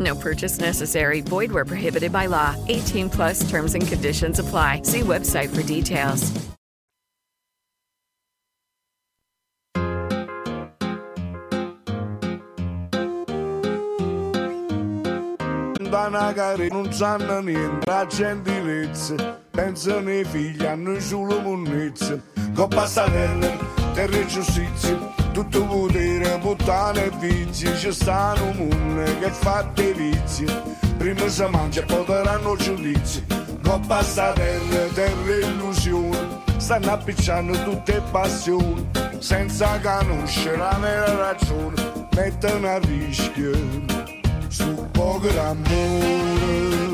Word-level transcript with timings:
No 0.00 0.14
purchase 0.14 0.58
necessary. 0.58 1.20
Void 1.20 1.52
where 1.52 1.66
prohibited 1.66 2.12
by 2.12 2.26
law. 2.26 2.56
18 2.68 3.10
plus 3.10 3.48
terms 3.48 3.74
and 3.74 3.86
conditions 3.86 4.38
apply. 4.38 4.82
See 4.82 5.00
website 5.00 5.54
for 5.54 5.62
details. 5.62 6.50
Non 16.70 16.92
sanno 16.92 17.40
niente, 17.40 17.84
pensano 19.50 20.24
figli, 20.24 20.64
hanno 20.64 20.98
solo 21.00 21.40
monnezza, 21.40 22.20
coppa 22.54 22.86
statella, 22.86 23.56
terra 23.92 24.16
e 24.16 24.26
giustizia, 24.26 24.98
tutto 25.32 25.64
potere, 25.64 26.38
puttane 26.38 27.04
e 27.06 27.10
vizi, 27.18 27.66
ci 27.76 27.92
stanno 27.92 28.52
mondo 28.52 29.02
che 29.18 29.30
fa 29.30 29.68
dei 29.74 29.92
vizi, 29.92 30.44
prima 30.96 31.28
si 31.28 31.44
mangia 31.48 31.80
e 31.80 31.84
poi 31.84 32.04
daranno 32.04 32.56
giudizi, 32.56 33.24
coppa 33.62 34.02
statella, 34.02 34.86
terra 34.94 35.32
e 35.32 35.38
illusione, 35.38 36.42
stanno 36.56 36.92
appicciando 36.92 37.62
tutte 37.64 38.02
passioni, 38.10 38.88
senza 39.18 39.78
conoscere 39.80 40.56
la 40.56 40.78
vera 40.80 41.14
ragione, 41.14 42.08
mettono 42.14 42.68
a 42.68 42.78
rischio 42.78 43.52
su 44.48 44.88
poco 44.90 45.28
d'amore. 45.28 46.89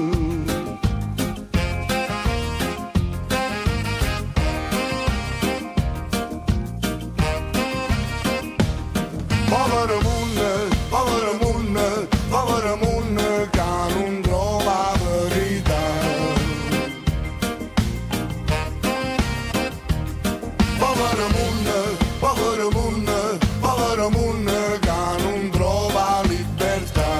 Povero 9.86 10.02
mondo, 10.02 10.68
povero 10.90 11.34
mondo, 11.40 12.08
povero 12.28 12.76
mondo 12.76 13.48
che 13.52 13.94
non 13.94 14.20
trova 14.20 14.92
verità. 14.98 15.82
Povero 20.76 21.28
mondo, 21.36 21.96
povero 22.18 22.70
mondo, 22.72 23.38
povero 23.60 24.10
mondo 24.10 24.78
che 24.80 25.22
non 25.22 25.50
trova 25.50 26.20
libertà. 26.24 27.10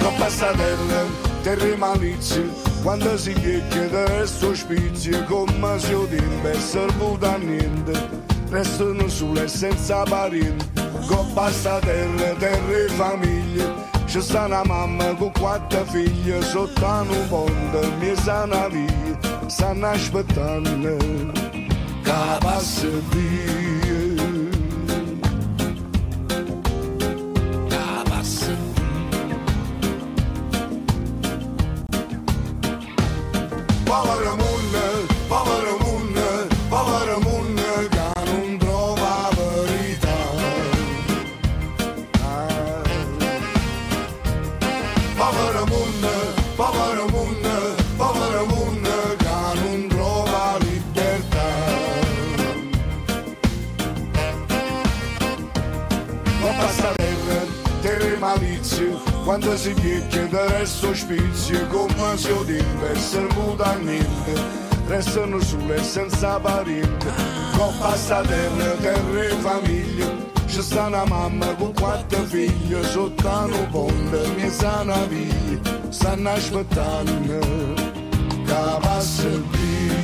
Non 0.00 0.14
passatelle, 0.18 1.06
terre 1.40 1.76
malizie, 1.76 2.59
quando 2.82 3.16
si 3.16 3.32
chiede 3.34 3.88
del 3.90 4.06
resto 4.06 4.54
spizio, 4.54 5.24
come 5.24 5.78
se 5.78 5.94
o 5.94 6.06
tempo 6.06 6.48
è 6.48 6.54
servuto 6.54 7.26
a 7.26 7.36
niente, 7.36 7.92
restano 8.48 9.08
sole 9.08 9.48
senza 9.48 10.02
parenti, 10.04 10.66
con 11.06 11.32
passatelle, 11.32 12.36
terre 12.38 12.84
e 12.84 12.88
famiglie, 12.88 13.72
c'è 14.06 14.20
sta 14.20 14.46
una 14.46 14.64
mamma 14.64 15.14
con 15.14 15.32
quattro 15.32 15.84
figlie, 15.84 16.42
sotto 16.42 16.86
un 16.86 17.28
ponte, 17.28 17.86
mi 17.98 18.14
sanno 18.16 18.68
via, 18.68 19.18
stanno 19.46 19.86
aspettando, 19.86 20.96
che 22.02 22.38
passa 22.40 22.88
via. 23.10 23.59
Quando 59.30 59.56
si 59.56 59.72
chiede 59.74 60.28
del 60.28 60.48
resto 60.48 60.92
spizio, 60.92 61.64
come 61.68 62.16
se 62.16 62.32
o 62.32 62.42
tempo 62.42 62.84
è 62.84 62.96
servuto 62.96 63.62
a 63.62 63.74
niente, 63.74 64.32
restano 64.88 65.38
sole 65.38 65.80
senza 65.84 66.40
parenti, 66.40 67.06
con 67.56 67.72
basta 67.78 68.22
terra, 68.22 68.72
terra 68.80 69.22
e 69.22 69.28
famiglia, 69.28 70.06
c'è 70.46 70.60
sta 70.60 70.86
una 70.86 71.04
mamma 71.04 71.46
con 71.54 71.72
quattro 71.74 72.24
figlie, 72.24 72.82
sotto 72.82 73.28
un 73.28 73.68
ponte, 73.70 74.20
mi 74.34 74.50
sanno 74.50 75.06
via, 75.06 75.60
stanno 75.90 76.30
aspettando, 76.30 77.38
che 78.46 78.78
passa 78.80 79.28
via, 79.28 79.94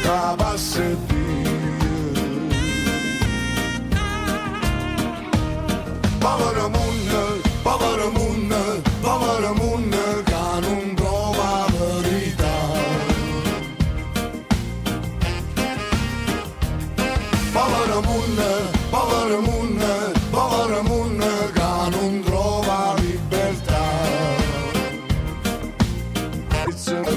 che 0.00 0.34
passa 0.36 0.80
via. 0.80 1.19
Povero 6.20 6.68
mondo, 6.68 7.40
povero 7.62 8.10
mondo, 8.10 8.82
povero 9.00 9.54
mondo 9.54 10.22
che 10.22 10.60
non 10.60 10.94
trova 10.94 11.66
verità. 11.78 12.56
Povero 17.52 18.00
mondo, 18.02 18.70
povero 18.90 19.40
mondo, 19.40 20.12
povero 20.30 20.82
mondo 20.82 21.26
che 21.54 21.88
non 21.90 22.22
trova 22.22 22.94
libertà. 22.98 23.82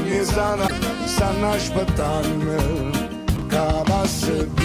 Mi 0.06 0.24
stanno, 0.24 0.68
stanno 1.06 1.52
aspettando 1.52 2.56
che 3.48 3.82
passa 3.84 4.32
via. 4.32 4.63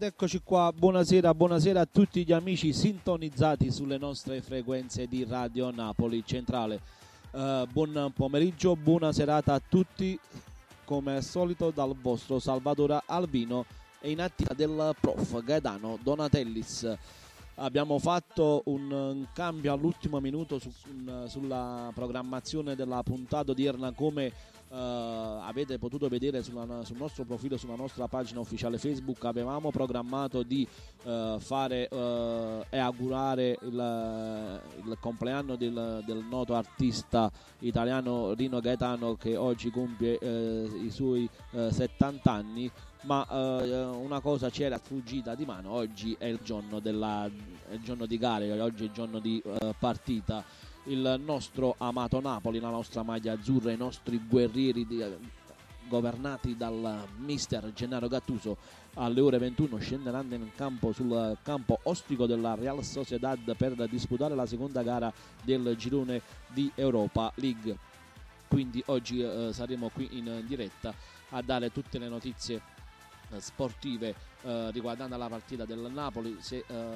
Ed 0.00 0.06
eccoci 0.06 0.40
qua, 0.42 0.72
buonasera, 0.74 1.34
buonasera 1.34 1.82
a 1.82 1.84
tutti 1.84 2.24
gli 2.24 2.32
amici 2.32 2.72
sintonizzati 2.72 3.70
sulle 3.70 3.98
nostre 3.98 4.40
frequenze 4.40 5.06
di 5.06 5.24
Radio 5.24 5.70
Napoli 5.70 6.22
Centrale. 6.24 6.80
Uh, 7.32 7.66
buon 7.70 8.10
pomeriggio, 8.14 8.76
buona 8.76 9.12
serata 9.12 9.52
a 9.52 9.60
tutti, 9.60 10.18
come 10.86 11.16
al 11.16 11.22
solito 11.22 11.70
dal 11.70 11.94
vostro 12.00 12.38
Salvatore 12.38 13.02
Albino 13.04 13.66
e 14.00 14.10
in 14.10 14.22
attesa 14.22 14.54
del 14.54 14.96
prof 14.98 15.44
Gaetano 15.44 15.98
Donatellis. 16.02 16.96
Abbiamo 17.56 17.98
fatto 17.98 18.62
un 18.64 19.26
cambio 19.34 19.74
all'ultimo 19.74 20.18
minuto 20.18 20.58
su, 20.58 20.70
un, 20.88 21.26
sulla 21.28 21.90
programmazione 21.92 22.74
della 22.74 23.02
puntata 23.02 23.50
odierna 23.50 23.92
come 23.92 24.32
uh, 24.70 25.42
avete 25.42 25.78
potuto 25.78 26.08
vedere 26.08 26.42
sulla, 26.42 26.84
sul 26.84 26.96
nostro 26.96 27.24
profilo, 27.24 27.56
sulla 27.56 27.74
nostra 27.74 28.06
pagina 28.08 28.40
ufficiale 28.40 28.78
Facebook, 28.78 29.24
avevamo 29.24 29.70
programmato 29.70 30.42
di 30.42 30.66
uh, 31.04 31.38
fare 31.38 31.88
uh, 31.90 32.64
e 32.68 32.78
augurare 32.78 33.58
il, 33.62 34.62
il 34.84 34.96
compleanno 35.00 35.56
del, 35.56 36.02
del, 36.04 36.24
noto 36.28 36.54
artista 36.54 37.30
italiano 37.60 38.32
Rino 38.34 38.60
Gaetano 38.60 39.16
che 39.16 39.36
oggi 39.36 39.70
compie 39.70 40.18
i 40.20 40.90
suoi 40.90 41.28
70 41.50 42.30
anni. 42.30 42.70
Ma 43.02 43.26
una 43.30 44.20
cosa 44.20 44.50
ci 44.50 44.62
era 44.62 44.76
sfuggita 44.76 45.34
di 45.34 45.46
mano 45.46 45.70
oggi 45.70 46.14
è 46.18 46.26
il 46.26 46.38
giorno, 46.42 46.80
della, 46.80 47.30
il 47.70 47.80
giorno 47.80 48.04
di 48.04 48.18
gara 48.18 48.44
oggi 48.62 48.82
è 48.82 48.86
il 48.86 48.92
giorno 48.92 49.18
di 49.20 49.42
partita 49.78 50.44
il 50.84 51.20
nostro 51.24 51.74
amato 51.78 52.20
Napoli, 52.20 52.58
la 52.58 52.70
nostra 52.70 53.02
maglia 53.02 53.32
azzurra, 53.32 53.70
i 53.72 53.76
nostri 53.76 54.20
guerrieri 54.26 54.86
di, 54.86 55.04
governati 55.88 56.56
dal 56.56 57.06
mister 57.18 57.72
Gennaro 57.72 58.08
Gattuso 58.08 58.56
alle 58.94 59.20
ore 59.20 59.38
21 59.38 59.76
scenderanno 59.78 60.34
in 60.34 60.50
campo 60.54 60.92
sul 60.92 61.36
campo 61.42 61.80
ostico 61.82 62.26
della 62.26 62.54
Real 62.54 62.82
Sociedad 62.84 63.56
per 63.56 63.88
disputare 63.88 64.34
la 64.34 64.46
seconda 64.46 64.82
gara 64.82 65.12
del 65.42 65.74
girone 65.76 66.22
di 66.48 66.70
Europa 66.74 67.32
League. 67.36 67.76
Quindi 68.48 68.82
oggi 68.86 69.20
eh, 69.20 69.50
saremo 69.52 69.90
qui 69.90 70.08
in 70.12 70.44
diretta 70.46 70.94
a 71.30 71.42
dare 71.42 71.70
tutte 71.70 71.98
le 71.98 72.08
notizie 72.08 72.60
sportive 73.38 74.14
eh, 74.42 74.70
riguardando 74.70 75.16
la 75.16 75.28
partita 75.28 75.64
del 75.64 75.90
Napoli 75.92 76.36
se 76.40 76.64
eh, 76.66 76.86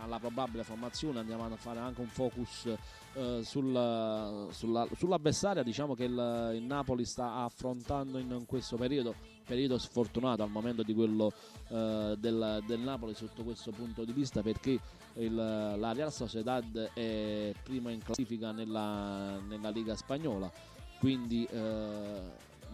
alla 0.00 0.18
probabile 0.18 0.64
formazione 0.64 1.20
andiamo 1.20 1.44
a 1.44 1.56
fare 1.56 1.78
anche 1.78 2.00
un 2.00 2.08
focus 2.08 2.74
eh, 3.14 3.40
sul, 3.44 4.48
sulla, 4.50 4.86
sull'avversaria 4.96 5.62
diciamo 5.62 5.94
che 5.94 6.04
il, 6.04 6.52
il, 6.56 6.62
Napoli 6.62 7.04
sta 7.04 7.36
affrontando 7.36 8.18
in 8.18 8.44
questo 8.46 8.76
periodo 8.76 9.14
periodo 9.46 9.78
sfortunato 9.78 10.42
al 10.42 10.50
momento 10.50 10.82
di 10.82 10.92
quello 10.92 11.32
eh, 11.68 12.16
del, 12.18 12.62
del, 12.66 12.80
Napoli 12.80 13.14
sotto 13.14 13.44
questo 13.44 13.70
punto 13.70 14.04
di 14.04 14.12
vista 14.12 14.42
perché 14.42 14.78
il, 15.14 15.34
la 15.34 15.92
Real 15.92 16.12
Sociedad 16.12 16.90
è 16.92 17.52
prima 17.62 17.90
in 17.90 18.02
classifica 18.02 18.50
nella, 18.50 19.38
nella 19.46 19.70
Liga 19.70 19.94
Spagnola. 19.94 20.50
Quindi 20.98 21.46
eh, 21.50 22.20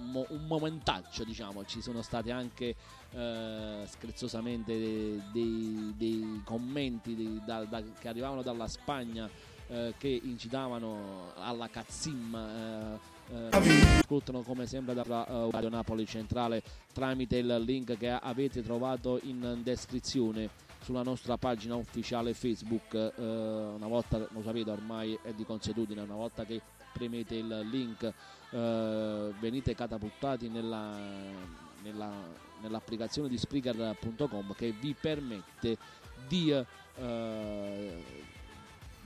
mo- 0.03 0.27
un 0.29 0.47
momentaccio, 0.47 1.25
diciamo, 1.25 1.65
ci 1.65 1.81
sono 1.81 2.03
stati 2.03 2.31
anche 2.31 2.75
eh, 3.11 3.83
scherzosamente 3.87 4.79
dei, 4.79 5.23
dei, 5.33 5.95
dei 5.97 6.41
commenti 6.45 7.15
dei, 7.15 7.41
da, 7.45 7.65
da, 7.65 7.83
che 7.99 8.09
arrivavano 8.09 8.43
dalla 8.43 8.69
Spagna 8.69 9.29
eh, 9.69 9.95
che 9.99 10.21
incitavano 10.23 11.33
alla 11.37 11.69
cazzim. 11.69 12.35
Eh, 12.35 13.11
eh, 13.31 13.49
ascoltano 13.51 14.43
come 14.43 14.67
sempre 14.67 14.93
dalla 14.93 15.25
uh, 15.27 15.51
Radio 15.51 15.71
Napoli 15.71 16.05
Centrale 16.05 16.63
tramite 16.93 17.39
il 17.39 17.63
link 17.65 17.97
che 17.97 18.11
avete 18.11 18.63
trovato 18.63 19.19
in 19.23 19.61
descrizione 19.63 20.51
sulla 20.83 21.03
nostra 21.03 21.39
pagina 21.39 21.77
ufficiale 21.77 22.35
Facebook. 22.35 23.13
Uh, 23.17 23.23
una 23.23 23.87
volta, 23.87 24.19
lo 24.19 24.43
sapete, 24.43 24.71
ormai 24.71 25.19
è 25.23 25.33
di 25.33 25.45
consuetudine, 25.45 26.03
una 26.03 26.17
volta 26.17 26.45
che 26.45 26.61
premete 26.93 27.35
il 27.37 27.69
link 27.71 28.13
eh, 28.51 29.33
venite 29.41 29.75
catapultati 29.75 30.49
nella, 30.49 30.97
nella, 31.83 32.13
nell'applicazione 32.61 33.29
di 33.29 33.39
Spreaker.com 33.39 34.55
che 34.55 34.73
vi 34.73 34.95
permette 34.99 35.79
di, 36.29 36.51
eh, 36.51 38.05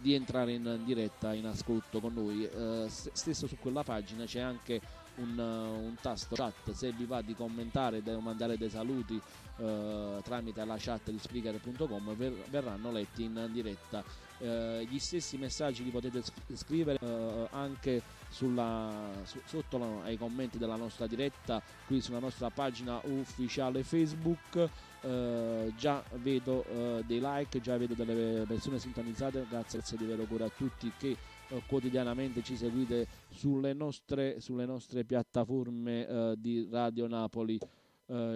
di 0.01 0.15
entrare 0.15 0.53
in 0.53 0.81
diretta 0.85 1.33
in 1.33 1.47
ascolto 1.47 2.01
con 2.01 2.15
noi. 2.15 2.45
Eh, 2.45 2.87
stesso 2.89 3.47
su 3.47 3.57
quella 3.59 3.83
pagina 3.83 4.25
c'è 4.25 4.41
anche 4.41 4.81
un, 5.17 5.39
un, 5.39 5.95
tasto 6.01 6.35
chat 6.35 6.73
se 6.73 6.93
vi 6.93 7.05
va 7.05 7.23
di 7.23 7.35
commentare 7.35 8.03
e 8.05 8.17
mandare 8.19 8.59
dei 8.59 8.69
saluti 8.69 9.19
eh, 9.57 10.21
tramite 10.23 10.63
la 10.65 10.77
chat 10.79 11.11
di 11.11 11.19
Spreaker.com 11.19 12.15
ver- 12.15 12.51
verranno 12.51 12.91
letti 12.91 13.23
in 13.25 13.49
diretta 13.51 14.05
eh, 14.39 14.87
gli 14.89 14.99
stessi 14.99 15.37
messaggi 15.37 15.85
li 15.85 15.91
potete 15.91 16.23
scrivere 16.55 16.99
eh, 17.01 17.49
anche 17.51 18.03
sulla, 18.29 19.11
su, 19.25 19.41
sotto 19.45 19.79
la, 19.79 20.03
ai 20.05 20.17
commenti 20.17 20.59
della 20.59 20.77
nostra 20.77 21.07
diretta 21.07 21.63
qui 21.87 22.01
sulla 22.01 22.19
nostra 22.19 22.51
pagina 22.51 23.01
ufficiale 23.05 23.83
Facebook. 23.83 24.69
Eh, 25.03 25.73
già 25.77 26.03
vedo 26.15 26.65
eh, 26.65 27.05
dei 27.07 27.21
like 27.21 27.61
già 27.61 27.77
vedo 27.77 27.95
delle 27.95 28.45
persone 28.47 28.79
sintonizzate 28.79 29.47
grazie 29.49 29.81
di 29.97 30.05
vero 30.05 30.25
cuore 30.25 30.45
a 30.45 30.51
tutti 30.51 30.91
che 30.99 31.17
eh, 31.49 31.63
quotidianamente 31.67 32.43
ci 32.43 32.57
seguite 32.57 33.07
sulle 33.29 33.73
nostre, 33.73 34.41
sulle 34.41 34.65
nostre 34.65 35.05
piattaforme 35.05 36.35
di 36.39 36.67
Radio 36.71 37.07
Napoli 37.07 37.59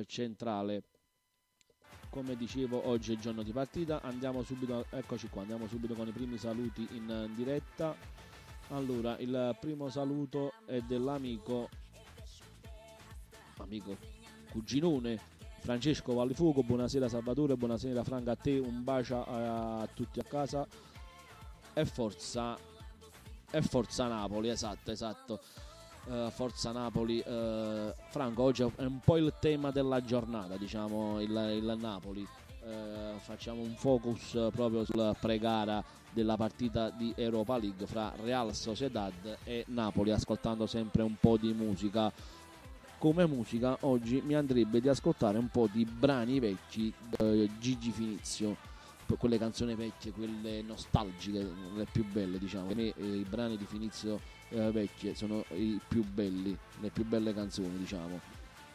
centrale 0.06 0.82
come 2.10 2.36
dicevo 2.36 2.86
oggi 2.88 3.14
è 3.14 3.16
giorno 3.16 3.42
di 3.42 3.52
partita. 3.52 4.02
Andiamo 4.02 4.42
subito 4.42 4.84
eccoci 4.90 5.28
qua 5.28 5.42
andiamo 5.42 5.66
subito 5.68 5.94
con 5.94 6.08
i 6.08 6.12
primi 6.12 6.36
saluti 6.36 6.86
in 6.92 7.30
diretta. 7.34 7.96
Allora 8.68 9.16
il 9.18 9.56
primo 9.58 9.88
saluto 9.88 10.52
è 10.66 10.80
dell'amico 10.80 11.68
amico 13.58 13.96
cuginone 14.50 15.18
Francesco 15.60 16.12
Vallifuoco. 16.12 16.62
Buonasera 16.62 17.08
Salvatore 17.08 17.56
buonasera 17.56 18.04
Franca 18.04 18.32
a 18.32 18.36
te 18.36 18.58
un 18.58 18.84
bacio 18.84 19.24
a, 19.24 19.80
a 19.80 19.86
tutti 19.86 20.20
a 20.20 20.24
casa. 20.24 20.66
E 21.72 21.84
forza 21.86 22.58
e 23.52 23.62
forza 23.62 24.06
Napoli 24.08 24.48
esatto 24.48 24.90
esatto 24.90 25.40
uh, 26.04 26.30
Forza 26.30 26.72
Napoli. 26.72 27.22
Uh, 27.24 27.92
Franco, 28.08 28.42
oggi 28.42 28.62
è 28.62 28.84
un 28.84 29.00
po' 29.00 29.16
il 29.16 29.34
tema 29.40 29.70
della 29.70 30.02
giornata, 30.02 30.56
diciamo, 30.56 31.20
il, 31.20 31.30
il 31.30 31.76
Napoli. 31.78 32.26
Uh, 32.62 33.18
facciamo 33.18 33.62
un 33.62 33.74
focus 33.74 34.48
proprio 34.52 34.84
sulla 34.84 35.14
pregara 35.18 35.82
della 36.12 36.36
partita 36.36 36.90
di 36.90 37.12
Europa 37.16 37.56
League 37.56 37.86
fra 37.86 38.12
Real 38.22 38.54
Sociedad 38.54 39.38
e 39.44 39.64
Napoli, 39.68 40.10
ascoltando 40.10 40.66
sempre 40.66 41.02
un 41.02 41.16
po' 41.18 41.36
di 41.36 41.52
musica. 41.52 42.12
Come 42.98 43.26
musica 43.26 43.78
oggi 43.80 44.20
mi 44.22 44.34
andrebbe 44.34 44.78
di 44.78 44.88
ascoltare 44.88 45.38
un 45.38 45.48
po' 45.48 45.68
di 45.72 45.86
brani 45.86 46.38
vecchi 46.38 46.92
di 47.16 47.50
Gigi 47.58 47.90
Finizio 47.90 48.68
quelle 49.16 49.38
canzoni 49.38 49.74
vecchie, 49.74 50.12
quelle 50.12 50.62
nostalgiche, 50.62 51.48
le 51.74 51.86
più 51.90 52.04
belle 52.04 52.38
diciamo. 52.38 52.66
Per 52.66 52.76
me 52.76 52.92
eh, 52.96 53.16
i 53.16 53.26
brani 53.28 53.56
di 53.56 53.64
Finizio 53.64 54.20
eh, 54.50 54.70
vecchie 54.70 55.14
sono 55.14 55.44
i 55.54 55.80
più 55.86 56.04
belli, 56.04 56.56
le 56.80 56.90
più 56.90 57.04
belle 57.04 57.34
canzoni 57.34 57.76
diciamo. 57.78 58.20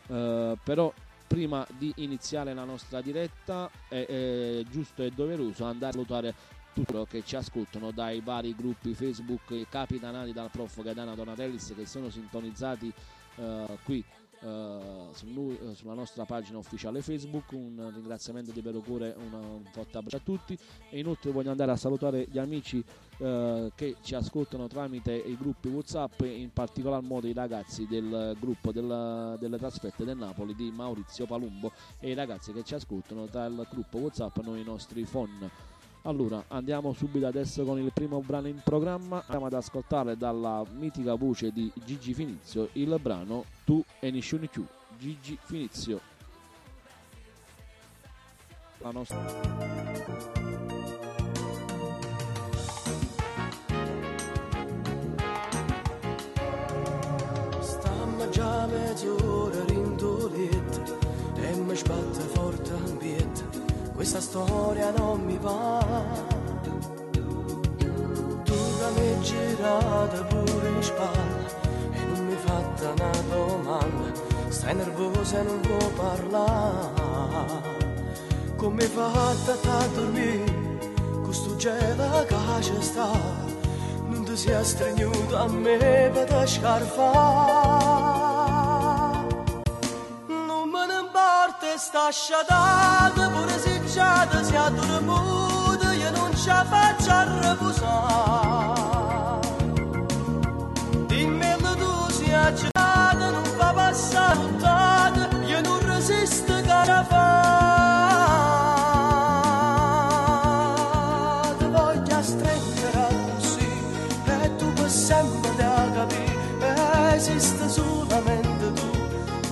Eh, 0.08 0.58
però 0.64 0.94
prima 1.28 1.66
di 1.78 1.92
iniziare 1.98 2.54
la 2.54 2.64
nostra 2.64 3.02
diretta 3.02 3.70
è, 3.88 4.06
è 4.06 4.64
giusto 4.70 5.04
e 5.04 5.12
doveroso 5.12 5.66
andare 5.66 5.92
a 5.92 5.94
salutare 5.94 6.34
tutti 6.74 6.92
coloro 6.92 7.08
che 7.10 7.24
ci 7.24 7.38
ascoltano 7.38 7.92
dai 7.92 8.20
vari 8.20 8.54
gruppi 8.54 8.94
Facebook 8.94 9.68
capitanati 9.70 10.34
dal 10.34 10.50
prof. 10.52 10.84
Gaetano 10.84 11.16
Donatellis 11.16 11.74
che 11.76 11.86
sono 11.86 12.10
sintonizzati 12.10 12.92
eh, 13.38 13.78
qui 13.84 14.04
Noi, 14.42 15.58
uh, 15.62 15.74
sulla 15.74 15.94
nostra 15.94 16.26
pagina 16.26 16.58
ufficiale 16.58 17.02
Facebook. 17.02 17.52
Un 17.52 17.92
ringraziamento 17.94 18.52
di 18.52 18.62
vero 18.62 18.80
cuore, 18.80 19.16
un 19.18 19.62
forte 19.72 19.98
abbraccio 19.98 20.18
a 20.18 20.20
tutti. 20.20 20.58
E 20.90 21.00
inoltre 21.00 21.32
voglio 21.32 21.52
andare 21.52 21.72
a 21.72 21.76
salutare 21.76 22.28
gli 22.30 22.38
amici 22.38 22.84
uh, 23.18 23.72
che 23.76 23.96
ci 24.02 24.16
ascoltano 24.16 24.68
tramite 24.68 25.14
i 25.14 25.38
gruppi 25.38 25.68
WhatsApp, 25.68 26.22
in 26.22 26.52
particolar 26.52 27.02
modo 27.02 27.28
i 27.28 27.34
ragazzi 27.34 27.88
del 27.88 28.36
gruppo 28.40 28.72
della, 28.72 29.36
delle 29.40 29.58
trasferte 29.58 30.06
del 30.06 30.18
Napoli 30.18 30.56
di 30.56 30.72
Maurizio 30.72 31.26
Palumbo 31.26 31.72
e 32.00 32.12
i 32.12 32.14
ragazzi 32.14 32.52
che 32.52 32.64
ci 32.64 32.76
ascoltano 32.76 33.26
dal 33.26 33.68
gruppo 33.70 33.98
WhatsApp, 33.98 34.38
noi 34.40 34.62
i 34.62 34.64
nostri 34.64 35.04
phone. 35.04 35.74
Allora, 36.06 36.44
andiamo 36.50 36.94
subito 36.94 37.26
adesso 37.26 37.64
con 37.64 37.80
il 37.80 37.92
primo 37.92 38.20
brano 38.20 38.48
in 38.48 38.62
programma. 38.64 39.22
Andiamo 39.22 39.48
ad 39.48 39.54
ascoltare 39.54 40.16
dalla 40.16 40.64
mitica 40.72 41.16
voce 41.16 41.52
di 41.52 41.72
Gigi 41.84 42.14
Finizio 42.14 42.70
il 42.74 42.96
brano 43.02 43.46
Tu 43.64 43.84
e 44.00 44.12
Nishuni 44.12 44.48
Q. 44.48 44.62
Gigi 45.00 45.36
Finizio. 45.42 46.00
La 48.80 48.92
nostra. 48.92 49.74
Già 58.32 58.66
mezz'ora 58.66 59.64
rintoletta 59.64 60.84
e 61.36 61.56
mi 61.56 61.72
ambiente 61.72 62.05
storia 64.06 64.92
non 64.92 65.20
mi 65.22 65.38
va. 65.42 65.84
Tu 68.44 68.56
da 68.80 68.90
me 68.96 69.20
girata 69.22 70.24
pure 70.24 70.68
in 70.70 70.84
spalla 70.84 71.48
e 71.92 72.00
non 72.06 72.26
mi 72.28 72.36
fatta 72.36 72.92
una 72.92 73.12
domanda. 73.30 74.12
Stai 74.50 74.76
nervosa 74.76 75.40
e 75.40 75.44
non 75.44 75.62
vuoi 75.62 75.92
parlare. 75.96 76.94
Come 78.56 78.84
fatta 78.84 79.54
a 79.54 79.88
dormire, 79.88 80.80
con 81.24 81.34
sto 81.34 81.56
gelo 81.56 82.26
che 82.26 82.36
ci 82.62 82.82
sta. 82.82 83.10
Non 84.08 84.24
ti 84.24 84.38
sia 84.38 84.64
stregnuto 84.64 85.36
a 85.36 85.48
me 85.48 85.78
per 86.14 86.48
scarfare. 86.48 87.96
Sta 91.78 92.10
sciatata, 92.10 93.30
pure 93.30 93.55
sia 94.44 94.70
dormita, 94.70 95.94
io 95.94 96.12
non 96.12 96.36
ci 96.36 96.50
faccio 96.50 97.12
a 97.12 97.24
riposare. 97.42 98.74
Dimmi 101.08 101.56
tu 101.78 102.12
sei 102.12 102.34
agitata, 102.34 103.30
non 103.32 103.44
fa 103.58 103.74
passare 103.74 104.38
nottata, 104.38 105.30
io 105.46 105.62
non 105.62 105.80
resisto 105.86 106.54
carafà. 106.62 107.24
Ti 111.58 111.66
voglio 111.66 112.22
stringere 112.22 113.08
così, 113.38 113.68
e 114.26 114.56
tu 114.58 114.74
per 114.74 114.90
sempre 114.90 115.56
da 115.56 115.90
capire, 115.94 117.14
esiste 117.16 117.70
solamente 117.70 118.74
tu. 118.74 118.90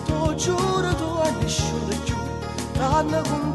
Tu 0.05 0.35
giuro 0.35 0.95
tu 0.95 1.19
hai 1.21 1.33
nessuno 1.41 1.95
più, 2.03 2.15
t'hanno 2.73 3.21
contato 3.21 3.52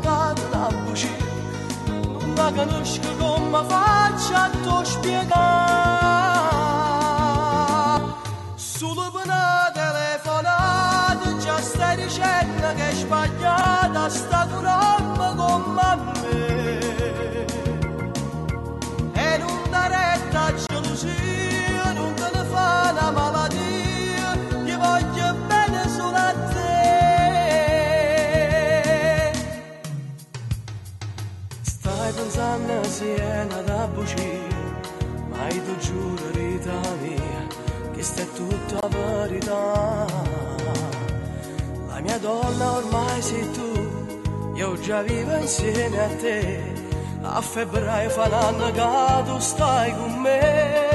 conosco 2.59 3.15
come 3.17 3.65
faccio 3.69 4.35
a 4.35 4.51
tu 4.63 4.85
spiegare. 4.85 5.77
Solo 8.57 9.11
per 9.13 9.25
una 9.25 9.71
telefonata 9.73 11.37
già 11.39 11.61
stai 11.61 11.97
dicendo 11.97 12.73
sta 14.09 14.49
un'alma 14.51 15.35
come 15.37 15.97
me. 16.23 16.48
È 33.19 33.43
una 33.43 33.87
bugia, 33.89 34.23
ma 35.29 35.49
io 35.49 35.77
giuro, 35.79 36.31
vita 36.33 36.81
mia, 37.01 37.47
che 37.93 38.03
sta 38.03 38.25
tutta 38.35 38.89
verità. 38.89 40.07
La 41.89 42.01
mia 42.01 42.19
donna 42.19 42.77
ormai 42.77 43.23
sei 43.23 43.51
tu, 43.53 43.73
io 44.55 44.79
già 44.81 45.03
vivo 45.03 45.37
insieme 45.37 45.99
a 45.99 46.09
te. 46.17 46.77
A 47.21 47.41
febbraio 47.41 48.11
fa 48.11 48.27
un 48.27 48.33
anno 48.33 48.71
che 48.71 48.81
tu 49.25 49.39
stai 49.39 49.93
con 49.95 50.21
me. 50.21 50.87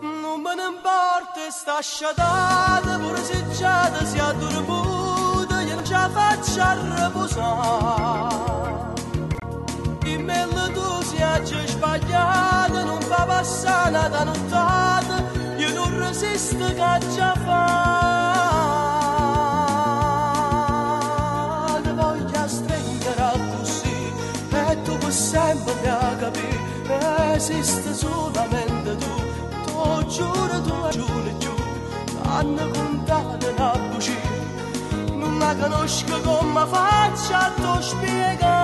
Non 0.00 0.40
me 0.40 0.54
ne 0.54 0.62
importa 0.74 1.50
sta 1.50 1.78
sciatata, 1.80 2.98
pure 2.98 3.22
se 3.22 3.44
già 3.58 3.90
ti 3.90 4.06
sia 4.06 4.32
dormuta, 4.32 5.60
io 5.60 5.74
non 5.74 5.84
ce 5.84 5.92
la 5.92 6.08
faccio 6.08 6.62
a 6.62 6.72
riposare. 6.72 8.89
Sbagliata, 11.80 12.84
non 12.84 13.00
fa 13.00 13.24
passare 13.24 14.06
una 14.06 14.22
nottata, 14.22 15.24
io 15.56 15.72
non 15.72 15.98
resisto 15.98 16.66
che 16.66 16.98
già 17.14 17.32
fa. 17.42 17.78
Ti 21.82 21.90
voglio 21.92 22.48
stringere 22.48 23.32
così, 23.56 24.12
e 24.50 24.82
tu 24.82 24.98
per 24.98 25.10
sempre 25.10 25.72
capire, 26.18 27.32
esiste 27.34 27.94
solamente 27.94 28.96
tu, 28.96 29.14
tu 29.64 30.04
giuro, 30.06 30.60
tu 30.60 30.88
giuro 30.90 31.38
giù, 31.38 31.54
hanno 32.24 32.68
contato 32.74 33.54
una 33.56 33.72
bugia 33.88 34.28
non 35.16 35.38
la 35.38 35.54
conosco 35.54 36.20
come 36.20 36.66
faccio 36.66 37.34
a 37.34 37.50
tu 37.56 37.80
spiegare 37.80 38.59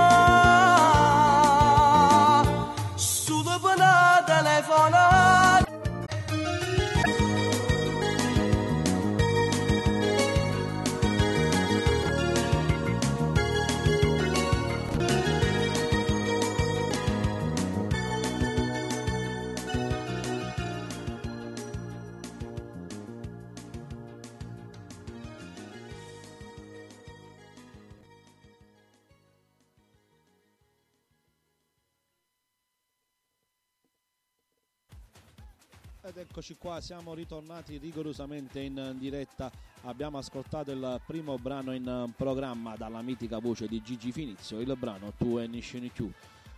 eccoci 36.46 36.56
qua, 36.60 36.80
siamo 36.80 37.12
ritornati 37.12 37.76
rigorosamente 37.76 38.60
in 38.60 38.94
diretta. 38.98 39.50
Abbiamo 39.82 40.18
ascoltato 40.18 40.70
il 40.70 41.00
primo 41.04 41.36
brano 41.38 41.74
in 41.74 42.12
programma 42.14 42.76
dalla 42.76 43.02
mitica 43.02 43.40
voce 43.40 43.66
di 43.66 43.82
Gigi 43.82 44.12
Finizio, 44.12 44.60
il 44.60 44.72
brano 44.78 45.12
Tu 45.18 45.38
e 45.38 45.48
Nishin 45.48 45.90
Q. 45.92 46.08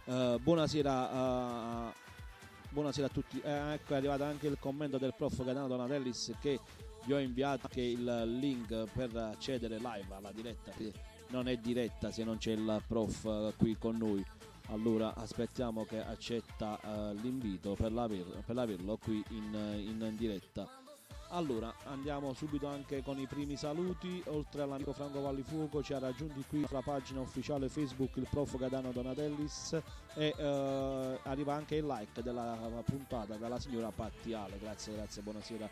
Eh, 0.04 0.38
buonasera, 0.42 1.11
eh, 1.88 1.92
buonasera 2.68 3.07
a 3.07 3.09
tutti. 3.09 3.40
Eh, 3.40 3.73
ecco 3.73 3.95
è 3.95 3.97
arrivato 3.97 4.25
anche 4.25 4.49
il 4.49 4.59
commento 4.61 4.99
del 4.99 5.14
prof 5.16 5.42
Gaetano 5.42 5.68
Donatellis 5.68 6.35
che 6.38 6.61
vi 7.07 7.14
ho 7.14 7.18
inviato 7.18 7.68
anche 7.68 7.80
il 7.80 8.38
link 8.38 8.85
per 8.92 9.16
accedere 9.16 9.76
live 9.76 10.14
alla 10.14 10.33
diretta. 10.33 10.71
Non 11.28 11.49
è 11.49 11.57
diretta 11.57 12.11
se 12.11 12.25
non 12.25 12.37
c'è 12.37 12.52
il 12.52 12.83
prof 12.87 13.25
eh, 13.25 13.54
qui 13.57 13.78
con 13.78 13.97
noi 13.97 14.23
allora 14.71 15.15
aspettiamo 15.15 15.85
che 15.85 16.03
accetta 16.05 16.79
eh, 16.81 17.15
l'invito 17.15 17.75
per, 17.75 17.93
l'aver- 17.93 18.43
per 18.45 18.57
averlo 18.59 18.97
qui 18.97 19.23
in, 19.31 19.55
in 19.55 20.15
diretta. 20.17 20.69
Allora 21.31 21.75
andiamo 21.85 22.33
subito 22.33 22.67
anche 22.67 23.03
con 23.03 23.19
i 23.19 23.27
primi 23.27 23.57
saluti. 23.57 24.23
Oltre 24.29 24.63
all'amico 24.63 24.95
Franco 24.95 25.21
Vallifuoco 25.21 25.83
ci 25.83 25.93
ha 25.93 25.99
raggiunti 25.99 26.43
qui 26.49 26.65
sulla 26.67 26.81
pagina 26.81 27.21
ufficiale 27.21 27.69
Facebook 27.69 28.17
il 28.17 28.27
prof. 28.31 28.57
Gadano 28.57 28.93
Donatellis 28.93 29.79
e 30.15 30.35
eh, 30.37 31.19
arriva 31.25 31.55
anche 31.55 31.77
il 31.77 31.87
like 31.87 32.23
della 32.23 32.57
puntata 32.83 33.37
dalla 33.37 33.61
signora 33.61 33.91
Pattiale 33.91 34.59
grazie 34.59 34.95
grazie 34.95 35.21
buonasera 35.21 35.69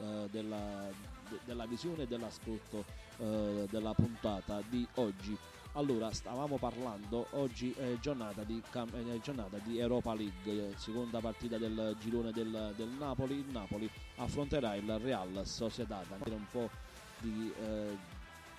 eh, 0.00 0.28
della, 0.30 0.88
de- 1.30 1.38
della 1.44 1.66
visione 1.66 2.02
e 2.02 2.06
dell'ascolto 2.06 2.84
della 3.18 3.94
puntata 3.94 4.60
di 4.68 4.86
oggi 4.96 5.34
allora, 5.76 6.10
stavamo 6.10 6.56
parlando, 6.56 7.26
oggi 7.32 7.70
è 7.72 7.98
giornata 8.00 8.42
di, 8.44 8.60
è 8.60 9.20
giornata 9.20 9.58
di 9.58 9.78
Europa 9.78 10.14
League, 10.14 10.70
eh, 10.70 10.74
seconda 10.76 11.20
partita 11.20 11.58
del 11.58 11.94
girone 12.00 12.32
del, 12.32 12.72
del 12.76 12.88
Napoli. 12.98 13.34
Il 13.34 13.50
Napoli 13.50 13.88
affronterà 14.16 14.74
il 14.74 14.98
Real 14.98 15.42
Sociedad. 15.44 16.04
Andiamo 16.10 16.38
un 16.38 16.46
po' 16.50 16.70
di 17.18 17.52
eh, 17.60 17.96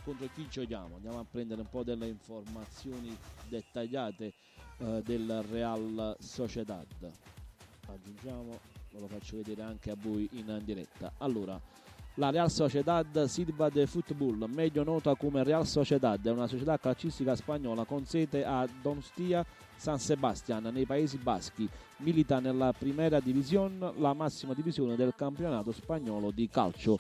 contro 0.04 0.30
chi 0.34 0.48
giochiamo, 0.48 0.96
andiamo 0.96 1.20
a 1.20 1.26
prendere 1.30 1.62
un 1.62 1.70
po' 1.70 1.84
delle 1.84 2.08
informazioni 2.08 3.18
dettagliate 3.50 4.34
eh, 4.78 5.02
del 5.04 5.44
Real 5.50 6.16
Sociedad. 6.20 6.86
Aggiungiamo, 7.88 8.60
ve 8.92 9.00
lo 9.00 9.08
faccio 9.08 9.38
vedere 9.38 9.64
anche 9.64 9.90
a 9.90 9.96
voi 9.98 10.30
in 10.34 10.62
diretta. 10.64 11.12
Allora, 11.18 11.60
la 12.18 12.32
Real 12.32 12.50
Sociedad 12.50 13.26
Silva 13.26 13.70
de 13.70 13.86
Football, 13.86 14.50
meglio 14.52 14.84
nota 14.84 15.14
come 15.16 15.44
Real 15.44 15.68
Sociedad, 15.68 16.24
è 16.26 16.32
una 16.32 16.48
società 16.48 16.78
calcistica 16.78 17.36
spagnola 17.36 17.86
con 17.86 18.06
sede 18.06 18.44
a 18.44 18.68
Donostia 18.82 19.46
San 19.76 20.00
Sebastian 20.00 20.70
nei 20.74 20.86
Paesi 20.86 21.18
Baschi. 21.18 21.70
Milita 21.98 22.40
nella 22.40 22.74
Primera 22.78 23.20
División, 23.20 23.94
la 23.98 24.14
massima 24.14 24.54
divisione 24.54 24.96
del 24.96 25.14
campionato 25.16 25.72
spagnolo 25.72 26.32
di 26.32 26.50
calcio. 26.50 26.98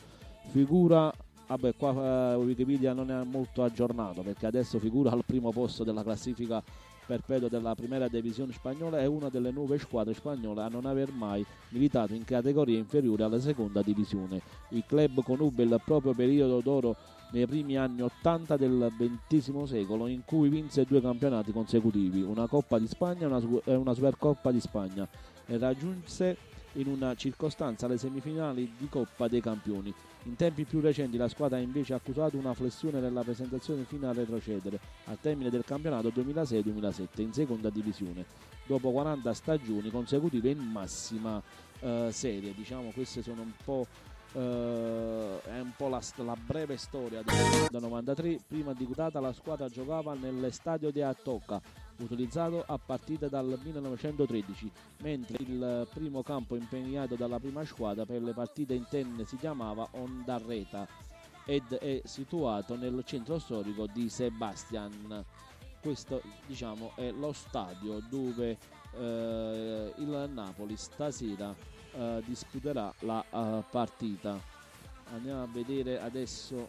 Figura, 0.49 1.11
vabbè 1.47 1.75
qua 1.75 2.33
eh, 2.33 2.35
Wikipedia 2.35 2.93
non 2.93 3.09
è 3.09 3.23
molto 3.23 3.63
aggiornato 3.63 4.21
perché 4.21 4.45
adesso 4.45 4.77
figura 4.77 5.11
al 5.11 5.25
primo 5.25 5.51
posto 5.51 5.83
della 5.83 6.03
classifica 6.03 6.63
perpetuo 7.07 7.47
della 7.47 7.73
Primera 7.73 8.09
Divisione 8.09 8.51
spagnola, 8.51 8.99
è 8.99 9.05
una 9.05 9.29
delle 9.29 9.51
nuove 9.51 9.79
squadre 9.79 10.13
spagnole 10.13 10.61
a 10.61 10.67
non 10.67 10.85
aver 10.85 11.11
mai 11.11 11.43
militato 11.69 12.13
in 12.13 12.25
categoria 12.25 12.77
inferiore 12.77 13.23
alla 13.23 13.39
seconda 13.39 13.81
divisione. 13.81 14.41
Il 14.69 14.83
club 14.85 15.23
conobbe 15.23 15.63
il 15.63 15.81
proprio 15.83 16.13
periodo 16.13 16.59
d'oro 16.59 16.95
nei 17.31 17.47
primi 17.47 17.77
anni 17.77 18.01
80 18.01 18.57
del 18.57 18.91
XX 18.97 19.63
secolo 19.63 20.07
in 20.07 20.23
cui 20.25 20.49
vinse 20.49 20.85
due 20.85 21.01
campionati 21.01 21.51
consecutivi, 21.51 22.21
una 22.21 22.47
Coppa 22.47 22.77
di 22.77 22.87
Spagna 22.87 23.29
e 23.63 23.75
una 23.75 23.93
Supercoppa 23.93 24.51
di 24.51 24.59
Spagna 24.59 25.07
e 25.45 25.57
raggiunse 25.57 26.37
in 26.73 26.87
una 26.87 27.15
circostanza 27.15 27.87
le 27.87 27.97
semifinali 27.97 28.73
di 28.77 28.87
Coppa 28.89 29.27
dei 29.27 29.41
Campioni. 29.41 29.93
In 30.27 30.35
tempi 30.35 30.65
più 30.65 30.81
recenti 30.81 31.15
la 31.15 31.29
squadra 31.29 31.55
ha 31.55 31.61
invece 31.61 31.93
accusato 31.93 32.35
una 32.35 32.53
flessione 32.53 32.99
nella 32.99 33.23
presentazione 33.23 33.85
fino 33.85 34.09
a 34.09 34.13
retrocedere 34.13 34.77
al 35.05 35.17
termine 35.21 35.49
del 35.49 35.63
campionato 35.63 36.09
2006-2007 36.09 37.21
in 37.21 37.31
seconda 37.31 37.69
divisione, 37.69 38.25
dopo 38.65 38.91
40 38.91 39.33
stagioni 39.33 39.89
consecutive 39.89 40.49
in 40.49 40.59
massima 40.59 41.41
eh, 41.79 42.09
serie. 42.11 42.53
Diciamo 42.53 42.91
queste 42.91 43.23
sono 43.23 43.41
un 43.41 43.53
po' 43.63 43.87
Uh, 44.33 45.39
è 45.45 45.57
un 45.61 45.71
po' 45.75 45.87
la, 45.87 46.01
la 46.17 46.35
breve 46.35 46.75
storia 46.75 47.23
del 47.23 47.79
93. 47.81 48.41
Prima 48.45 48.73
di 48.73 48.85
data 48.93 49.21
la 49.21 49.31
squadra 49.31 49.69
giocava 49.69 50.13
nell'estadio 50.15 50.91
di 50.91 51.01
Atocca, 51.01 51.61
utilizzato 51.99 52.63
a 52.65 52.77
partire 52.77 53.29
dal 53.29 53.59
1913, 53.61 54.71
mentre 55.01 55.37
il 55.39 55.87
primo 55.93 56.23
campo 56.23 56.55
impegnato 56.55 57.15
dalla 57.15 57.39
prima 57.39 57.65
squadra 57.65 58.05
per 58.05 58.21
le 58.21 58.33
partite 58.33 58.73
interne 58.73 59.25
si 59.25 59.37
chiamava 59.37 59.87
Ondarreta 59.91 60.87
ed 61.45 61.71
è 61.73 62.01
situato 62.03 62.75
nel 62.75 63.01
centro 63.05 63.39
storico 63.39 63.87
di 63.87 64.09
Sebastian. 64.09 65.23
Questo 65.79 66.21
diciamo 66.45 66.91
è 66.95 67.11
lo 67.11 67.31
stadio 67.31 68.01
dove 68.09 68.57
eh, 68.97 69.93
il 69.97 70.29
Napoli 70.33 70.75
stasera 70.75 71.55
eh, 71.93 72.21
disputerà 72.25 72.93
la 72.99 73.23
uh, 73.29 73.63
partita. 73.71 74.39
Andiamo 75.13 75.43
a 75.43 75.47
vedere 75.47 75.99
adesso 75.99 76.67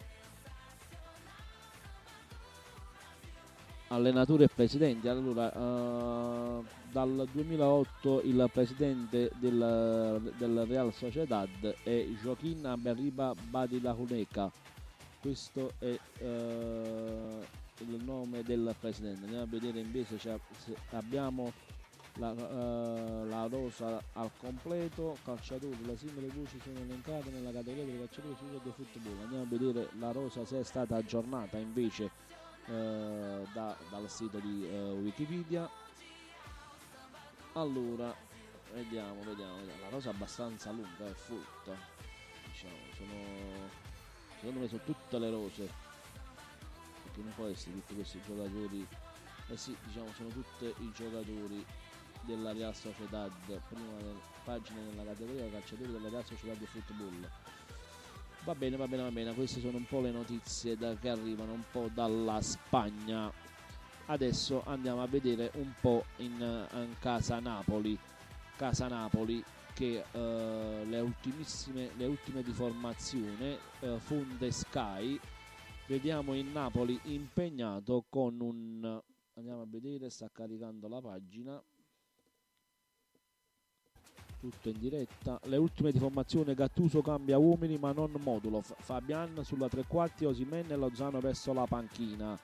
allenatore 3.88 4.44
e 4.44 4.48
presidente. 4.48 5.08
Allora, 5.08 5.50
uh, 5.56 6.64
dal 6.90 7.28
2008 7.30 8.22
il 8.24 8.48
presidente 8.52 9.30
del, 9.38 10.32
del 10.36 10.66
Real 10.66 10.92
Sociedad 10.92 11.48
è 11.82 12.06
Joaquín 12.20 12.64
Aberriba 12.66 13.34
Badilahuneca. 13.48 14.50
Questo 15.20 15.72
è 15.78 15.98
uh, 16.20 16.26
il 17.78 18.02
nome 18.04 18.42
del 18.42 18.74
presidente. 18.78 19.22
Andiamo 19.22 19.44
a 19.44 19.48
vedere 19.48 19.80
invece 19.80 20.18
cioè, 20.18 20.38
abbiamo 20.90 21.52
la, 22.18 22.30
uh, 22.30 23.26
la, 23.28 23.46
rosa 23.48 24.00
al 24.14 24.30
completo, 24.38 25.16
calciatori, 25.24 25.84
le 25.84 25.96
singole 25.96 26.28
voci 26.34 26.58
sono 26.62 26.78
elencate 26.80 27.30
nella 27.30 27.52
categoria 27.52 27.84
dei 27.84 27.98
calciatori 27.98 28.60
del 28.62 28.72
football. 28.72 29.22
Andiamo 29.22 29.44
a 29.44 29.46
vedere 29.46 29.88
la 29.98 30.12
rosa 30.12 30.44
se 30.44 30.60
è 30.60 30.64
stata 30.64 30.96
aggiornata 30.96 31.58
invece 31.58 32.10
uh, 32.68 33.46
da, 33.52 33.76
dal 33.90 34.08
sito 34.08 34.38
di 34.38 34.64
uh, 34.64 35.00
Wikipedia. 35.02 35.68
Allora, 37.52 38.14
vediamo, 38.72 39.22
vediamo, 39.22 39.56
vediamo, 39.56 39.80
la 39.80 39.88
rosa 39.88 40.10
è 40.10 40.12
abbastanza 40.12 40.70
lunga, 40.70 41.06
è 41.06 41.12
folta. 41.12 41.76
Diciamo, 42.46 42.76
sono, 42.96 43.68
secondo 44.36 44.60
me 44.60 44.68
sono 44.68 44.82
tutte 44.84 45.18
le 45.18 45.30
rose. 45.30 45.70
Perché 47.02 47.20
non 47.22 47.32
può 47.34 47.46
essere 47.46 47.72
tutti 47.72 47.94
questi 47.94 48.20
giocatori. 48.24 48.86
Eh 49.48 49.56
sì, 49.56 49.76
diciamo, 49.84 50.12
sono 50.14 50.28
tutti 50.28 50.66
i 50.66 50.92
giocatori 50.94 51.64
della 52.22 52.52
Real 52.52 52.74
Sociedad, 52.74 53.32
prima 53.68 53.96
pagina 54.44 54.80
nella 54.80 55.04
categoria 55.04 55.48
calciatori 55.50 55.92
della 55.92 56.08
Real 56.08 56.24
Sociedad 56.26 56.56
di 56.58 56.66
Football. 56.66 57.30
Va 58.48 58.54
bene, 58.54 58.78
va 58.78 58.88
bene, 58.88 59.02
va 59.02 59.10
bene, 59.10 59.34
queste 59.34 59.60
sono 59.60 59.76
un 59.76 59.84
po' 59.84 60.00
le 60.00 60.10
notizie 60.10 60.74
da, 60.74 60.96
che 60.96 61.10
arrivano 61.10 61.52
un 61.52 61.64
po' 61.70 61.90
dalla 61.92 62.40
Spagna. 62.40 63.30
Adesso 64.06 64.62
andiamo 64.64 65.02
a 65.02 65.06
vedere 65.06 65.50
un 65.56 65.70
po' 65.78 66.06
in, 66.16 66.66
in 66.72 66.94
casa 66.98 67.40
Napoli. 67.40 67.98
Casa 68.56 68.88
Napoli 68.88 69.44
che 69.74 70.02
eh, 70.10 70.82
le 70.82 71.00
ultimissime 71.00 71.90
le 71.98 72.06
ultime 72.06 72.42
di 72.42 72.52
formazione 72.52 73.58
eh, 73.80 73.98
Funde 73.98 74.50
Sky 74.50 75.20
vediamo 75.86 76.34
il 76.34 76.46
Napoli 76.46 76.98
impegnato 77.02 78.06
con 78.08 78.40
un 78.40 78.98
andiamo 79.34 79.60
a 79.60 79.66
vedere 79.68 80.08
sta 80.08 80.30
caricando 80.32 80.88
la 80.88 81.02
pagina 81.02 81.62
tutto 84.38 84.68
in 84.68 84.78
diretta. 84.78 85.38
Le 85.44 85.56
ultime 85.56 85.92
di 85.92 85.98
formazione 85.98 86.54
Gattuso 86.54 87.02
cambia 87.02 87.38
uomini 87.38 87.76
ma 87.78 87.92
non 87.92 88.12
modulo. 88.22 88.62
Fabian 88.62 89.42
sulla 89.42 89.68
tre 89.68 89.84
quarti, 89.86 90.24
Osimen 90.24 90.70
e 90.70 90.76
Lozano 90.76 91.20
verso 91.20 91.52
la 91.52 91.66
panchina. 91.66 92.38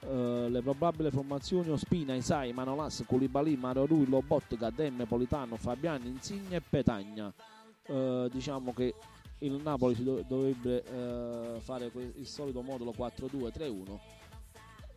Uh, 0.00 0.48
le 0.48 0.60
probabili 0.60 1.10
formazioni 1.10 1.70
Ospina, 1.70 2.14
Isai, 2.14 2.52
Manolas, 2.52 3.04
Culibali, 3.06 3.56
Mario 3.56 3.86
Rui, 3.86 4.06
Lobot, 4.06 4.54
Gadem, 4.54 5.06
Politano, 5.06 5.56
Fabiani, 5.56 6.08
Insigne 6.08 6.56
e 6.56 6.60
Petagna. 6.60 7.32
Uh, 7.86 8.28
diciamo 8.28 8.72
che 8.74 8.94
il 9.38 9.60
Napoli 9.62 9.94
do- 10.02 10.22
dovrebbe 10.26 10.84
uh, 10.90 11.58
fare 11.60 11.90
que- 11.90 12.12
il 12.16 12.26
solito 12.26 12.60
modulo 12.60 12.92
4-2-3-1. 12.96 13.98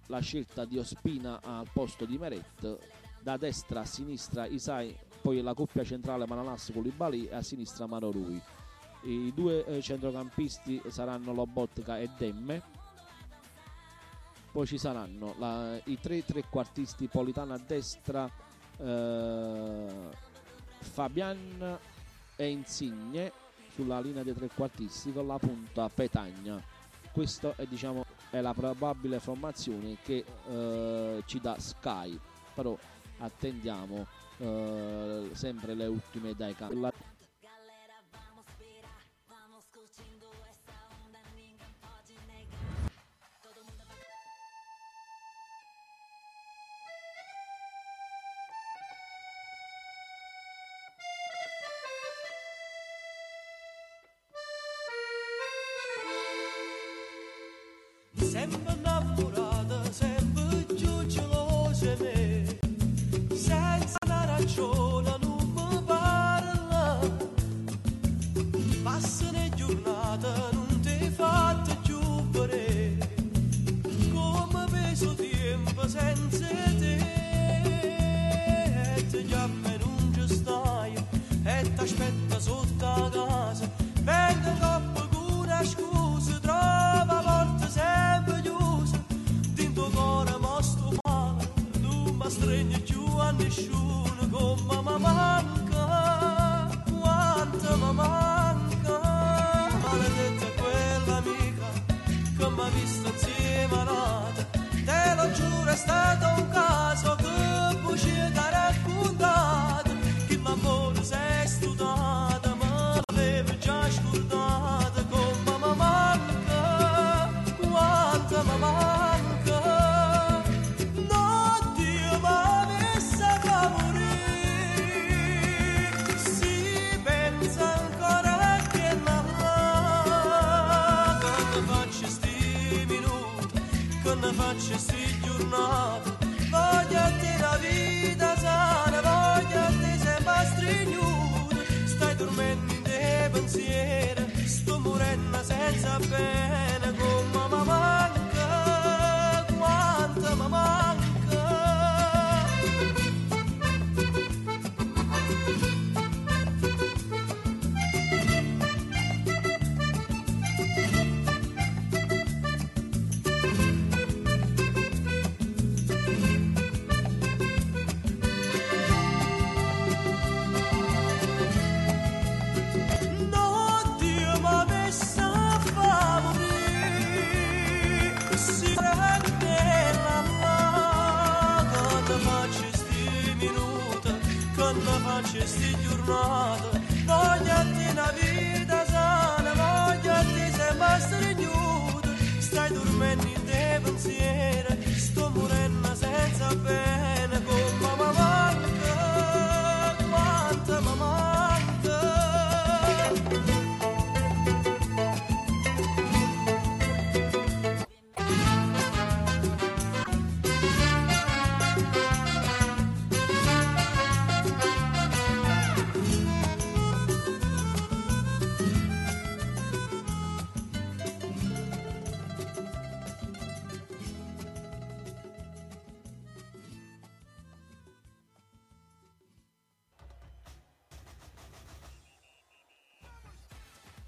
La 0.07 0.19
scelta 0.19 0.65
di 0.65 0.77
Ospina 0.77 1.39
al 1.41 1.67
posto 1.71 2.05
di 2.05 2.17
Meret, 2.17 2.77
da 3.21 3.37
destra 3.37 3.81
a 3.81 3.85
sinistra 3.85 4.45
Isai 4.45 4.95
poi 5.21 5.41
la 5.41 5.53
coppia 5.53 5.83
centrale 5.83 6.25
Manalas 6.25 6.71
con 6.73 6.83
Libali 6.83 7.27
e 7.27 7.35
a 7.35 7.41
sinistra 7.41 7.87
Maro 7.87 8.11
Rui. 8.11 8.41
I 9.03 9.31
due 9.33 9.65
eh, 9.65 9.81
centrocampisti 9.81 10.81
saranno 10.87 11.33
Lobotka 11.33 11.99
e 11.99 12.09
Demme. 12.17 12.61
Poi 14.51 14.65
ci 14.65 14.77
saranno 14.77 15.35
la, 15.37 15.79
i 15.83 15.99
tre 15.99 16.25
trequartisti 16.25 17.07
Politano 17.07 17.53
a 17.53 17.59
destra, 17.59 18.29
eh, 18.77 19.87
Fabian 20.79 21.77
e 22.35 22.47
Insigne 22.49 23.31
sulla 23.73 23.99
linea 23.99 24.23
dei 24.23 24.33
trequartisti 24.33 25.13
con 25.13 25.27
la 25.27 25.37
punta 25.37 25.89
Petagna. 25.89 26.61
Questa 27.11 27.53
è, 27.55 27.65
diciamo, 27.65 28.05
è 28.29 28.41
la 28.41 28.53
probabile 28.53 29.19
formazione 29.19 29.97
che 30.01 30.25
eh, 30.47 31.23
ci 31.25 31.39
dà 31.39 31.59
Sky, 31.59 32.19
però 32.53 32.77
attendiamo 33.19 34.05
sempre 35.33 35.73
le 35.73 35.87
ultime 35.87 36.35
dai 36.35 36.53
campi. 36.55 36.75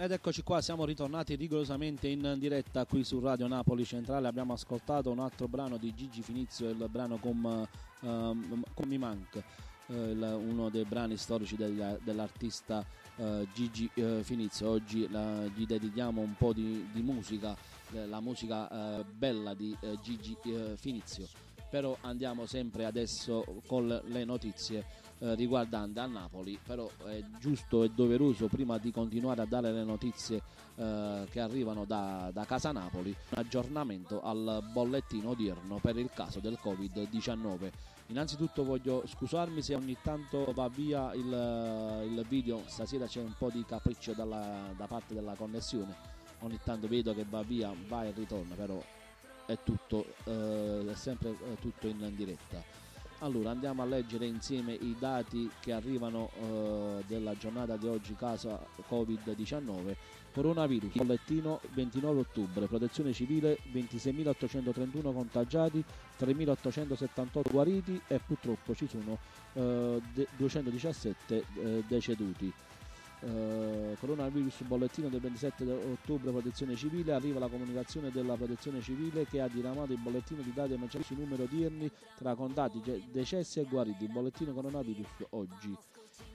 Ed 0.10 0.16
eccoci 0.16 0.42
qua, 0.42 0.60
siamo 0.60 0.86
ritornati 0.86 1.36
rigorosamente 1.36 2.08
in 2.08 2.38
diretta 2.40 2.84
qui 2.88 3.04
su 3.04 3.20
Radio 3.20 3.46
Napoli 3.46 3.86
Centrale. 3.86 4.28
Abbiamo 4.28 4.54
ascoltato 4.54 5.12
un 5.12 5.20
altro 5.20 5.48
brano 5.48 5.78
di 5.78 5.94
Gigi 5.94 6.24
Finizio, 6.24 6.68
il 6.68 6.88
brano 6.90 7.20
Com, 7.20 7.68
ehm, 8.00 8.64
Com 8.74 8.88
Mi 8.88 8.98
Manca, 8.98 9.44
eh, 9.86 9.94
uno 9.94 10.70
dei 10.70 10.84
brani 10.86 11.16
storici 11.16 11.56
dell'artista 11.56 12.84
eh, 13.18 13.48
Gigi 13.54 13.88
eh, 13.94 14.22
Finizio. 14.24 14.70
Oggi 14.70 15.08
gli 15.54 15.66
dedichiamo 15.68 16.22
un 16.22 16.34
po' 16.36 16.54
di, 16.54 16.90
di 16.92 17.04
musica, 17.04 17.56
la 18.08 18.20
musica 18.20 19.06
bella 19.16 19.54
di 19.54 19.78
Gigi 20.02 20.36
Finizio. 20.76 21.28
Però 21.70 21.96
andiamo 22.02 22.48
sempre 22.48 22.86
adesso 22.86 23.62
con 23.68 23.86
le 23.86 24.26
notizie 24.26 24.84
eh, 25.20 25.36
riguardanti 25.36 26.00
a 26.00 26.06
Napoli, 26.06 26.58
però 26.64 26.90
è 27.06 27.22
giusto 27.40 27.84
e 27.84 27.90
doveroso 27.90 28.48
prima 28.48 28.78
di 28.78 28.92
continuare 28.92 29.42
a 29.42 29.46
dare 29.46 29.72
le 29.72 29.84
notizie 29.84 30.42
eh, 30.76 31.28
che 31.30 31.40
arrivano 31.40 31.86
da, 31.86 32.30
da 32.34 32.46
Casa 32.46 32.72
Napoli, 32.72 33.10
un 33.10 33.38
aggiornamento 33.38 34.22
al 34.22 34.64
bollettino 34.72 35.30
odierno 35.30 35.80
per 35.82 35.98
il 35.98 36.10
caso 36.14 36.40
del 36.40 36.58
Covid-19. 36.62 37.72
Innanzitutto 38.08 38.64
voglio 38.64 39.04
scusarmi 39.06 39.62
se 39.62 39.76
ogni 39.76 39.96
tanto 40.02 40.52
va 40.54 40.68
via 40.68 41.14
il, 41.14 42.08
il 42.10 42.26
video, 42.28 42.64
stasera 42.66 43.06
c'è 43.06 43.22
un 43.22 43.36
po' 43.38 43.50
di 43.52 43.64
capriccio 43.66 44.14
dalla- 44.14 44.74
da 44.76 44.88
parte 44.88 45.14
della 45.14 45.36
connessione, 45.36 45.94
ogni 46.40 46.60
tanto 46.64 46.88
vedo 46.88 47.14
che 47.14 47.26
va 47.30 47.44
via, 47.44 47.72
va 47.88 48.06
e 48.06 48.12
ritorna, 48.16 48.56
però 48.56 48.82
è 49.46 49.58
tutto, 49.64 50.06
eh, 50.26 50.90
è 50.90 50.96
sempre 50.96 51.30
eh, 51.30 51.56
tutto 51.60 51.88
in 51.88 52.14
diretta. 52.16 52.79
Allora 53.22 53.50
andiamo 53.50 53.82
a 53.82 53.86
leggere 53.86 54.26
insieme 54.28 54.74
i 54.74 54.96
dati 54.98 55.52
che 55.60 55.74
arrivano 55.74 56.30
eh, 57.00 57.04
della 57.06 57.36
giornata 57.36 57.76
di 57.76 57.86
oggi, 57.86 58.16
casa 58.16 58.66
Covid-19. 58.88 59.94
Coronavirus, 60.32 60.96
bollettino 60.96 61.60
29 61.72 62.20
ottobre, 62.22 62.68
protezione 62.68 63.12
civile 63.12 63.60
26.831 63.74 65.12
contagiati, 65.12 65.84
3.878 66.18 67.42
guariti 67.52 68.02
e 68.08 68.20
purtroppo 68.22 68.74
ci 68.74 68.88
sono 68.88 69.20
eh, 69.52 70.02
de- 70.02 70.30
217 70.32 71.46
eh, 71.56 71.84
deceduti. 71.86 72.54
Eh, 73.22 73.98
coronavirus 74.00 74.62
bollettino 74.64 75.10
del 75.10 75.20
27 75.20 75.66
de- 75.66 75.74
ottobre 75.74 76.32
protezione 76.32 76.76
civile. 76.76 77.12
Arriva 77.14 77.40
la 77.40 77.50
comunicazione 77.50 78.12
della 78.12 78.36
protezione 78.36 78.80
civile 78.82 79.26
che 79.26 79.42
ha 79.42 79.48
diramato 79.50 79.92
il 79.92 80.00
bollettino 80.00 80.42
di 80.42 80.54
dati 80.54 80.74
emergenziali 80.74 81.04
sui 81.06 81.18
numero 81.18 81.44
odierni 81.44 81.92
tra 82.16 82.34
contatti 82.36 82.82
decessi 83.12 83.60
e 83.60 83.66
guariti. 83.66 84.06
Il 84.06 84.12
bollettino 84.12 84.54
coronavirus 84.54 85.08
oggi. 85.32 85.76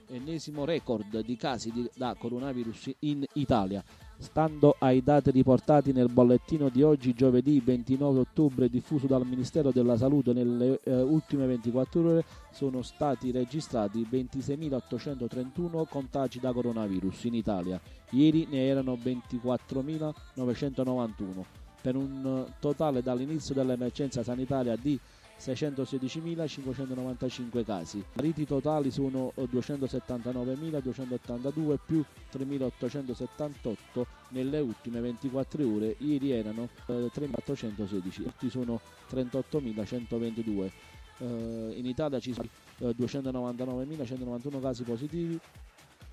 Ennesimo 0.07 0.65
record 0.65 1.21
di 1.21 1.35
casi 1.35 1.71
di- 1.71 1.89
da 1.95 2.13
coronavirus 2.15 2.91
in 2.99 3.25
Italia 3.33 3.83
stando 4.17 4.75
ai 4.79 5.03
dati 5.03 5.29
riportati 5.31 5.91
nel 5.91 6.09
bollettino 6.09 6.69
di 6.69 6.81
oggi 6.83 7.13
giovedì 7.13 7.59
29 7.59 8.19
ottobre 8.19 8.69
diffuso 8.69 9.07
dal 9.07 9.25
Ministero 9.25 9.71
della 9.71 9.97
Salute 9.97 10.31
nelle 10.33 10.79
eh, 10.83 11.01
ultime 11.01 11.47
24 11.47 12.01
ore 12.01 12.23
sono 12.51 12.81
stati 12.81 13.31
registrati 13.31 14.07
26.831 14.09 15.85
contagi 15.87 16.39
da 16.39 16.53
coronavirus 16.53 17.25
in 17.25 17.35
Italia. 17.35 17.79
Ieri 18.11 18.47
ne 18.49 18.67
erano 18.67 18.95
24.991 18.95 21.43
per 21.81 21.95
un 21.95 22.45
eh, 22.47 22.53
totale 22.59 23.03
dall'inizio 23.03 23.53
dell'emergenza 23.53 24.23
sanitaria 24.23 24.75
di 24.75 24.99
616.595 25.39 27.63
casi. 27.63 27.97
I 27.97 28.03
riti 28.13 28.45
totali 28.45 28.91
sono 28.91 29.31
eh, 29.35 29.43
279.282 29.43 31.77
più 31.85 32.03
3.878 32.31 34.05
nelle 34.29 34.59
ultime 34.59 35.01
24 35.01 35.67
ore, 35.67 35.95
ieri 35.99 36.31
erano 36.31 36.69
eh, 36.87 37.11
3.816, 37.13 38.23
tutti 38.23 38.49
sono 38.49 38.81
38.122. 39.11 40.71
Eh, 41.17 41.73
in 41.75 41.85
Italia 41.85 42.19
ci 42.19 42.33
sono 42.33 42.49
eh, 42.79 42.93
299.191 42.97 44.61
casi 44.61 44.83
positivi, 44.83 45.39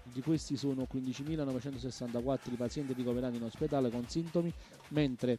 di 0.04 0.20
questi 0.20 0.56
sono 0.56 0.87
15.964 0.92 2.38
i 2.52 2.56
pazienti 2.56 2.92
ricoverati 2.92 3.37
in 3.37 3.44
ospedale 3.44 3.88
con 3.90 4.08
sintomi, 4.08 4.52
mentre 4.88 5.38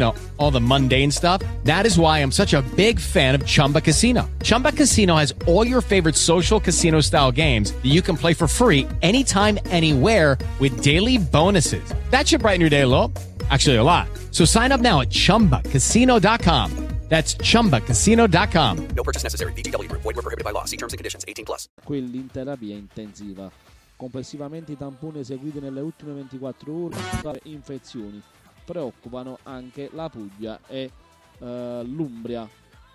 know, 0.00 0.14
all 0.36 0.50
the 0.50 0.60
mundane 0.60 1.10
stuff. 1.10 1.40
That 1.64 1.86
is 1.86 1.98
why 1.98 2.18
I'm 2.18 2.32
such 2.32 2.52
a 2.52 2.60
big 2.76 3.00
fan 3.00 3.34
of 3.34 3.46
Chumba 3.46 3.80
Casino. 3.80 4.28
Chumba 4.42 4.72
Casino 4.72 5.16
has 5.16 5.32
all 5.46 5.66
your 5.66 5.80
favorite 5.80 6.16
social 6.16 6.60
casino 6.60 7.00
style 7.00 7.32
games 7.32 7.72
that 7.72 7.86
you 7.88 8.02
can 8.02 8.16
play 8.16 8.34
for 8.34 8.46
free 8.46 8.86
anytime, 9.00 9.58
anywhere 9.70 10.36
with 10.58 10.82
daily 10.82 11.16
bonuses. 11.16 11.94
That 12.10 12.28
should 12.28 12.42
brighten 12.42 12.60
your 12.60 12.70
day 12.70 12.82
a 12.82 12.86
little. 12.86 13.10
Actually, 13.48 13.76
a 13.76 13.82
lot. 13.82 14.08
So 14.30 14.44
sign 14.44 14.72
up 14.72 14.80
now 14.80 15.00
at 15.00 15.08
chumbacasino.com. 15.08 16.90
That's 17.10 17.34
chumbacasino.com. 17.34 18.88
No 18.94 19.02
purchase 19.02 19.24
necessary. 19.24 19.52
VGW 19.54 19.88
Group. 19.88 20.02
Void 20.02 20.14
were 20.14 20.22
prohibited 20.22 20.44
by 20.44 20.52
law. 20.52 20.64
See 20.64 20.76
terms 20.76 20.92
and 20.92 20.98
conditions. 20.98 21.24
18 21.26 21.44
plus. 21.44 21.68
quelli 21.84 22.18
in 22.18 22.28
terapia 22.30 22.76
intensiva. 22.76 23.50
Complessivamente 23.96 24.72
i 24.72 24.76
tamponi 24.76 25.18
eseguiti 25.18 25.58
nelle 25.58 25.80
ultime 25.80 26.12
24 26.12 26.72
ore 26.72 27.40
infezioni. 27.42 28.22
Preoccupano 28.70 29.40
anche 29.42 29.90
la 29.94 30.08
Puglia 30.08 30.60
e 30.68 30.92
eh, 31.40 31.82
l'Umbria. 31.84 32.48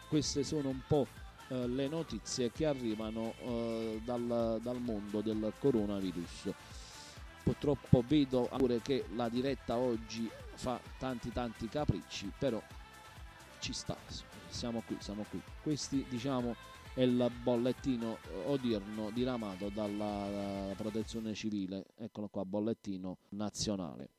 Queste 0.07 0.45
sono 0.45 0.69
un 0.69 0.79
po' 0.87 1.05
eh, 1.49 1.67
le 1.67 1.89
notizie 1.89 2.49
che 2.49 2.65
arrivano 2.65 3.33
eh, 3.41 3.99
dal, 4.05 4.61
dal 4.61 4.79
mondo 4.79 5.19
del 5.19 5.51
coronavirus. 5.59 6.53
Purtroppo 7.43 8.01
vedo 8.07 8.49
pure 8.55 8.79
che 8.81 9.03
la 9.15 9.27
diretta 9.27 9.75
oggi 9.75 10.29
fa 10.53 10.79
tanti 10.97 11.33
tanti 11.33 11.67
capricci, 11.67 12.31
però 12.39 12.63
ci 13.59 13.73
sta, 13.73 13.97
siamo 14.47 14.81
qui, 14.87 14.95
siamo 15.01 15.25
qui. 15.29 15.41
Questi 15.61 16.05
diciamo 16.07 16.55
è 16.93 17.01
il 17.01 17.29
bollettino 17.43 18.19
eh, 18.29 18.43
odierno 18.45 19.09
diramato 19.09 19.67
dalla 19.67 20.69
eh, 20.69 20.75
protezione 20.75 21.33
civile, 21.33 21.87
eccolo 21.97 22.29
qua, 22.29 22.45
bollettino 22.45 23.17
nazionale. 23.31 24.14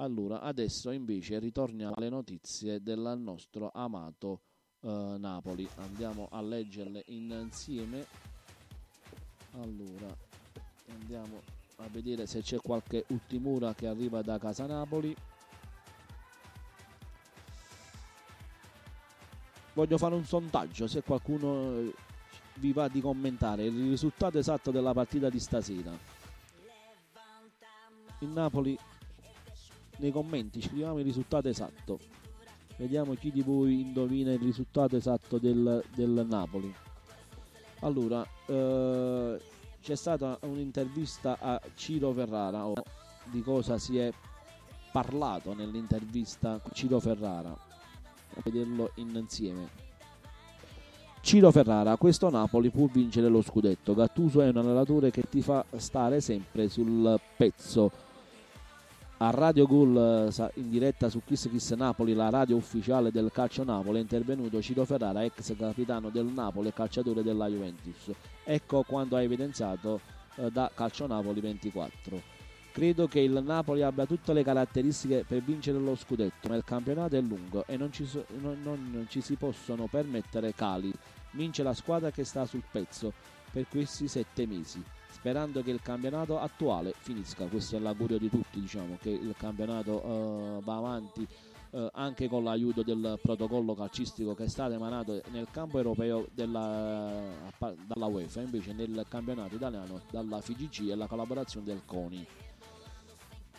Allora, 0.00 0.40
adesso 0.40 0.90
invece 0.92 1.38
ritorniamo 1.38 1.92
alle 1.94 2.08
notizie 2.08 2.80
del 2.80 3.16
nostro 3.18 3.70
amato 3.70 4.40
eh, 4.80 5.16
Napoli. 5.18 5.68
Andiamo 5.76 6.28
a 6.30 6.40
leggerle 6.40 7.02
insieme. 7.08 8.06
Allora, 9.52 10.16
andiamo 10.88 11.42
a 11.76 11.88
vedere 11.88 12.26
se 12.26 12.40
c'è 12.40 12.56
qualche 12.62 13.04
ultimura 13.08 13.74
che 13.74 13.88
arriva 13.88 14.22
da 14.22 14.38
casa 14.38 14.64
Napoli. 14.64 15.14
Voglio 19.74 19.98
fare 19.98 20.14
un 20.14 20.24
sondaggio 20.24 20.86
se 20.86 21.02
qualcuno 21.02 21.76
eh, 21.76 21.94
vi 22.54 22.72
va 22.72 22.88
di 22.88 23.02
commentare 23.02 23.66
il 23.66 23.90
risultato 23.90 24.38
esatto 24.38 24.70
della 24.70 24.94
partita 24.94 25.28
di 25.28 25.38
stasera. 25.38 25.92
Il 28.20 28.28
Napoli 28.28 28.78
nei 30.00 30.10
commenti 30.10 30.60
scriviamo 30.60 30.98
il 30.98 31.04
risultato 31.04 31.48
esatto. 31.48 31.98
Vediamo 32.76 33.14
chi 33.14 33.30
di 33.30 33.42
voi 33.42 33.80
indovina 33.80 34.32
il 34.32 34.38
risultato 34.38 34.96
esatto 34.96 35.38
del, 35.38 35.84
del 35.94 36.26
Napoli. 36.28 36.74
Allora, 37.80 38.26
eh, 38.46 39.40
c'è 39.82 39.94
stata 39.94 40.38
un'intervista 40.42 41.38
a 41.38 41.60
Ciro 41.74 42.12
Ferrara. 42.12 42.66
Ora, 42.66 42.82
di 43.24 43.42
cosa 43.42 43.78
si 43.78 43.98
è 43.98 44.10
parlato 44.92 45.54
nell'intervista 45.54 46.52
a 46.52 46.70
Ciro 46.72 47.00
Ferrara? 47.00 47.50
A 47.50 48.40
vederlo 48.42 48.92
insieme. 48.96 49.88
Ciro 51.20 51.50
Ferrara, 51.50 51.96
questo 51.96 52.30
Napoli 52.30 52.70
può 52.70 52.86
vincere 52.90 53.28
lo 53.28 53.42
scudetto. 53.42 53.94
Gattuso 53.94 54.40
è 54.40 54.48
un 54.48 54.56
allenatore 54.56 55.10
che 55.10 55.24
ti 55.28 55.42
fa 55.42 55.64
stare 55.76 56.22
sempre 56.22 56.68
sul 56.70 57.20
pezzo. 57.36 58.08
A 59.22 59.28
Radio 59.28 59.66
Gol 59.66 60.32
eh, 60.34 60.50
in 60.54 60.70
diretta 60.70 61.10
su 61.10 61.20
Kiss 61.22 61.50
Kiss 61.50 61.74
Napoli, 61.74 62.14
la 62.14 62.30
radio 62.30 62.56
ufficiale 62.56 63.10
del 63.10 63.30
calcio 63.30 63.64
Napoli, 63.64 63.98
è 63.98 64.00
intervenuto 64.00 64.62
Ciro 64.62 64.86
Ferrara, 64.86 65.22
ex 65.22 65.54
capitano 65.58 66.08
del 66.08 66.24
Napoli 66.24 66.68
e 66.68 66.72
calciatore 66.72 67.22
della 67.22 67.46
Juventus. 67.46 68.10
Ecco 68.42 68.82
quanto 68.82 69.16
ha 69.16 69.22
evidenziato 69.22 70.00
eh, 70.36 70.50
da 70.50 70.70
Calcio 70.74 71.06
Napoli 71.06 71.38
24. 71.42 72.22
Credo 72.72 73.08
che 73.08 73.20
il 73.20 73.42
Napoli 73.44 73.82
abbia 73.82 74.06
tutte 74.06 74.32
le 74.32 74.42
caratteristiche 74.42 75.26
per 75.28 75.42
vincere 75.42 75.76
lo 75.76 75.96
scudetto, 75.96 76.48
ma 76.48 76.54
il 76.54 76.64
campionato 76.64 77.16
è 77.16 77.20
lungo 77.20 77.66
e 77.66 77.76
non 77.76 77.92
ci, 77.92 78.06
so- 78.06 78.24
non- 78.40 78.62
non 78.62 79.06
ci 79.10 79.20
si 79.20 79.34
possono 79.34 79.86
permettere 79.86 80.54
cali. 80.54 80.90
Vince 81.32 81.62
la 81.62 81.74
squadra 81.74 82.10
che 82.10 82.24
sta 82.24 82.46
sul 82.46 82.62
pezzo 82.70 83.12
per 83.52 83.66
questi 83.68 84.08
sette 84.08 84.46
mesi, 84.46 84.82
sperando 85.20 85.62
che 85.62 85.70
il 85.70 85.82
campionato 85.82 86.40
attuale 86.40 86.94
finisca. 86.96 87.44
Questo 87.44 87.76
è 87.76 87.78
l'augurio 87.78 88.18
di 88.18 88.30
tutti, 88.30 88.58
diciamo, 88.58 88.96
che 88.98 89.10
il 89.10 89.34
campionato 89.36 90.02
eh, 90.02 90.62
va 90.64 90.76
avanti 90.76 91.28
eh, 91.72 91.90
anche 91.92 92.26
con 92.26 92.42
l'aiuto 92.42 92.82
del 92.82 93.18
protocollo 93.20 93.74
calcistico 93.74 94.34
che 94.34 94.44
è 94.44 94.48
stato 94.48 94.72
emanato 94.72 95.20
nel 95.30 95.46
campo 95.50 95.76
europeo 95.76 96.26
della, 96.32 97.20
dalla 97.58 98.06
UEFA, 98.06 98.40
invece 98.40 98.72
nel 98.72 99.04
campionato 99.08 99.56
italiano 99.56 100.00
dalla 100.10 100.40
FIGC 100.40 100.88
e 100.88 100.94
la 100.94 101.06
collaborazione 101.06 101.66
del 101.66 101.82
CONI 101.84 102.26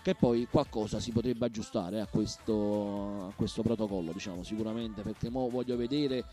che 0.02 0.16
poi 0.16 0.48
qualcosa 0.50 1.00
si 1.00 1.12
potrebbe 1.12 1.46
aggiustare 1.46 2.02
a 2.02 2.08
questo, 2.08 3.28
a 3.28 3.34
questo 3.36 3.62
protocollo, 3.62 4.12
diciamo 4.12 4.42
sicuramente, 4.42 5.04
perché 5.04 5.30
mo 5.30 5.48
voglio 5.48 5.78
vedere, 5.78 6.26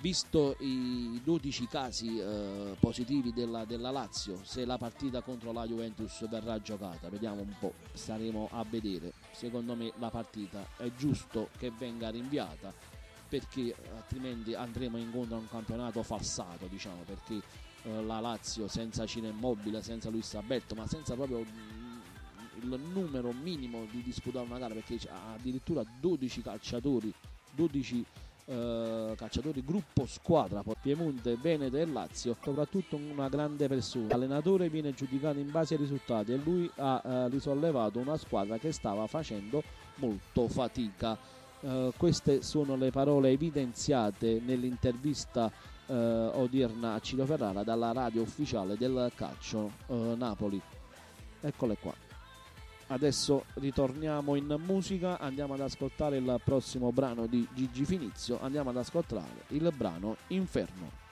visto 0.00 0.56
i 0.60 1.20
12 1.22 1.66
casi 1.66 2.18
eh, 2.18 2.76
positivi 2.80 3.32
della, 3.32 3.64
della 3.64 3.90
Lazio, 3.90 4.40
se 4.42 4.64
la 4.64 4.78
partita 4.78 5.20
contro 5.20 5.52
la 5.52 5.66
Juventus 5.66 6.26
verrà 6.28 6.60
giocata, 6.60 7.08
vediamo 7.08 7.42
un 7.42 7.54
po', 7.58 7.74
staremo 7.92 8.48
a 8.52 8.64
vedere. 8.68 9.12
Secondo 9.32 9.74
me 9.74 9.92
la 9.98 10.10
partita 10.10 10.66
è 10.76 10.90
giusto 10.96 11.48
che 11.58 11.70
venga 11.76 12.10
rinviata 12.10 12.72
perché 13.28 13.74
altrimenti 13.94 14.54
andremo 14.54 14.96
incontro 14.96 15.36
a 15.36 15.38
un 15.38 15.48
campionato 15.48 16.02
falsato, 16.02 16.66
diciamo, 16.66 17.02
perché 17.06 17.40
eh, 17.84 18.02
la 18.02 18.18
Lazio 18.20 18.66
senza 18.68 19.06
Cine 19.06 19.28
Immobile, 19.28 19.82
senza 19.82 20.10
Luis 20.10 20.34
Alberto, 20.34 20.74
ma 20.74 20.86
senza 20.88 21.14
proprio 21.14 21.44
il 22.62 22.80
numero 22.92 23.32
minimo 23.32 23.86
di 23.90 24.02
disputare 24.02 24.44
una 24.44 24.58
gara 24.58 24.74
perché 24.74 24.98
addirittura 25.34 25.82
12 26.00 26.42
calciatori 26.42 27.12
12 27.52 28.04
eh, 28.50 29.14
calciatori 29.16 29.62
gruppo 29.64 30.06
squadra 30.06 30.64
Piemonte, 30.80 31.36
Veneto 31.40 31.76
e 31.76 31.86
Lazio 31.86 32.36
soprattutto 32.42 32.96
una 32.96 33.28
grande 33.28 33.68
persona. 33.68 34.08
L'allenatore 34.08 34.68
viene 34.68 34.92
giudicato 34.92 35.38
in 35.38 35.50
base 35.50 35.74
ai 35.74 35.80
risultati 35.80 36.32
e 36.32 36.36
lui 36.36 36.68
ha 36.76 37.00
eh, 37.04 37.28
risollevato 37.28 37.98
una 38.00 38.16
squadra 38.16 38.58
che 38.58 38.72
stava 38.72 39.06
facendo 39.06 39.62
molto 39.96 40.48
fatica. 40.48 41.16
Eh, 41.60 41.92
queste 41.96 42.42
sono 42.42 42.74
le 42.74 42.90
parole 42.90 43.30
evidenziate 43.30 44.40
nell'intervista 44.44 45.50
eh, 45.86 45.94
odierna 45.94 46.94
a 46.94 47.00
Ciro 47.00 47.26
Ferrara 47.26 47.62
dalla 47.62 47.92
radio 47.92 48.22
ufficiale 48.22 48.76
del 48.76 49.12
calcio 49.14 49.70
eh, 49.86 50.14
Napoli. 50.16 50.60
Eccole 51.42 51.76
qua 51.78 52.09
Adesso 52.92 53.44
ritorniamo 53.54 54.34
in 54.34 54.56
musica, 54.66 55.20
andiamo 55.20 55.54
ad 55.54 55.60
ascoltare 55.60 56.16
il 56.16 56.40
prossimo 56.42 56.90
brano 56.90 57.26
di 57.26 57.46
Gigi 57.54 57.84
Finizio, 57.84 58.40
andiamo 58.40 58.70
ad 58.70 58.78
ascoltare 58.78 59.44
il 59.50 59.72
brano 59.72 60.16
Inferno. 60.28 61.09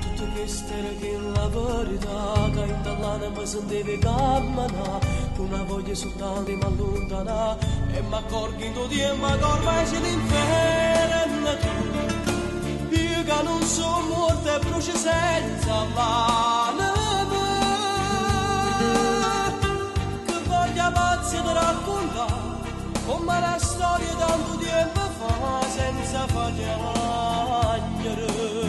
Tutto 0.00 0.24
questo 0.34 0.72
era 0.72 0.88
che 1.00 1.18
la 1.34 1.48
verità, 1.48 2.50
che 2.52 2.60
in 2.60 2.82
dall'anima 2.82 3.28
mi 3.38 3.46
sentivi 3.46 3.98
cammina, 3.98 4.98
con 5.36 5.46
una 5.46 5.62
voglia 5.62 5.94
soltanto 5.94 6.42
di 6.42 6.56
m'allontanare, 6.56 7.58
e 7.92 8.02
mi 8.02 8.14
accorgo 8.14 8.86
di 8.86 9.00
e 9.00 9.12
mi 9.12 9.24
accorgo 9.24 9.70
che 9.90 9.98
l'inferno 10.00 11.50
io 12.90 13.22
che 13.24 13.42
non 13.42 13.62
sono 13.62 14.06
morta 14.06 14.56
e 14.56 14.58
brucio 14.58 14.96
senza 14.96 15.84
l'anima, 15.94 16.90
che 20.26 20.38
voglia 20.46 20.90
pazza 20.90 21.40
di 21.40 21.52
raccontare, 21.52 22.32
come 23.06 23.40
la 23.40 23.56
storia 23.58 24.14
tanto 24.18 24.56
tempo 24.58 24.91
fa, 25.42 25.68
senza 25.68 26.26
fagliare. 26.28 27.02
L'inferno 28.02 28.61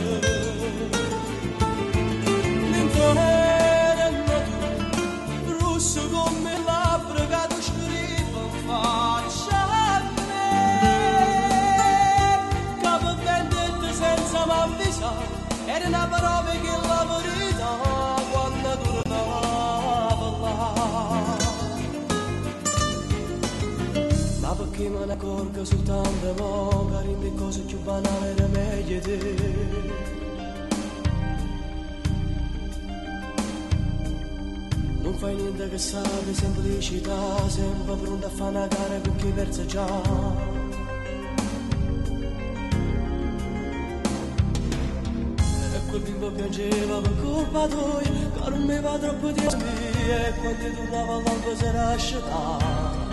e 50.93 51.06
quando 51.06 51.08
tornava 51.08 51.13
all'alba 51.13 51.56
si 51.56 51.65
era 51.65 51.88
asciugata. 51.89 53.12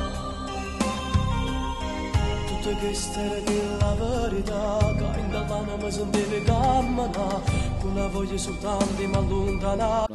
Tutto 2.47 2.77
questo 2.77 3.19
era 3.19 3.41
che 3.41 3.63
la 3.79 3.95
verità, 3.95 4.79
che 4.99 5.21
in 5.21 5.31
dall'anima 5.31 5.77
mi 5.77 5.91
sentivi 5.91 6.43
camminare, 6.45 7.43
con 7.81 7.95
la 7.95 8.07
voglia 8.09 8.37
soltanto 8.37 8.93
di 8.97 9.07
mi 9.07 10.10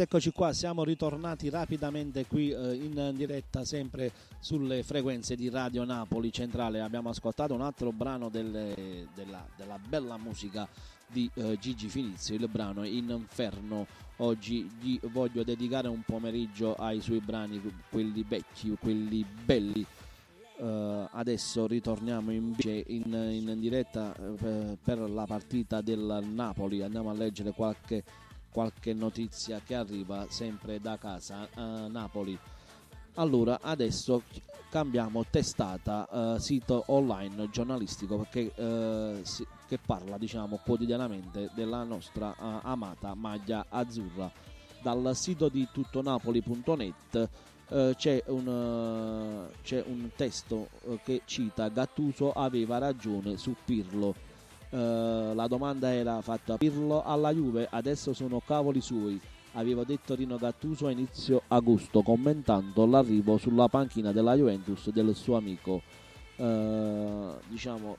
Ed 0.00 0.06
eccoci 0.06 0.32
qua, 0.32 0.54
siamo 0.54 0.82
ritornati 0.82 1.50
rapidamente 1.50 2.24
qui 2.24 2.48
eh, 2.48 2.72
in 2.72 3.12
diretta 3.14 3.66
sempre 3.66 4.10
sulle 4.38 4.82
frequenze 4.82 5.36
di 5.36 5.50
Radio 5.50 5.84
Napoli 5.84 6.32
Centrale. 6.32 6.80
Abbiamo 6.80 7.10
ascoltato 7.10 7.52
un 7.52 7.60
altro 7.60 7.92
brano 7.92 8.30
delle- 8.30 9.08
della, 9.14 9.46
della 9.58 9.78
bella 9.78 10.16
musica 10.16 10.66
di 11.06 11.30
eh, 11.34 11.58
Gigi 11.60 11.88
Finizio, 11.88 12.34
il 12.34 12.48
brano 12.48 12.84
Inferno. 12.84 13.86
Oggi 14.16 14.62
gli 14.80 14.98
voglio 15.12 15.44
dedicare 15.44 15.88
un 15.88 16.00
pomeriggio 16.00 16.76
ai 16.76 17.02
suoi 17.02 17.20
brani, 17.20 17.60
quelli 17.90 18.24
vecchi, 18.26 18.74
quelli 18.80 19.22
belli. 19.44 19.84
Eh, 20.56 21.08
adesso 21.10 21.66
ritorniamo 21.66 22.30
invece 22.30 22.84
in, 22.86 23.12
in 23.12 23.60
diretta 23.60 24.16
eh, 24.16 24.78
per 24.82 24.98
la 24.98 25.26
partita 25.26 25.82
del 25.82 26.24
Napoli. 26.26 26.80
Andiamo 26.80 27.10
a 27.10 27.12
leggere 27.12 27.52
qualche 27.52 28.02
qualche 28.50 28.92
notizia 28.92 29.60
che 29.64 29.74
arriva 29.74 30.26
sempre 30.28 30.80
da 30.80 30.98
casa 30.98 31.48
a 31.54 31.86
Napoli. 31.88 32.38
Allora, 33.14 33.58
adesso 33.60 34.22
cambiamo 34.70 35.24
testata, 35.28 36.34
eh, 36.36 36.40
sito 36.40 36.84
online 36.86 37.50
giornalistico 37.50 38.16
perché, 38.18 38.52
eh, 38.54 39.20
si- 39.22 39.46
che 39.66 39.78
parla 39.78 40.16
diciamo 40.16 40.60
quotidianamente 40.64 41.50
della 41.54 41.82
nostra 41.82 42.32
eh, 42.32 42.60
amata 42.62 43.14
maglia 43.14 43.66
azzurra. 43.68 44.30
Dal 44.82 45.10
sito 45.14 45.48
di 45.48 45.68
tuttonapoli.net 45.70 47.28
eh, 47.68 47.94
c'è, 47.96 48.22
un, 48.28 49.48
eh, 49.50 49.56
c'è 49.62 49.82
un 49.86 50.10
testo 50.16 50.68
eh, 50.86 51.00
che 51.04 51.22
cita 51.24 51.68
Gattuso 51.68 52.32
aveva 52.32 52.78
ragione 52.78 53.36
su 53.36 53.54
Pirlo. 53.64 54.14
Eh, 54.70 55.32
la 55.34 55.46
domanda 55.48 55.92
era 55.92 56.20
fatta 56.20 56.56
Pirlo 56.56 57.02
alla 57.02 57.32
Juve, 57.32 57.66
adesso 57.70 58.12
sono 58.12 58.40
cavoli 58.44 58.80
suoi. 58.80 59.20
Aveva 59.54 59.82
detto 59.82 60.14
Rino 60.14 60.36
Gattuso 60.36 60.86
a 60.86 60.92
inizio 60.92 61.42
agosto 61.48 62.02
commentando 62.02 62.86
l'arrivo 62.86 63.36
sulla 63.36 63.66
panchina 63.66 64.12
della 64.12 64.36
Juventus 64.36 64.90
del 64.90 65.14
suo 65.16 65.36
amico. 65.36 65.82
Eh, 66.36 67.32
diciamo 67.48 67.96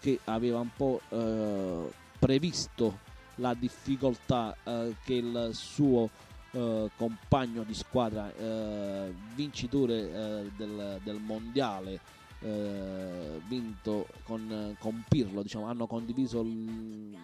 che 0.00 0.18
aveva 0.24 0.60
un 0.60 0.70
po' 0.74 1.00
eh, 1.10 1.90
previsto 2.18 3.06
la 3.36 3.54
difficoltà 3.54 4.56
eh, 4.64 4.96
che 5.04 5.14
il 5.14 5.50
suo 5.52 6.08
eh, 6.52 6.90
compagno 6.96 7.62
di 7.64 7.74
squadra, 7.74 8.32
eh, 8.34 9.14
vincitore 9.34 9.94
eh, 9.94 10.50
del, 10.56 11.00
del 11.02 11.20
mondiale, 11.20 12.00
eh, 12.40 13.40
vinto 13.48 14.06
con, 14.24 14.76
con 14.78 15.04
Pirlo, 15.08 15.42
diciamo, 15.42 15.66
hanno 15.66 15.86
condiviso 15.86 16.40
il- 16.40 17.16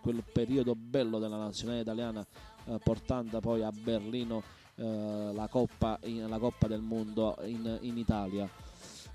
quel 0.00 0.22
periodo 0.32 0.76
bello 0.76 1.18
della 1.18 1.36
nazionale 1.36 1.80
italiana 1.80 2.24
eh, 2.66 2.78
portando 2.82 3.40
poi 3.40 3.62
a 3.64 3.72
Berlino 3.72 4.40
eh, 4.76 5.30
la, 5.34 5.48
coppa, 5.48 5.98
in- 6.04 6.28
la 6.28 6.38
Coppa 6.38 6.66
del 6.68 6.80
Mondo 6.82 7.36
in, 7.44 7.78
in 7.80 7.96
Italia. 7.98 8.48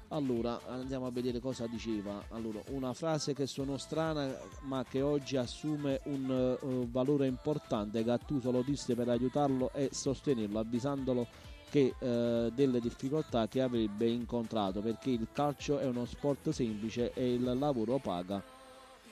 Allora, 0.10 0.60
andiamo 0.68 1.06
a 1.06 1.12
vedere 1.12 1.40
cosa 1.40 1.68
diceva. 1.68 2.22
Allora, 2.32 2.62
una 2.72 2.94
frase 2.94 3.34
che 3.34 3.48
suonò 3.48 3.78
strana 3.78 4.30
ma 4.64 4.84
che 4.84 5.02
oggi 5.02 5.38
assume 5.38 6.02
un 6.06 6.58
eh, 6.62 6.88
valore 6.90 7.28
importante. 7.28 8.04
Gattuso 8.04 8.52
lo 8.52 8.62
disse 8.62 8.94
per 8.94 9.08
aiutarlo 9.08 9.72
e 9.74 9.88
sostenerlo, 9.94 10.60
avvisandolo 10.60 11.26
che 11.72 11.96
eh, 11.98 12.52
delle 12.54 12.82
difficoltà 12.82 13.48
che 13.48 13.62
avrebbe 13.62 14.06
incontrato 14.06 14.82
perché 14.82 15.10
il 15.12 15.30
calcio 15.32 15.80
è 15.80 15.86
uno 15.86 16.04
sport 16.06 16.50
semplice 16.50 17.14
e 17.14 17.34
il 17.34 17.58
lavoro 17.58 17.98
paga. 17.98 18.44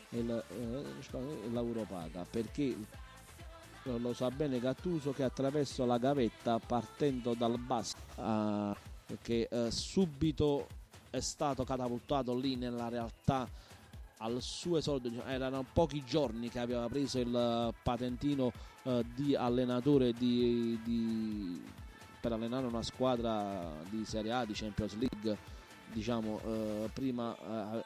Il, 0.09 0.29
eh, 0.29 1.45
il 1.45 1.53
lavoro 1.53 1.85
paga 1.87 2.25
perché 2.29 2.75
eh, 3.83 3.97
lo 3.99 4.13
sa 4.13 4.29
bene 4.29 4.59
Gattuso 4.59 5.13
che 5.13 5.23
attraverso 5.23 5.85
la 5.85 5.97
gavetta 5.97 6.59
partendo 6.59 7.33
dal 7.33 7.57
basso 7.59 7.95
ah, 8.15 8.75
che 9.21 9.47
eh, 9.49 9.71
subito 9.71 10.67
è 11.11 11.19
stato 11.19 11.63
catapultato 11.63 12.35
lì 12.35 12.55
nella 12.55 12.89
realtà 12.89 13.47
al 14.17 14.41
suo 14.41 14.77
esordio 14.77 15.11
diciamo, 15.11 15.29
erano 15.29 15.65
pochi 15.71 16.03
giorni 16.03 16.49
che 16.49 16.59
aveva 16.59 16.89
preso 16.89 17.19
il 17.19 17.33
eh, 17.33 17.73
patentino 17.81 18.51
eh, 18.83 19.05
di 19.13 19.35
allenatore 19.35 20.11
di- 20.11 20.77
di- 20.83 21.61
per 22.19 22.31
allenare 22.33 22.65
una 22.65 22.81
squadra 22.81 23.71
di 23.89 24.03
Serie 24.05 24.31
A 24.31 24.45
di 24.45 24.53
Champions 24.53 24.95
League 24.97 25.37
diciamo 25.91 26.39
eh, 26.45 26.89
prima 26.93 27.35
eh, 27.35 27.83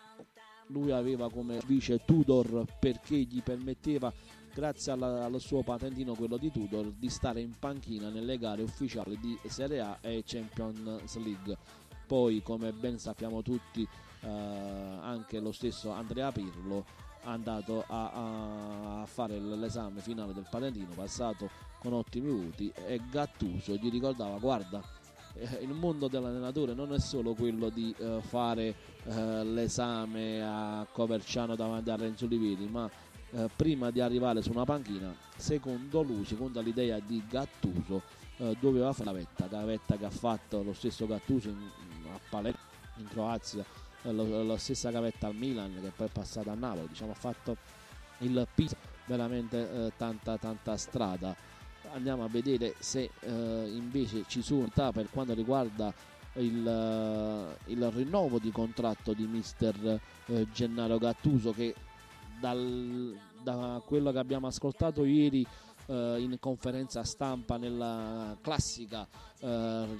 lui 0.68 0.91
aveva 0.91 1.30
come 1.30 1.60
vice 1.66 2.03
Tudor 2.05 2.66
perché 2.80 3.16
gli 3.16 3.41
permetteva 3.41 4.12
grazie 4.53 4.91
alla- 4.91 5.26
allo 5.26 5.39
suo 5.39 5.62
patentino 5.64 6.14
quello 6.16 6.38
di 6.38 6.51
Tudor 6.51 6.91
di 6.97 7.10
stare 7.10 7.41
in 7.41 7.53
panchina 7.57 8.10
nelle 8.10 8.38
gare 8.38 8.62
ufficiali 8.62 9.18
di 9.20 9.38
Serie 9.47 9.80
A 9.82 9.97
e 10.01 10.24
Champions 10.26 11.16
League. 11.18 11.57
Poi 12.05 12.41
come 12.43 12.72
ben 12.72 12.97
sappiamo 12.99 13.41
tutti 13.41 13.88
eh, 14.22 14.28
anche 14.28 15.39
lo 15.39 15.51
stesso 15.51 15.91
Andrea 15.91 16.32
Pirlo 16.32 16.86
è 17.22 17.28
andato 17.28 17.84
a, 17.88 19.01
a- 19.01 19.05
fare 19.05 19.39
l'esame 19.39 20.01
finale 20.01 20.34
del 20.34 20.47
patentino 20.49 20.91
passato 20.93 21.49
con 21.84 21.93
ottimi 21.93 22.31
voti 22.31 22.71
e 22.88 22.99
Gattuso 23.11 23.75
gli 23.75 23.91
ricordava 23.91 24.38
guarda 24.39 24.81
eh, 25.34 25.59
il 25.61 25.73
mondo 25.73 26.07
dell'allenatore 26.07 26.73
non 26.73 26.93
è 26.93 26.99
solo 26.99 27.34
quello 27.34 27.69
di 27.69 27.93
eh, 27.97 28.21
fare 28.21 28.75
eh, 29.03 29.43
l'esame 29.43 30.41
a 30.41 30.88
Coverciano 30.89 31.55
davanti 31.55 31.89
a 31.89 31.97
Renzo 31.97 32.25
Olivieri 32.25 32.67
ma 32.67 32.89
eh, 33.31 33.49
prima 33.53 33.91
di 33.91 33.99
arrivare 33.99 34.41
su 34.41 34.51
una 34.51 34.63
panchina 34.63 35.13
secondo 35.36 36.01
lui, 36.01 36.23
secondo 36.23 36.61
l'idea 36.61 36.99
di 36.99 37.21
Gattuso 37.27 38.01
eh, 38.38 38.55
doveva 38.59 38.93
fare 38.93 39.11
la 39.11 39.17
vetta, 39.17 39.47
la 39.49 39.65
vetta 39.65 39.97
che 39.97 40.05
ha 40.05 40.11
fatto 40.11 40.63
lo 40.63 40.73
stesso 40.73 41.05
Gattuso 41.05 41.49
in, 41.49 41.57
a 42.13 42.19
Palermo 42.29 42.71
in 42.97 43.07
Croazia 43.07 43.65
la 44.11 44.57
stessa 44.57 44.91
gavetta 44.91 45.27
al 45.27 45.36
Milan 45.36 45.79
che 45.81 45.91
poi 45.95 46.07
è 46.07 46.09
passata 46.09 46.51
a 46.51 46.55
Napoli, 46.55 46.88
diciamo 46.88 47.11
ha 47.11 47.15
fatto 47.15 47.55
il 48.19 48.45
Pisa 48.53 48.75
veramente 49.05 49.86
eh, 49.86 49.91
tanta 49.97 50.38
tanta 50.38 50.77
strada. 50.77 51.36
Andiamo 51.94 52.24
a 52.24 52.28
vedere 52.28 52.74
se 52.80 53.12
eh, 53.20 53.30
invece 53.72 54.24
ci 54.28 54.41
sono 54.41 54.68
per 54.74 55.10
quanto 55.12 55.36
riguarda 55.36 55.94
il, 56.36 56.66
uh, 56.66 57.72
il, 57.72 57.91
rinnovo 57.91 58.39
di 58.39 58.52
contratto 58.52 59.14
di 59.14 59.28
mister 59.28 60.00
uh, 60.26 60.48
Gennaro 60.52 60.98
Gattuso 60.98 61.52
che 61.52 61.76
dal, 62.39 63.16
da 63.41 63.82
quello 63.86 64.12
che 64.12 64.18
abbiamo 64.18 64.48
ascoltato 64.48 65.06
ieri 65.06 65.46
uh, 65.86 66.16
in 66.18 66.38
conferenza 66.39 67.04
stampa 67.04 67.58
nella 67.58 68.36
classica 68.41 69.08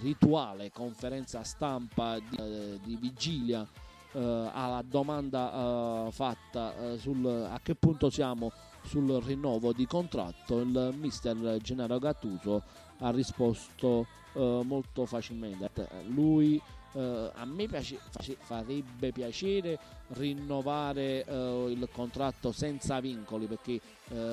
rituale 0.02 0.72
conferenza 0.72 1.44
stampa 1.44 2.18
di, 2.18 2.80
di 2.82 2.96
vigilia 2.96 3.68
alla 4.14 4.82
domanda 4.88 6.08
fatta 6.12 6.96
sul 6.98 7.26
a 7.26 7.60
che 7.62 7.76
punto 7.76 8.10
siamo 8.10 8.54
sul 8.84 9.09
rinnovo 9.21 9.73
di 9.73 9.86
contratto 9.86 10.59
il 10.59 10.93
mister 10.97 11.57
Gennaro 11.61 11.99
Gattuso 11.99 12.63
ha 12.99 13.09
risposto 13.11 14.05
uh, 14.34 14.61
molto 14.61 15.05
facilmente. 15.05 15.88
Lui 16.07 16.61
uh, 16.93 16.99
a 17.34 17.45
me 17.45 17.67
piace, 17.67 17.97
farebbe 18.39 19.11
piacere 19.11 19.79
rinnovare 20.09 21.25
uh, 21.27 21.67
il 21.67 21.88
contratto 21.91 22.51
senza 22.51 22.99
vincoli 22.99 23.45
perché 23.47 23.79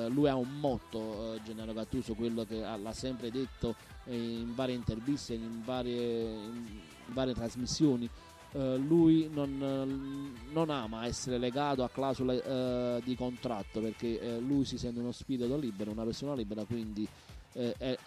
lui 0.09 0.27
ha 0.27 0.35
un 0.35 0.59
motto, 0.59 1.39
Gennaro 1.43 1.73
Gattuso, 1.73 2.13
quello 2.13 2.43
che 2.43 2.59
l'ha 2.59 2.93
sempre 2.93 3.31
detto 3.31 3.73
in 4.05 4.53
varie 4.53 4.75
interviste, 4.75 5.33
in 5.33 5.63
varie, 5.63 6.33
in 6.33 6.67
varie 7.07 7.33
trasmissioni. 7.33 8.07
Uh, 8.53 8.75
lui 8.75 9.29
non, 9.31 9.61
uh, 9.61 10.51
non, 10.51 10.69
ama 10.69 11.05
essere 11.05 11.37
legato 11.37 11.85
a 11.85 11.89
clausole 11.89 12.35
uh, 12.37 13.01
di 13.01 13.15
contratto 13.15 13.79
perché 13.79 14.39
lui 14.39 14.65
si 14.65 14.77
sente 14.77 14.99
uno 14.99 15.13
spirito 15.13 15.55
libero, 15.55 15.91
una 15.91 16.03
persona 16.03 16.33
libera, 16.33 16.65
quindi 16.65 17.07
è, 17.53 17.97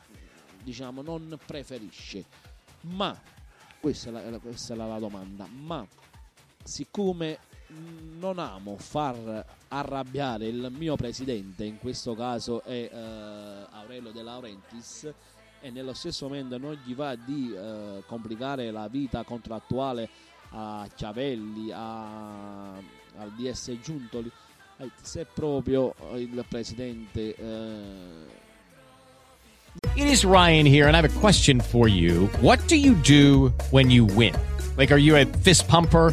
diciamo, 0.63 1.03
non 1.03 1.39
preferisce. 1.47 2.25
Ma, 2.83 3.19
questa 3.81 4.11
è, 4.11 4.31
la, 4.31 4.39
questa 4.39 4.75
è 4.75 4.77
la, 4.77 4.99
domanda, 4.99 5.47
ma 5.47 5.87
siccome 6.63 7.39
non 8.19 8.39
amo 8.39 8.77
far 8.77 9.45
arrabbiare 9.69 10.47
il 10.47 10.73
mio 10.77 10.97
presidente, 10.97 11.65
in 11.65 11.79
questo 11.79 12.15
caso 12.15 12.63
è 12.63 12.91
eh, 12.93 13.67
Aurelio 13.71 14.13
De 14.13 14.23
Laurentiis, 14.23 15.13
e 15.61 15.71
nello 15.71 15.95
stesso 15.95 16.29
momento 16.29 16.59
non 16.59 16.79
gli 16.85 16.95
va 16.95 17.15
di 17.15 17.53
eh, 17.55 18.03
complicare 18.07 18.71
la 18.71 18.87
vita 18.89 19.25
contrattuale 19.25 20.09
a 20.53 20.89
a, 21.73 22.75
al 23.19 23.31
DS 23.37 23.79
Giuntoli, 23.83 24.31
eh, 24.79 24.91
se 25.01 25.27
proprio 25.33 25.95
il 26.15 26.45
presidente 26.49 27.35
eh, 27.35 28.43
It 29.97 30.07
is 30.07 30.25
Ryan 30.25 30.67
here, 30.67 30.87
and 30.87 30.97
I 30.97 31.01
have 31.01 31.17
a 31.17 31.21
question 31.21 31.61
for 31.61 31.89
you. 31.89 32.27
What 32.41 32.67
do 32.69 32.77
you 32.77 32.95
do 32.95 33.53
when 33.71 33.91
you 33.91 34.05
win? 34.05 34.35
Like, 34.77 34.93
are 34.93 34.99
you 34.99 35.17
a 35.17 35.25
fist 35.25 35.69
pumper? 35.69 36.13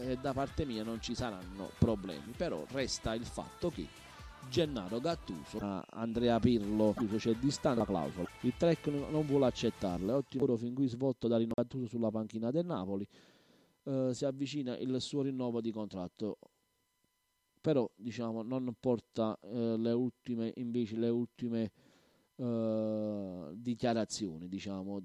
eh, 0.00 0.16
da 0.20 0.32
parte 0.32 0.64
mia 0.64 0.82
non 0.82 1.00
ci 1.00 1.14
saranno 1.14 1.70
problemi, 1.78 2.32
però 2.36 2.64
resta 2.70 3.14
il 3.14 3.24
fatto 3.24 3.70
che 3.70 3.86
Gennaro 4.48 5.00
Gattuso, 5.00 5.58
Andrea 5.90 6.40
Pirlo, 6.40 6.94
c'è 7.16 7.34
distanza 7.34 7.80
la 7.80 7.84
clausola. 7.84 8.28
Il 8.40 8.54
track 8.56 8.86
non 8.86 9.26
vuole 9.26 9.46
accettarla. 9.46 10.16
Ottimo 10.16 10.44
lavoro 10.44 10.58
fin 10.58 10.74
qui 10.74 10.88
svolto 10.88 11.28
da 11.28 11.36
Rino 11.36 11.52
Gattuso 11.54 11.86
sulla 11.86 12.10
panchina 12.10 12.50
del 12.50 12.64
Napoli. 12.64 13.06
Eh, 13.84 14.10
si 14.12 14.24
avvicina 14.24 14.76
il 14.78 15.00
suo 15.00 15.22
rinnovo 15.22 15.60
di 15.60 15.70
contratto. 15.70 16.38
Però 17.60 17.88
diciamo 17.94 18.42
non 18.42 18.74
porta 18.80 19.38
eh, 19.42 19.76
le 19.76 19.92
ultime 19.92 20.52
invece 20.56 20.96
le 20.96 21.10
ultime 21.10 21.70
eh, 22.36 23.50
dichiarazioni, 23.52 24.48
diciamo 24.48 25.02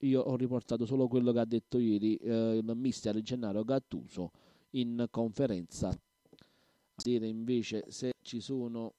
io 0.00 0.20
ho 0.20 0.36
riportato 0.36 0.86
solo 0.86 1.06
quello 1.08 1.32
che 1.32 1.38
ha 1.38 1.44
detto 1.44 1.78
ieri 1.78 2.16
eh, 2.16 2.56
il 2.56 2.76
mister 2.76 3.20
Gennaro 3.20 3.64
Gattuso 3.64 4.30
in 4.70 5.06
conferenza. 5.10 5.96
Dire 6.96 7.26
invece 7.28 7.84
se 7.88 8.14
ci 8.22 8.40
sono 8.40 8.92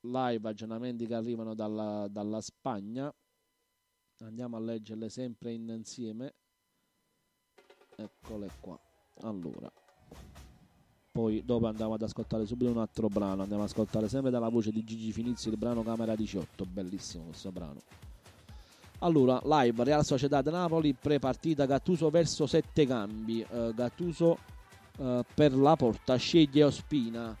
live 0.00 0.48
aggiornamenti 0.48 1.06
che 1.06 1.14
arrivano 1.14 1.54
dalla, 1.54 2.06
dalla 2.08 2.40
Spagna. 2.40 3.12
Andiamo 4.20 4.56
a 4.56 4.60
leggerle 4.60 5.08
sempre 5.08 5.52
insieme. 5.52 6.34
Eccole 7.96 8.50
qua. 8.60 8.78
Allora. 9.22 9.72
Poi 11.10 11.44
dopo 11.44 11.66
andiamo 11.66 11.94
ad 11.94 12.02
ascoltare 12.02 12.46
subito 12.46 12.70
un 12.70 12.78
altro 12.78 13.08
brano. 13.08 13.42
Andiamo 13.42 13.62
ad 13.62 13.68
ascoltare 13.68 14.08
sempre 14.08 14.30
dalla 14.30 14.48
voce 14.48 14.70
di 14.70 14.84
Gigi 14.84 15.12
Finizzi 15.12 15.48
il 15.48 15.56
brano 15.56 15.82
Camera 15.82 16.14
18. 16.14 16.64
Bellissimo 16.66 17.24
questo 17.24 17.50
brano. 17.50 17.80
Allora, 19.04 19.40
live 19.42 19.82
Real 19.82 20.04
Sociedad 20.04 20.46
Napoli, 20.46 20.94
pre-partita 20.94 21.66
Gattuso 21.66 22.08
verso 22.08 22.46
sette 22.46 22.86
cambi. 22.86 23.44
Uh, 23.48 23.74
Gattuso 23.74 24.38
uh, 24.98 25.24
per 25.34 25.56
la 25.56 25.74
porta 25.74 26.14
sceglie 26.14 26.62
Ospina 26.62 27.36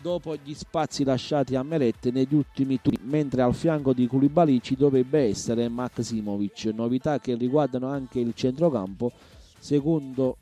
dopo 0.00 0.36
gli 0.36 0.54
spazi 0.54 1.02
lasciati 1.02 1.56
a 1.56 1.64
Merette 1.64 2.12
negli 2.12 2.34
ultimi 2.34 2.80
turni, 2.80 3.00
mentre 3.02 3.42
al 3.42 3.54
fianco 3.54 3.92
di 3.92 4.06
Koulibaly 4.06 4.60
ci 4.60 4.76
dovrebbe 4.76 5.22
essere 5.22 5.68
Maximovic. 5.68 6.66
Novità 6.66 7.18
che 7.18 7.34
riguardano 7.34 7.88
anche 7.88 8.20
il 8.20 8.32
centrocampo, 8.32 9.10
secondo 9.58 10.36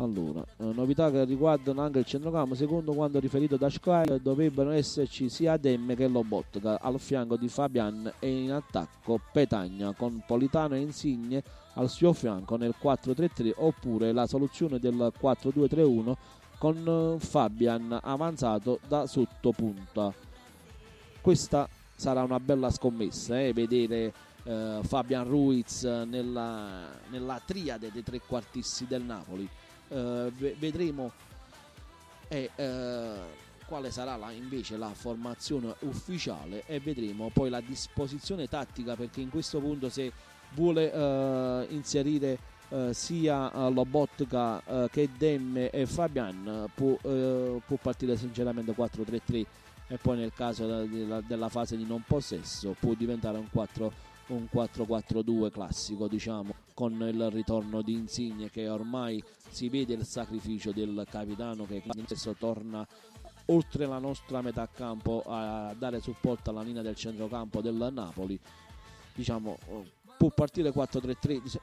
Allora, 0.00 0.42
eh, 0.56 0.64
novità 0.72 1.10
che 1.10 1.24
riguardano 1.24 1.82
anche 1.82 1.98
il 1.98 2.06
centrocampo, 2.06 2.54
secondo 2.54 2.94
quanto 2.94 3.20
riferito 3.20 3.58
da 3.58 3.68
Sky, 3.68 4.18
dovrebbero 4.22 4.70
esserci 4.70 5.28
sia 5.28 5.58
Demme 5.58 5.94
che 5.94 6.08
Lobotka 6.08 6.80
al 6.80 6.98
fianco 6.98 7.36
di 7.36 7.48
Fabian 7.48 8.10
e 8.18 8.44
in 8.44 8.50
attacco 8.50 9.20
Petagna 9.30 9.92
con 9.92 10.22
Politano 10.26 10.74
e 10.74 10.78
Insigne 10.78 11.42
al 11.74 11.90
suo 11.90 12.14
fianco 12.14 12.56
nel 12.56 12.74
4-3-3 12.82 13.52
oppure 13.56 14.12
la 14.12 14.26
soluzione 14.26 14.78
del 14.78 15.12
4-2-3-1 15.20 16.14
con 16.56 17.16
eh, 17.18 17.20
Fabian 17.22 17.98
avanzato 18.02 18.80
da 18.88 19.06
sottopunta. 19.06 20.14
Questa 21.20 21.68
sarà 21.94 22.22
una 22.22 22.40
bella 22.40 22.70
scommessa, 22.70 23.38
eh, 23.38 23.52
vedere 23.52 24.14
eh, 24.44 24.80
Fabian 24.82 25.28
Ruiz 25.28 25.82
nella, 25.82 26.88
nella 27.10 27.38
triade 27.44 27.90
dei 27.92 28.02
tre 28.02 28.22
quartisti 28.26 28.86
del 28.86 29.02
Napoli 29.02 29.46
eh, 29.90 30.54
vedremo. 30.58 31.12
Eh, 32.28 32.48
quale 33.66 33.90
sarà 33.92 34.16
la, 34.16 34.32
invece 34.32 34.76
la 34.76 34.92
formazione 34.92 35.74
ufficiale 35.80 36.64
e 36.66 36.80
vedremo 36.80 37.30
poi 37.32 37.50
la 37.50 37.60
disposizione 37.60 38.48
tattica 38.48 38.96
perché 38.96 39.20
in 39.20 39.30
questo 39.30 39.60
punto 39.60 39.88
se 39.88 40.12
vuole 40.54 40.92
eh, 40.92 41.66
inserire 41.70 42.38
eh, 42.68 42.92
sia 42.92 43.68
Lobotka 43.68 44.88
che 44.90 45.08
Demme 45.16 45.70
e 45.70 45.86
Fabian 45.86 46.68
può, 46.74 46.96
può 46.96 47.76
partire 47.80 48.16
sinceramente 48.16 48.72
4-3-3 48.72 49.44
e 49.86 49.96
poi 49.98 50.18
nel 50.18 50.32
caso 50.32 50.84
della, 50.84 51.20
della, 51.20 51.48
fase 51.48 51.76
di 51.76 51.84
non 51.84 52.02
possesso 52.06 52.76
può 52.78 52.94
diventare 52.94 53.38
un 53.38 53.48
4 53.50 53.92
un 54.30 54.48
4-4-2 54.52 55.50
classico, 55.50 56.08
diciamo, 56.08 56.54
con 56.74 56.92
il 56.92 57.30
ritorno 57.30 57.82
di 57.82 57.92
Insigne 57.92 58.50
che 58.50 58.68
ormai 58.68 59.22
si 59.48 59.68
vede 59.68 59.94
il 59.94 60.04
sacrificio 60.04 60.72
del 60.72 61.06
capitano 61.10 61.66
che 61.66 61.82
adesso 61.86 62.34
torna 62.38 62.86
oltre 63.46 63.86
la 63.86 63.98
nostra 63.98 64.42
metà 64.42 64.68
campo 64.72 65.22
a 65.26 65.74
dare 65.76 66.00
supporto 66.00 66.50
alla 66.50 66.62
linea 66.62 66.82
del 66.82 66.94
centrocampo 66.94 67.60
del 67.60 67.90
Napoli. 67.92 68.38
Diciamo, 69.14 69.58
può 70.16 70.28
partire 70.30 70.72
4-3-3 70.72 71.58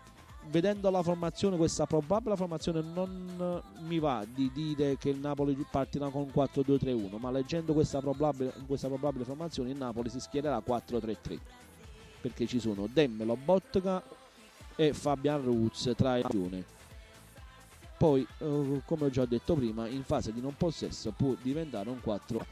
vedendo 0.49 0.89
la 0.89 1.03
formazione, 1.03 1.57
questa 1.57 1.85
probabile 1.85 2.35
formazione, 2.35 2.81
non 2.81 3.61
mi 3.79 3.99
va 3.99 4.25
di 4.25 4.49
dire 4.53 4.97
che 4.97 5.09
il 5.09 5.19
Napoli 5.19 5.57
partirà 5.69 6.09
con 6.09 6.31
4-2-3-1, 6.33 7.19
ma 7.19 7.31
leggendo 7.31 7.73
questa 7.73 7.99
probabile, 7.99 8.53
questa 8.65 8.87
probabile 8.87 9.25
formazione, 9.25 9.71
il 9.71 9.77
Napoli 9.77 10.09
si 10.09 10.19
schiererà 10.19 10.61
4-3-3 10.65 11.39
perché 12.27 12.45
ci 12.45 12.59
sono 12.59 12.87
Demmelo, 12.91 13.37
Botka 13.37 14.03
e 14.75 14.93
Fabian 14.93 15.41
Ruz 15.41 15.93
tra 15.95 16.17
i 16.17 16.23
due. 16.29 16.63
Poi, 17.97 18.27
eh, 18.39 18.81
come 18.85 19.05
ho 19.05 19.09
già 19.09 19.25
detto 19.25 19.55
prima, 19.55 19.87
in 19.87 20.03
fase 20.03 20.33
di 20.33 20.41
non 20.41 20.55
possesso 20.55 21.11
può 21.11 21.33
diventare 21.41 21.89
un 21.89 22.01
4 22.01 22.45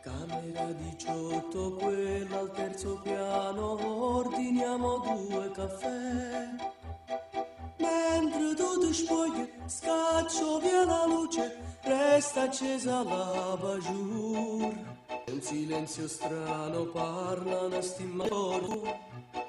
Camera 0.00 0.72
18, 0.72 1.72
quella 1.74 2.38
al 2.38 2.52
terzo 2.52 3.00
piano, 3.02 3.72
ordiniamo 3.84 4.98
due 4.98 5.50
caffè. 5.50 6.48
Mentre 7.78 8.54
tu 8.54 8.80
ti 8.80 8.94
spogli, 8.94 9.50
scaccio 9.66 10.60
via 10.60 10.84
la 10.84 11.04
luce, 11.04 11.65
resta 11.86 12.42
accesa 12.42 13.02
la 13.02 13.56
bajour. 13.60 14.74
Un 15.28 15.40
silenzio 15.40 16.08
strano 16.08 16.84
parlano 16.86 17.80
stimmatori. 17.80 18.82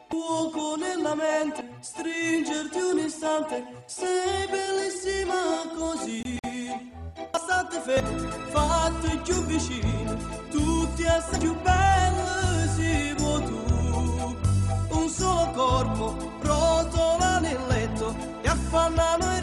Fuoco 0.09 0.75
nella 0.75 1.15
mente, 1.15 1.77
stringerti 1.79 2.79
un 2.79 2.99
istante, 2.99 3.83
sei 3.85 4.47
bellissima 4.47 5.41
così. 5.75 6.38
Bastante 7.31 7.79
fermi, 7.81 8.27
fatti 8.49 9.17
più 9.23 9.43
vicini, 9.45 10.17
tutti 10.49 11.03
essere 11.03 11.38
più 11.38 11.55
belli 11.61 12.67
si 12.75 13.13
vuoi 13.17 13.43
tu. 13.45 14.35
Un 14.89 15.09
solo 15.09 15.51
corpo, 15.53 16.15
rotola 16.41 17.39
nel 17.39 17.59
letto, 17.67 18.15
e 18.41 18.47
affannano 18.47 19.38
i 19.38 19.39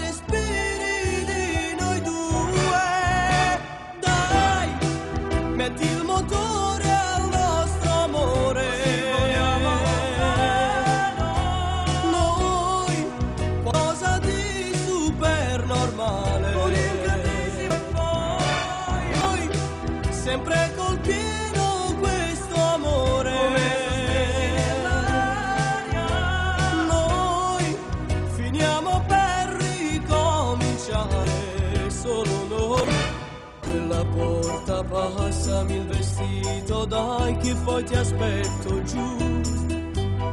passami 34.88 35.76
il 35.76 35.86
vestito, 35.86 36.84
dai 36.84 37.36
che 37.38 37.54
poi 37.64 37.84
ti 37.84 37.94
aspetto 37.94 38.82
giù. 38.82 39.16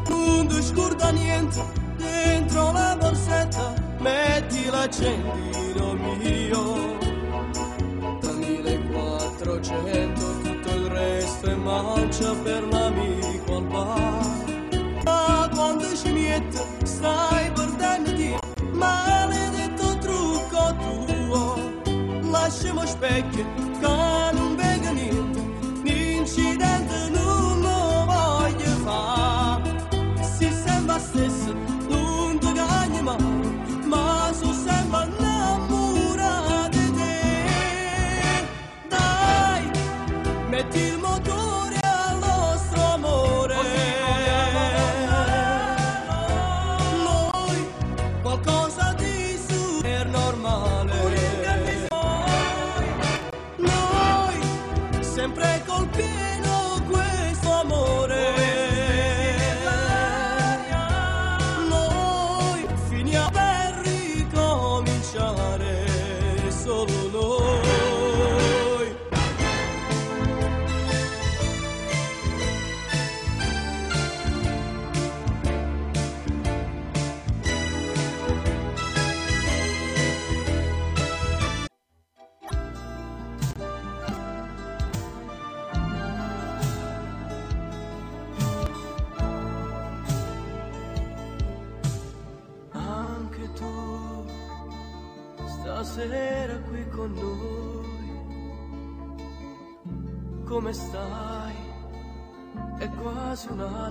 Non 0.09 0.47
ti 0.47 0.61
scorda 0.61 1.09
niente, 1.11 1.61
dentro 1.97 2.71
la 2.71 2.97
borsetta 2.99 3.73
metti 3.99 4.65
l'accendino 4.69 5.93
mio. 5.93 6.99
Da 8.19 8.31
1400 8.31 10.21
tutto 10.43 10.69
il 10.69 10.85
resto 10.87 11.49
è 11.49 11.55
mancia 11.55 12.33
per 12.43 12.67
l'amico 12.67 13.55
al 13.55 13.63
bar. 13.63 14.49
Ma 15.03 15.49
quando 15.53 15.95
ci 15.95 16.11
miette 16.11 16.63
stai 16.83 17.51
perdendoti, 17.51 18.35
maledetto 18.71 19.97
trucco 19.99 20.75
tuo. 20.79 21.55
Lasciamo 22.29 22.85
specchi 22.85 23.45
che 23.79 23.81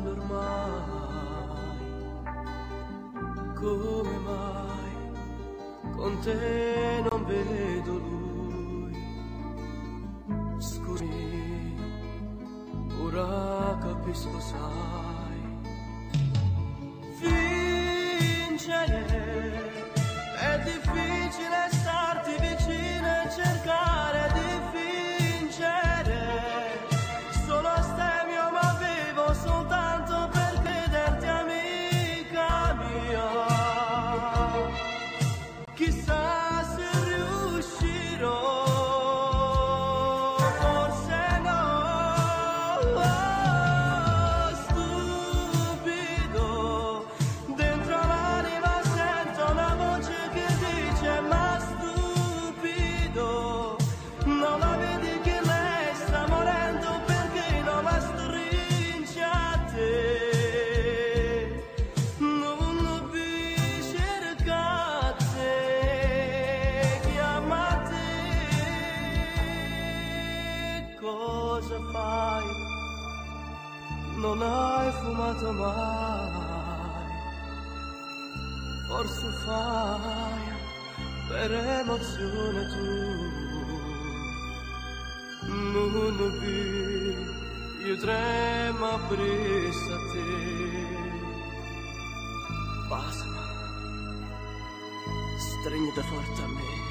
quasi 0.00 0.06
un 0.06 0.06
anno 0.06 0.10
ormai. 0.10 1.78
Come 3.54 4.18
mai 4.18 4.94
con 5.96 6.18
te 6.20 6.79
cosa 71.00 71.80
fai, 71.92 72.44
non 74.16 74.42
hai 74.42 74.92
fumato 75.00 75.52
mai, 75.52 77.08
forse 78.86 79.30
fai 79.44 80.42
per 81.28 81.52
emozione 81.52 82.68
tu, 82.68 82.80
non 85.48 86.38
vi, 86.40 87.86
io 87.86 87.96
trema 87.96 88.98
brisa 89.08 89.96
te. 90.12 90.48
Basta, 92.88 93.24
stringita 95.38 96.02
forte 96.02 96.42
a 96.42 96.46
me. 96.46 96.89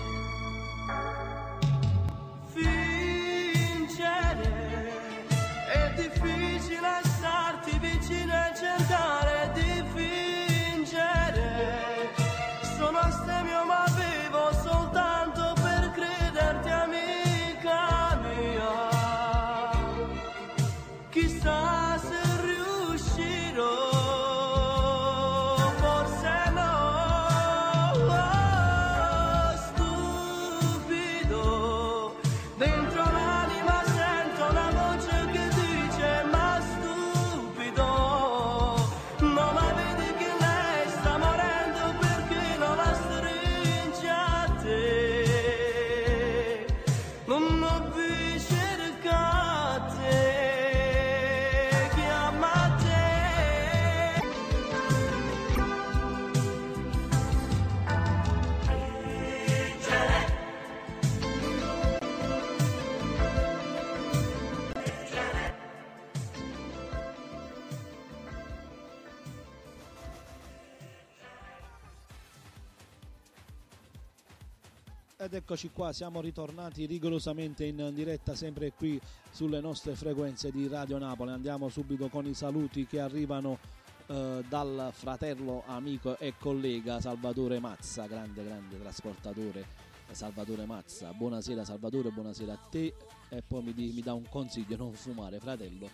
Ed 75.30 75.36
eccoci 75.36 75.70
qua, 75.70 75.94
siamo 75.94 76.22
ritornati 76.22 76.88
rigorosamente 76.88 77.64
in 77.64 77.92
diretta 77.94 78.34
sempre 78.34 78.72
qui 78.72 79.00
sulle 79.30 79.62
nostre 79.62 79.94
frequenze 79.94 80.50
di 80.50 80.68
Radio 80.68 80.98
Napoli. 80.98 81.30
Andiamo 81.30 81.70
subito 81.70 82.08
con 82.08 82.26
i 82.26 82.34
saluti 82.34 82.88
che 82.88 83.00
arrivano 83.00 83.60
eh, 84.08 84.44
dal 84.50 84.90
fratello, 84.92 85.62
amico 85.68 86.18
e 86.18 86.34
collega 86.36 87.00
Salvatore 87.00 87.60
Mazza, 87.60 88.08
grande 88.08 88.44
grande 88.44 88.82
trasportatore 88.82 89.66
eh, 90.08 90.16
Salvatore 90.16 90.66
Mazza. 90.66 91.14
Buonasera 91.14 91.64
Salvatore, 91.64 92.10
buonasera 92.10 92.54
a 92.54 92.68
te 92.68 92.96
e 93.30 93.44
poi 93.46 93.62
mi, 93.62 93.74
di- 93.76 93.92
mi 93.94 94.02
dà 94.02 94.14
un 94.14 94.28
consiglio, 94.28 94.78
non 94.78 94.94
fumare 94.94 95.38
fratello. 95.38 95.88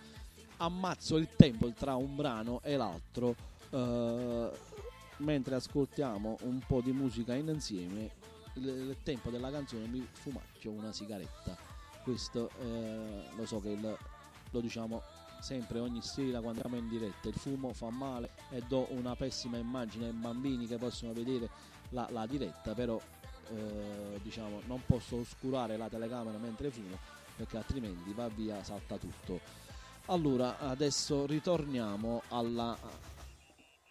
Ammazzo 0.55 1.17
il 1.17 1.27
tempo 1.35 1.69
tra 1.73 1.95
un 1.95 2.15
brano 2.15 2.61
e 2.63 2.77
l'altro 2.77 3.35
eh, 3.69 4.49
mentre 5.17 5.55
ascoltiamo 5.55 6.37
un 6.43 6.61
po' 6.65 6.79
di 6.79 6.93
musica 6.93 7.33
insieme 7.33 8.24
il, 8.55 8.97
tempo 9.03 9.29
della 9.29 9.51
canzone 9.51 9.87
mi 9.87 10.05
fumacchio 10.11 10.71
una 10.71 10.91
sigaretta. 10.91 11.57
Questo 12.03 12.49
eh, 12.61 13.23
lo 13.35 13.45
so 13.45 13.59
che 13.59 13.69
il- 13.69 13.97
lo 14.51 14.59
diciamo 14.61 15.01
sempre 15.41 15.79
ogni 15.79 16.01
sera 16.01 16.41
quando 16.41 16.61
andiamo 16.63 16.77
in 16.77 16.89
diretta. 16.89 17.27
Il 17.27 17.35
fumo 17.35 17.73
fa 17.73 17.89
male 17.89 18.31
e 18.49 18.61
do 18.67 18.87
una 18.91 19.15
pessima 19.15 19.57
immagine 19.57 20.07
ai 20.07 20.13
bambini 20.13 20.67
che 20.67 20.77
possono 20.77 21.13
vedere 21.13 21.49
la, 21.89 22.07
la 22.11 22.25
diretta, 22.25 22.73
però 22.73 22.99
eh, 23.49 24.19
diciamo 24.21 24.61
non 24.65 24.81
posso 24.85 25.17
oscurare 25.17 25.77
la 25.77 25.87
telecamera 25.87 26.37
mentre 26.37 26.71
fumo 26.71 26.97
perché 27.35 27.57
altrimenti 27.57 28.13
va 28.13 28.27
via, 28.29 28.63
salta 28.63 28.97
tutto. 28.97 29.39
Allora, 30.05 30.59
adesso 30.59 31.25
ritorniamo 31.25 32.21
alla 32.29 32.77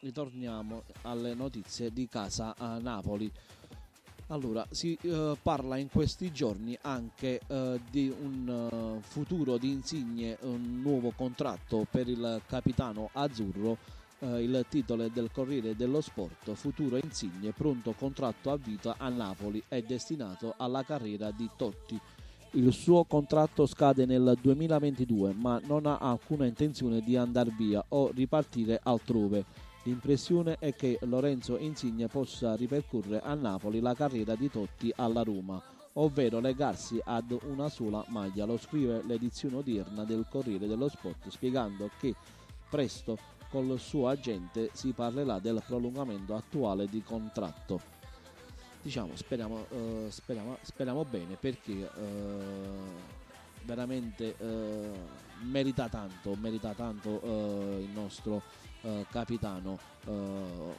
ritorniamo 0.01 0.85
alle 1.03 1.35
notizie 1.35 1.91
di 1.91 2.07
casa 2.09 2.55
a 2.57 2.79
Napoli. 2.79 3.31
Allora, 4.29 4.67
si 4.71 4.97
eh, 5.03 5.37
parla 5.43 5.77
in 5.77 5.91
questi 5.91 6.33
giorni 6.33 6.77
anche 6.83 7.41
eh, 7.47 7.81
di 7.91 8.09
un 8.09 8.99
eh, 8.99 9.03
futuro 9.03 9.59
di 9.59 9.71
Insigne, 9.71 10.39
un 10.43 10.81
nuovo 10.81 11.13
contratto 11.15 11.87
per 11.91 12.09
il 12.09 12.41
capitano 12.47 13.11
azzurro. 13.13 13.77
Eh, 14.21 14.43
il 14.43 14.65
titolo 14.71 15.05
è 15.05 15.11
del 15.11 15.31
Corriere 15.31 15.77
dello 15.77 16.01
Sport, 16.01 16.55
futuro 16.55 16.97
Insigne, 16.97 17.53
pronto 17.53 17.93
contratto 17.93 18.51
a 18.51 18.57
vita 18.57 18.95
a 18.97 19.11
Napoli, 19.11 19.63
è 19.69 19.83
destinato 19.83 20.55
alla 20.57 20.83
carriera 20.85 21.31
di 21.31 21.51
Totti. 21.55 22.01
Il 22.53 22.73
suo 22.73 23.05
contratto 23.05 23.67
scade 23.67 24.07
nel 24.07 24.39
2022, 24.41 25.35
ma 25.35 25.61
non 25.67 25.85
ha 25.85 25.99
alcuna 25.99 26.47
intenzione 26.47 27.01
di 27.03 27.17
andare 27.17 27.53
via 27.59 27.85
o 27.89 28.11
ripartire 28.15 28.81
altrove. 28.83 29.45
L'impressione 29.85 30.57
è 30.59 30.75
che 30.75 30.99
Lorenzo 31.03 31.59
Insigne 31.59 32.09
possa 32.09 32.57
ripercorrere 32.57 33.21
a 33.21 33.35
Napoli 33.35 33.81
la 33.81 33.95
carriera 33.95 34.35
di 34.35 34.51
Totti 34.51 34.91
alla 34.97 35.23
Roma, 35.23 35.63
ovvero 35.95 36.41
legarsi 36.41 36.99
ad 37.05 37.37
una 37.43 37.69
sola 37.69 38.03
maglia. 38.09 38.47
Lo 38.47 38.57
scrive 38.57 39.03
l'edizione 39.05 39.57
odierna 39.57 40.05
del 40.05 40.25
Corriere 40.31 40.67
dello 40.67 40.89
Sport, 40.89 41.29
spiegando 41.29 41.91
che 42.01 42.15
presto 42.71 43.19
col 43.51 43.79
suo 43.79 44.09
agente 44.09 44.71
si 44.73 44.93
parlerà 44.93 45.39
del 45.39 45.63
prolungamento 45.67 46.35
attuale 46.35 46.89
di 46.89 47.03
contratto. 47.03 47.79
Diciamo, 48.81 49.15
speriamo, 49.15 49.67
eh, 49.69 50.07
speriamo, 50.09 50.57
speriamo 50.63 51.05
bene 51.05 51.37
perché 51.39 51.73
eh, 51.73 51.91
veramente 53.65 54.35
eh, 54.39 54.91
merita 55.43 55.91
tanto, 55.91 56.35
merita 56.37 56.73
tanto 56.73 57.21
eh, 57.21 57.83
il 57.83 57.91
nostro 57.91 58.43
eh, 58.85 59.07
capitano 59.11 59.79
eh, 60.07 60.75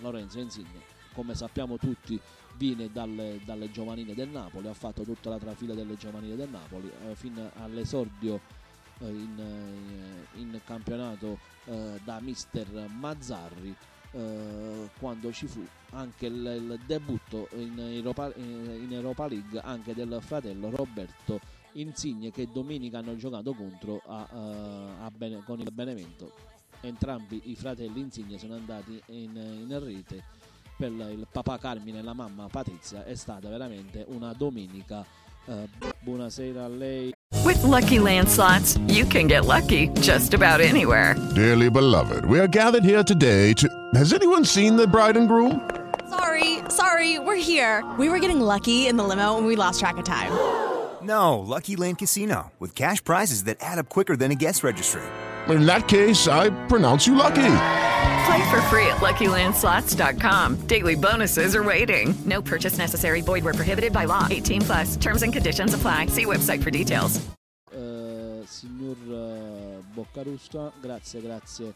Lorenzo 0.00 0.38
Insigne. 0.38 0.94
Come 1.12 1.34
sappiamo 1.34 1.78
tutti 1.78 2.20
viene 2.56 2.90
dalle, 2.92 3.40
dalle 3.44 3.70
giovanili 3.70 4.14
del 4.14 4.28
Napoli, 4.28 4.68
ha 4.68 4.74
fatto 4.74 5.02
tutta 5.02 5.30
la 5.30 5.38
trafila 5.38 5.74
delle 5.74 5.96
giovanili 5.96 6.36
del 6.36 6.48
Napoli 6.48 6.90
eh, 7.06 7.14
fino 7.14 7.50
all'esordio 7.56 8.40
eh, 8.98 9.08
in, 9.08 9.38
eh, 9.38 10.40
in 10.40 10.60
campionato 10.64 11.38
eh, 11.64 12.00
da 12.04 12.20
mister 12.20 12.88
Mazzarri 12.88 13.74
eh, 14.12 14.90
quando 14.98 15.32
ci 15.32 15.46
fu 15.46 15.64
anche 15.90 16.26
il, 16.26 16.34
il 16.34 16.80
debutto 16.86 17.48
in 17.52 17.78
Europa, 17.78 18.32
in 18.36 18.88
Europa 18.90 19.26
League 19.26 19.60
anche 19.60 19.94
del 19.94 20.18
fratello 20.20 20.70
Roberto 20.70 21.40
Insigne 21.72 22.30
che 22.30 22.48
domenica 22.50 22.98
hanno 22.98 23.16
giocato 23.16 23.52
contro 23.52 24.00
a, 24.06 24.26
eh, 24.32 25.04
a 25.04 25.10
Bene- 25.10 25.42
con 25.44 25.60
il 25.60 25.70
Benevento 25.72 26.55
entrambi 26.80 27.42
i 27.44 27.56
fratelli 27.56 28.00
Insigne 28.00 28.38
sono 28.38 28.54
andati 28.54 29.00
in, 29.06 29.36
in 29.36 29.78
rete 29.82 30.22
per 30.76 30.90
il 30.90 31.26
papà 31.30 31.58
Carmine 31.58 32.00
e 32.00 32.02
la 32.02 32.12
mamma 32.12 32.48
Patrizia 32.48 33.04
è 33.04 33.14
stata 33.14 33.48
veramente 33.48 34.04
una 34.08 34.32
domenica 34.32 35.04
eh, 35.46 35.68
buonasera 36.00 36.64
a 36.64 36.68
lei 36.68 37.14
With 37.44 37.62
Lucky 37.62 37.98
Land 37.98 38.28
slots, 38.28 38.76
you 38.88 39.04
can 39.04 39.28
get 39.28 39.44
lucky 39.44 39.88
just 40.00 40.34
about 40.34 40.60
anywhere. 40.60 41.14
Dearly 41.34 41.70
beloved, 41.70 42.24
we 42.24 42.40
are 42.40 42.48
gathered 42.48 42.84
here 42.84 43.04
today 43.04 43.52
to. 43.54 43.68
Has 43.94 44.12
anyone 44.12 44.44
seen 44.44 44.76
the 44.76 44.86
bride 44.86 45.16
and 45.16 45.28
groom? 45.28 45.60
Sorry, 46.08 46.58
sorry, 46.68 47.18
we're 47.18 47.36
here. 47.36 47.84
We 47.98 48.08
were 48.08 48.18
getting 48.18 48.40
lucky 48.40 48.88
in 48.88 48.96
the 48.96 49.04
limo 49.04 49.36
and 49.36 49.46
we 49.46 49.54
lost 49.54 49.80
track 49.80 49.96
of 49.96 50.04
time. 50.04 50.32
No, 51.02 51.38
Lucky 51.38 51.76
Land 51.76 51.98
Casino, 51.98 52.52
with 52.58 52.74
cash 52.74 53.02
prizes 53.02 53.44
that 53.44 53.58
add 53.60 53.78
up 53.78 53.88
quicker 53.88 54.16
than 54.16 54.32
a 54.32 54.34
guest 54.34 54.64
registry. 54.64 55.02
In 55.48 55.64
that 55.66 55.86
case, 55.86 56.26
I 56.28 56.50
pronounce 56.66 57.06
you 57.06 57.14
lucky. 57.14 57.46
Play 58.26 58.50
for 58.50 58.60
free 58.62 58.86
at 58.88 58.96
LuckyLandSlots.com. 59.00 60.66
Daily 60.66 60.96
bonuses 60.96 61.54
are 61.54 61.62
waiting. 61.62 62.14
No 62.24 62.42
purchase 62.42 62.76
necessary. 62.78 63.20
Void 63.22 63.44
where 63.44 63.54
prohibited 63.54 63.92
by 63.92 64.06
law. 64.06 64.26
18 64.28 64.62
plus. 64.62 64.96
Terms 64.96 65.22
and 65.22 65.32
conditions 65.32 65.74
apply. 65.74 66.06
See 66.06 66.24
website 66.24 66.62
for 66.62 66.70
details. 66.70 67.20
Eh, 67.72 68.42
signor 68.46 68.96
eh, 69.08 69.82
Boccarusta, 69.94 70.72
grazie, 70.80 71.20
grazie 71.20 71.74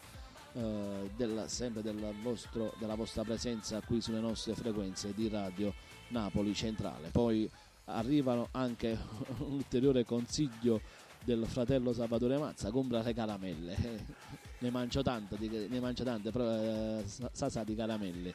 eh, 0.53 1.09
del- 1.15 1.43
sempre 1.47 1.81
del 1.81 2.13
vostro- 2.23 2.73
della 2.79 2.95
vostra 2.95 3.23
presenza 3.23 3.79
qui 3.85 4.01
sulle 4.01 4.19
nostre 4.19 4.53
frequenze 4.55 5.13
di 5.15 5.29
Radio 5.29 5.73
Napoli 6.09 6.53
Centrale. 6.53 7.09
Poi 7.11 7.49
arrivano 7.85 8.47
anche 8.51 8.97
un 9.39 9.53
ulteriore 9.53 10.03
consiglio 10.05 10.81
del 11.23 11.45
fratello 11.47 11.93
Salvatore 11.93 12.37
Mazza, 12.37 12.71
compra 12.71 13.01
le 13.01 13.13
caramelle. 13.13 13.77
ne 14.59 14.69
mangio 14.69 15.01
tante, 15.01 15.37
ne 15.39 15.79
mangio 15.79 16.03
tante, 16.03 16.31
però 16.31 16.49
eh, 16.51 17.03
sa- 17.05 17.49
sa 17.49 17.63
di 17.63 17.75
caramelle. 17.75 18.33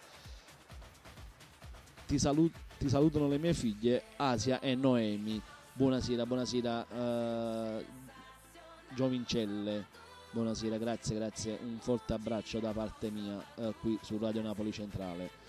Ti, 2.07 2.19
salu- 2.19 2.53
ti 2.79 2.89
salutano 2.89 3.29
le 3.29 3.39
mie 3.39 3.55
figlie 3.55 4.03
Asia 4.17 4.61
e 4.61 4.75
Noemi. 4.75 5.41
Buonasera, 5.73 6.25
buonasera 6.25 6.87
eh, 6.89 7.85
Giovincelle. 8.95 9.87
Buonasera, 10.31 10.77
grazie, 10.79 11.17
grazie. 11.17 11.59
Un 11.63 11.79
forte 11.81 12.13
abbraccio 12.13 12.59
da 12.61 12.73
parte 12.73 13.11
mia 13.11 13.43
eh, 13.57 13.75
qui 13.81 13.99
su 14.03 14.19
Radio 14.19 14.43
Napoli 14.43 14.73
Centrale. 14.73 15.46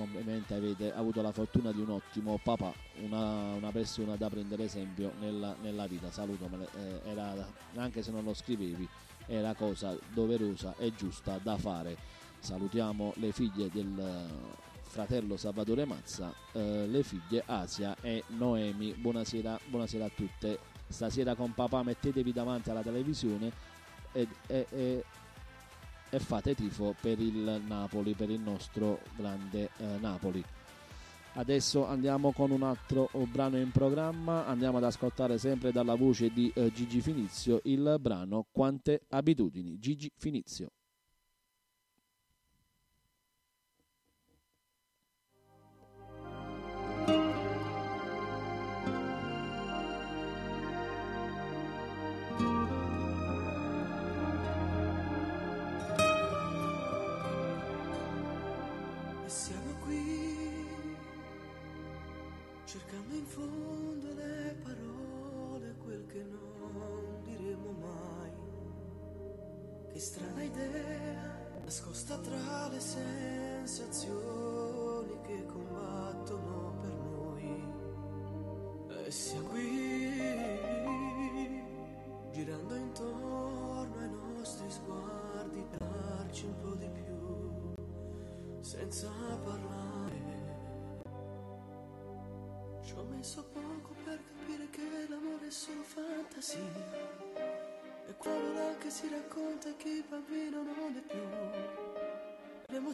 Complimenti, 0.00 0.54
avete 0.54 0.94
avuto 0.94 1.20
la 1.20 1.30
fortuna 1.30 1.72
di 1.72 1.80
un 1.82 1.90
ottimo 1.90 2.40
papà, 2.42 2.72
una, 3.02 3.52
una 3.52 3.70
persona 3.70 4.16
da 4.16 4.30
prendere 4.30 4.64
esempio 4.64 5.12
nella, 5.20 5.54
nella 5.60 5.86
vita. 5.86 6.10
Salutamele, 6.10 6.68
eh, 6.74 7.10
era, 7.10 7.34
anche 7.74 8.02
se 8.02 8.10
non 8.10 8.24
lo 8.24 8.32
scrivevi, 8.32 8.88
era 9.26 9.52
cosa 9.52 9.94
doverosa 10.14 10.74
e 10.78 10.94
giusta 10.94 11.38
da 11.42 11.58
fare. 11.58 11.98
Salutiamo 12.38 13.12
le 13.16 13.30
figlie 13.32 13.68
del 13.70 13.98
eh, 13.98 14.88
fratello 14.88 15.36
Salvatore 15.36 15.84
Mazza, 15.84 16.32
eh, 16.52 16.86
le 16.86 17.02
figlie 17.02 17.42
Asia 17.44 17.94
e 18.00 18.24
Noemi. 18.28 18.94
Buonasera, 18.94 19.60
buonasera 19.66 20.06
a 20.06 20.10
tutte. 20.14 20.60
Stasera 20.88 21.34
con 21.34 21.52
papà 21.52 21.82
mettetevi 21.82 22.32
davanti 22.32 22.70
alla 22.70 22.80
televisione 22.80 23.52
e, 24.12 24.26
e- 24.46 24.66
e- 24.70 25.04
e 26.10 26.18
fate 26.18 26.54
tifo 26.54 26.94
per 27.00 27.20
il 27.20 27.62
Napoli, 27.66 28.14
per 28.14 28.30
il 28.30 28.40
nostro 28.40 29.00
grande 29.16 29.70
eh, 29.78 29.84
Napoli. 30.00 30.44
Adesso 31.34 31.86
andiamo 31.86 32.32
con 32.32 32.50
un 32.50 32.62
altro 32.64 33.08
brano 33.30 33.56
in 33.56 33.70
programma, 33.70 34.46
andiamo 34.46 34.78
ad 34.78 34.84
ascoltare 34.84 35.38
sempre 35.38 35.70
dalla 35.70 35.94
voce 35.94 36.30
di 36.30 36.52
eh, 36.54 36.72
Gigi 36.72 37.00
Finizio 37.00 37.60
il 37.64 37.96
brano 38.00 38.46
Quante 38.50 39.02
abitudini. 39.08 39.78
Gigi 39.78 40.10
Finizio. 40.16 40.72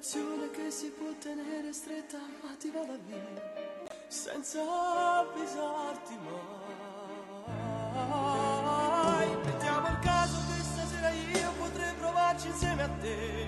L'emozione 0.06 0.50
che 0.50 0.70
si 0.70 0.88
può 0.90 1.12
tenere 1.18 1.72
stretta 1.72 2.18
ma 2.40 2.54
ti 2.60 2.70
vola 2.70 2.96
via. 3.06 3.18
Senza 4.06 4.60
avvisarti 5.18 6.16
mai. 6.22 6.86
Mettiamo 9.44 9.88
il 9.88 9.98
caso 9.98 10.36
che 10.46 10.62
stasera 10.62 11.08
io 11.08 11.50
potrei 11.58 11.92
provarci 11.94 12.46
insieme 12.46 12.82
a 12.84 12.88
te. 13.00 13.46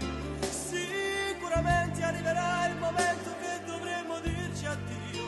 Sicuramente 0.51 2.03
arriverà 2.03 2.67
il 2.67 2.77
momento 2.79 3.31
che 3.39 3.61
dovremo 3.65 4.19
dirci 4.19 4.67
addio. 4.67 5.27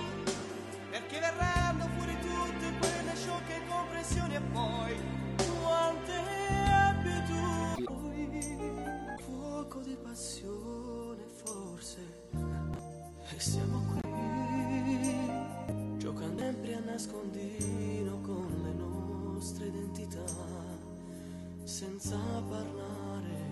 Perché 0.90 1.20
verranno 1.20 1.86
fuori 1.96 2.18
tutte 2.18 2.76
quelle 2.80 3.14
sciocche 3.14 3.54
incomprensioni 3.54 4.34
e 4.34 4.40
poi 4.52 5.00
quante 5.62 6.12
abitudini. 6.88 8.58
Fuoco 9.22 9.78
di 9.78 9.96
passione 10.02 10.89
forse. 11.80 11.98
E 13.34 13.40
siamo 13.40 13.80
qui. 13.90 14.00
Giocando 15.96 16.42
sempre 16.42 16.74
a 16.74 16.80
nascondino 16.80 18.20
con 18.20 18.46
le 18.64 18.72
nostre 18.72 19.66
identità. 19.66 20.24
Senza 21.64 22.18
parlare. 22.48 23.48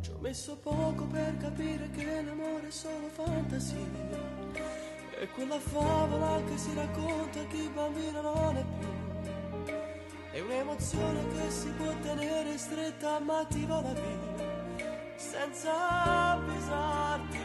Ci 0.00 0.10
ho 0.10 0.18
messo 0.18 0.58
poco 0.58 1.06
per 1.06 1.36
capire 1.38 1.90
che 1.90 2.22
l'amore 2.22 2.68
è 2.68 2.70
solo 2.70 3.08
fantasia. 3.08 4.34
E 5.18 5.28
quella 5.28 5.58
favola 5.58 6.44
che 6.44 6.58
si 6.58 6.74
racconta 6.74 7.46
che 7.46 7.56
il 7.56 7.70
bambino 7.70 8.20
non 8.20 8.56
è 8.56 8.64
più. 8.78 9.05
È 10.36 10.40
un'emozione 10.40 11.26
che 11.28 11.50
si 11.50 11.70
può 11.70 11.90
tenere 12.02 12.58
stretta 12.58 13.18
ma 13.20 13.42
ti 13.46 13.64
vola 13.64 13.90
via. 13.94 15.14
Senza 15.16 15.72
avvisarti 16.32 17.38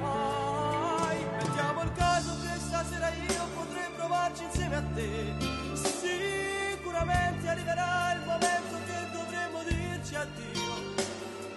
mai. 0.00 1.18
Mettiamo 1.42 1.82
il 1.82 1.92
caso 1.94 2.36
che 2.40 2.60
stasera 2.60 3.08
io 3.08 3.48
potrei 3.52 3.90
provarci 3.96 4.44
insieme 4.44 4.76
a 4.76 4.82
te. 4.94 5.34
Sicuramente 5.74 7.48
arriverà 7.48 8.12
il 8.12 8.20
momento 8.24 8.76
che 8.86 9.10
dovremo 9.10 9.64
dirci 9.64 10.14
addio. 10.14 10.72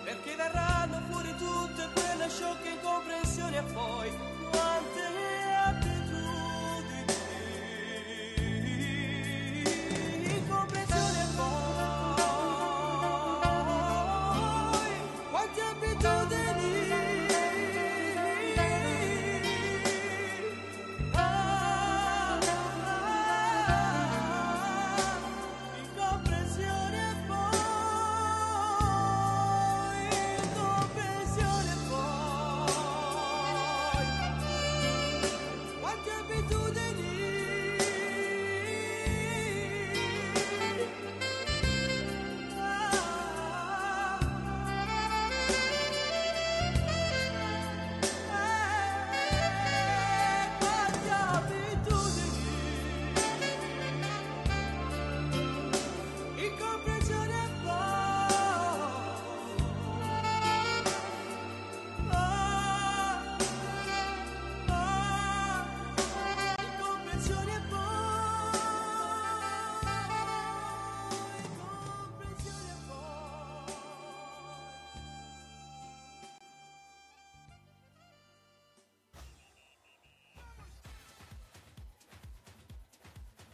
Perché 0.03 0.35
verranno 0.37 1.01
fuori 1.07 1.35
tutte 1.37 1.87
quelle 1.93 2.27
sciocche 2.29 2.69
incomprensioni 2.69 3.57
e 3.57 3.63
poi 3.71 4.09
quante 4.49 5.20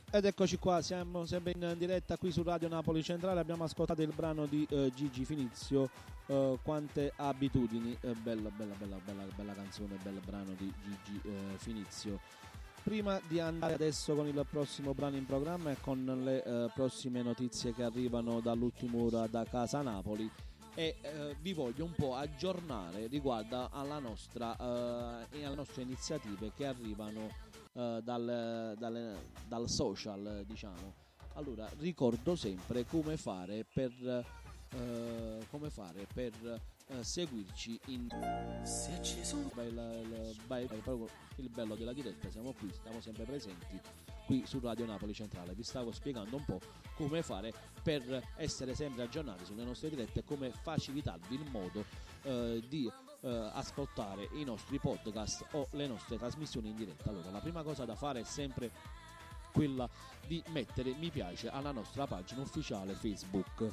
Ed 0.10 0.24
eccoci 0.24 0.58
qua, 0.58 0.82
siamo 0.82 1.26
sempre 1.26 1.52
in 1.52 1.76
diretta 1.78 2.16
qui 2.16 2.32
su 2.32 2.42
Radio 2.42 2.70
Napoli 2.70 3.04
Centrale, 3.04 3.42
abbiamo 3.42 3.66
ascoltato 3.66 4.02
il 4.02 4.14
brano 4.16 4.46
di 4.46 4.66
eh, 4.70 4.90
Gigi 4.96 5.26
Finizio, 5.26 5.90
eh, 6.28 6.58
Quante 6.64 7.12
abitudini, 7.18 7.92
Eh, 8.00 8.14
bella, 8.14 8.50
bella, 8.50 8.74
bella, 8.76 8.98
bella, 9.04 9.24
bella 9.36 9.54
canzone, 9.54 9.98
bel 10.02 10.22
brano 10.26 10.54
di 10.58 10.74
Gigi 10.82 11.20
eh, 11.26 11.58
Finizio. 11.58 12.20
prima 12.84 13.20
di 13.28 13.42
andare 13.42 13.74
adesso 13.74 14.16
con 14.16 14.28
il 14.28 14.46
prossimo 14.50 14.94
brano 14.94 15.18
in 15.18 15.26
programma 15.26 15.72
e 15.72 15.78
con 15.82 16.06
le 16.24 16.42
eh, 16.42 16.70
prossime 16.74 17.22
notizie 17.22 17.74
che 17.74 17.84
arrivano 17.84 18.40
dall'ultima 18.40 18.98
ora 18.98 19.28
da 19.28 19.44
casa 19.44 19.82
Napoli 19.82 20.32
e 20.74 20.96
eh, 21.02 21.36
vi 21.42 21.52
voglio 21.52 21.84
un 21.84 21.92
po' 21.92 22.16
aggiornare 22.16 23.08
riguardo 23.08 23.68
alla 23.74 24.00
nostra, 24.00 24.56
eh, 24.56 25.44
alle 25.44 25.56
nostre 25.56 25.82
iniziative 25.82 26.54
che 26.56 26.66
arrivano 26.66 27.30
eh, 27.78 28.02
dal, 28.04 28.76
dal, 28.78 29.18
dal, 29.48 29.70
social 29.70 30.44
diciamo 30.48 30.94
allora 31.34 31.70
ricordo 31.78 32.36
sempre 32.36 32.86
come 32.86 33.18
fare 33.18 33.66
per, 33.72 33.92
eh, 34.70 35.46
come 35.50 35.70
fare 35.70 36.08
per 36.12 36.34
eh, 36.88 37.04
seguirci 37.04 37.80
in 37.88 38.08
il, 39.62 40.72
il, 40.72 41.10
il 41.36 41.50
bello 41.50 41.76
della 41.76 41.94
diretta 41.94 42.32
siamo 42.32 42.54
qui 42.54 42.74
siamo 42.82 43.00
sempre 43.00 43.26
presenti 43.26 43.80
qui 44.28 44.44
su 44.46 44.60
Radio 44.60 44.86
Napoli 44.86 45.14
Centrale. 45.14 45.54
Vi 45.54 45.64
stavo 45.64 45.92
spiegando 45.94 46.36
un 46.36 46.44
po' 46.44 46.60
come 46.96 47.24
fare 47.24 47.54
per 47.82 48.22
essere 48.36 48.76
sempre 48.76 49.04
aggiornati 49.04 49.46
sulle 49.46 49.64
nostre 49.64 49.90
dirette 49.90 50.20
e 50.20 50.24
come 50.26 50.52
facilitarvi 50.52 51.34
il 51.34 51.50
modo 51.50 51.86
eh, 52.24 52.62
di 52.68 52.92
eh, 53.22 53.50
ascoltare 53.54 54.30
i 54.34 54.44
nostri 54.44 54.80
podcast 54.80 55.46
o 55.52 55.68
le 55.72 55.88
nostre 55.88 56.18
trasmissioni 56.18 56.70
in 56.70 56.76
diretta. 56.76 57.10
Allora, 57.10 57.32
la 57.32 57.40
prima 57.40 57.64
cosa 57.64 57.86
da 57.86 57.96
fare 57.96 58.22
è 58.22 58.24
sempre 58.24 58.72
quella 59.52 59.90
di 60.26 60.44
mettere 60.50 60.94
mi 61.00 61.10
piace 61.10 61.50
alla 61.50 61.72
nostra 61.72 62.06
pagina 62.06 62.42
ufficiale 62.42 62.94
Facebook. 62.94 63.68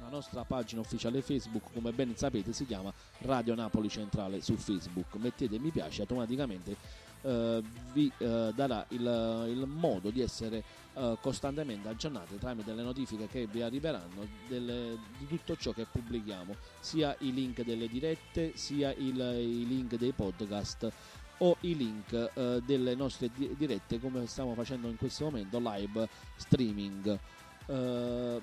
La 0.00 0.08
nostra 0.08 0.44
pagina 0.44 0.80
ufficiale 0.80 1.20
Facebook, 1.20 1.72
come 1.74 1.92
ben 1.92 2.16
sapete, 2.16 2.52
si 2.52 2.64
chiama 2.64 2.92
Radio 3.18 3.54
Napoli 3.54 3.88
Centrale 3.88 4.40
su 4.40 4.56
Facebook. 4.56 5.14
Mettete 5.16 5.58
mi 5.58 5.70
piace 5.70 6.02
automaticamente 6.02 6.76
eh, 7.22 7.62
vi 7.92 8.10
eh, 8.18 8.52
darà 8.54 8.84
il, 8.88 9.46
il, 9.48 9.66
modo 9.66 10.10
di 10.10 10.20
essere 10.20 10.62
eh, 10.94 11.16
costantemente 11.20 11.88
aggiornati 11.88 12.38
tramite 12.38 12.72
le 12.72 12.82
notifiche 12.82 13.26
che 13.26 13.46
vi 13.46 13.62
arriveranno 13.62 14.26
delle, 14.48 14.98
di 15.18 15.26
tutto 15.26 15.56
ciò 15.56 15.72
che 15.72 15.86
pubblichiamo, 15.90 16.54
sia 16.80 17.14
i 17.20 17.32
link 17.32 17.62
delle 17.62 17.88
dirette, 17.88 18.52
sia 18.56 18.92
il, 18.92 19.18
i 19.18 19.66
link 19.66 19.96
dei 19.96 20.12
podcast 20.12 20.90
o 21.38 21.56
i 21.60 21.76
link 21.76 22.30
eh, 22.34 22.60
delle 22.64 22.94
nostre 22.94 23.30
di- 23.34 23.54
dirette 23.56 23.98
come 23.98 24.26
stiamo 24.26 24.54
facendo 24.54 24.88
in 24.88 24.96
questo 24.96 25.24
momento 25.24 25.58
live 25.58 26.08
streaming. 26.36 27.18
Uh, 27.66 28.40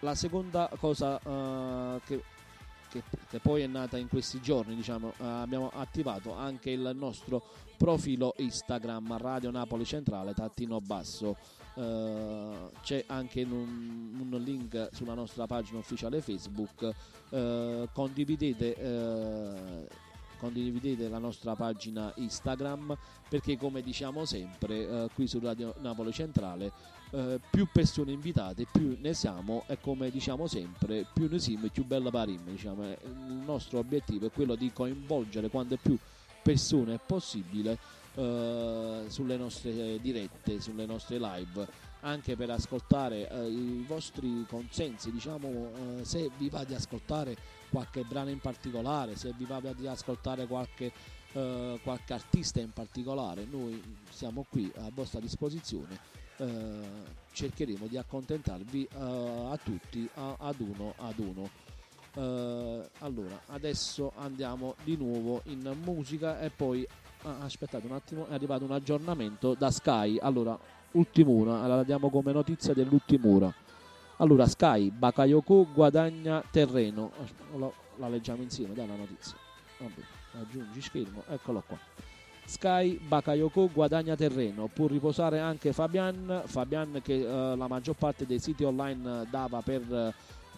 la 0.00 0.14
seconda 0.14 0.70
cosa 0.78 1.20
uh, 1.22 2.00
che 2.06 2.22
che, 2.88 3.02
che, 3.28 3.38
poi 3.38 3.62
è 3.62 3.66
nata 3.66 3.96
in 3.96 4.08
questi 4.08 4.40
giorni, 4.40 4.74
diciamo, 4.74 5.12
eh, 5.18 5.24
abbiamo 5.24 5.70
attivato 5.72 6.34
anche 6.34 6.70
il 6.70 6.92
nostro 6.94 7.42
profilo 7.76 8.34
Instagram 8.38 9.16
Radio 9.18 9.50
Napoli 9.50 9.84
Centrale 9.84 10.34
Tattino 10.34 10.80
Basso. 10.80 11.36
Uh, 11.74 12.72
c'è 12.82 13.04
anche 13.06 13.44
un, 13.44 14.18
un, 14.18 14.42
link 14.42 14.88
sulla 14.90 15.14
nostra 15.14 15.46
pagina 15.46 15.78
ufficiale 15.78 16.20
Facebook. 16.20 16.90
Uh, 17.30 17.88
condividete 17.92 18.74
uh, 18.80 19.86
condividete 20.38 21.08
la 21.08 21.18
nostra 21.18 21.54
pagina 21.54 22.12
Instagram 22.16 22.96
perché 23.28 23.56
come 23.56 23.82
diciamo 23.82 24.24
sempre 24.24 25.08
qui 25.14 25.26
su 25.26 25.40
Radio 25.40 25.74
Napoli 25.80 26.12
Centrale 26.12 26.72
eh, 27.10 27.40
più 27.50 27.66
persone 27.72 28.12
invitate 28.12 28.66
più 28.70 28.96
ne 29.00 29.14
siamo 29.14 29.64
e 29.66 29.78
come 29.80 30.10
diciamo 30.10 30.46
sempre 30.46 31.06
più 31.12 31.28
ne 31.30 31.38
siamo 31.38 31.68
più 31.68 31.84
bella 31.84 32.10
parim 32.10 32.44
diciamo. 32.44 32.90
il 32.90 33.42
nostro 33.44 33.78
obiettivo 33.78 34.26
è 34.26 34.30
quello 34.30 34.54
di 34.54 34.72
coinvolgere 34.72 35.48
quante 35.48 35.76
più 35.76 35.96
persone 36.42 36.98
possibile 37.04 37.78
eh, 38.14 39.04
sulle 39.08 39.36
nostre 39.36 40.00
dirette 40.00 40.60
sulle 40.60 40.86
nostre 40.86 41.18
live 41.18 41.86
anche 42.00 42.36
per 42.36 42.50
ascoltare 42.50 43.28
eh, 43.28 43.48
i 43.48 43.84
vostri 43.86 44.44
consensi, 44.48 45.10
diciamo 45.10 45.48
eh, 45.98 46.04
se 46.04 46.30
vi 46.36 46.48
va 46.48 46.64
di 46.64 46.74
ascoltare 46.74 47.36
qualche 47.70 48.02
brano 48.02 48.30
in 48.30 48.38
particolare, 48.38 49.16
se 49.16 49.32
vi 49.36 49.44
va 49.44 49.60
di 49.60 49.86
ascoltare 49.86 50.46
qualche, 50.46 50.92
eh, 51.32 51.80
qualche 51.82 52.12
artista 52.12 52.60
in 52.60 52.70
particolare, 52.70 53.46
noi 53.50 53.82
siamo 54.10 54.46
qui 54.48 54.70
a 54.76 54.90
vostra 54.92 55.20
disposizione, 55.20 55.94
eh, 55.94 56.27
cercheremo 57.32 57.86
di 57.86 57.96
accontentarvi 57.96 58.84
eh, 58.84 58.98
a 58.98 59.58
tutti 59.62 60.08
ad 60.14 60.60
uno 60.60 60.94
ad 60.96 61.18
uno. 61.18 61.50
Eh, 62.14 62.88
allora, 62.98 63.40
adesso 63.46 64.12
andiamo 64.16 64.74
di 64.82 64.96
nuovo 64.96 65.42
in 65.44 65.76
musica 65.84 66.40
e 66.40 66.50
poi 66.50 66.86
ah, 67.22 67.38
aspettate 67.40 67.86
un 67.86 67.92
attimo, 67.92 68.26
è 68.28 68.34
arrivato 68.34 68.64
un 68.64 68.72
aggiornamento 68.72 69.54
da 69.54 69.70
Sky. 69.70 70.18
Allora, 70.18 70.58
ultim'ora, 70.92 71.66
la 71.66 71.82
diamo 71.84 72.10
come 72.10 72.32
notizia 72.32 72.74
dell'ultim'ora. 72.74 73.52
Allora, 74.16 74.46
Sky, 74.46 74.90
Bakayoko 74.90 75.68
guadagna 75.72 76.42
terreno. 76.50 77.12
La, 77.56 77.70
la 77.96 78.08
leggiamo 78.08 78.42
insieme, 78.42 78.74
dai 78.74 78.88
la 78.88 78.96
notizia. 78.96 79.36
Vabbè, 79.78 80.00
aggiungi 80.40 80.80
schermo, 80.80 81.22
eccolo 81.28 81.62
qua. 81.64 81.78
Sky 82.48 82.98
Bakayoko 83.06 83.68
guadagna 83.70 84.16
terreno, 84.16 84.70
può 84.72 84.86
riposare 84.86 85.38
anche 85.38 85.74
Fabian, 85.74 86.44
Fabian 86.46 87.00
che 87.04 87.20
eh, 87.20 87.54
la 87.54 87.68
maggior 87.68 87.94
parte 87.94 88.24
dei 88.24 88.38
siti 88.38 88.64
online 88.64 89.26
dava 89.30 89.60
per 89.60 89.82
eh, 89.92 90.14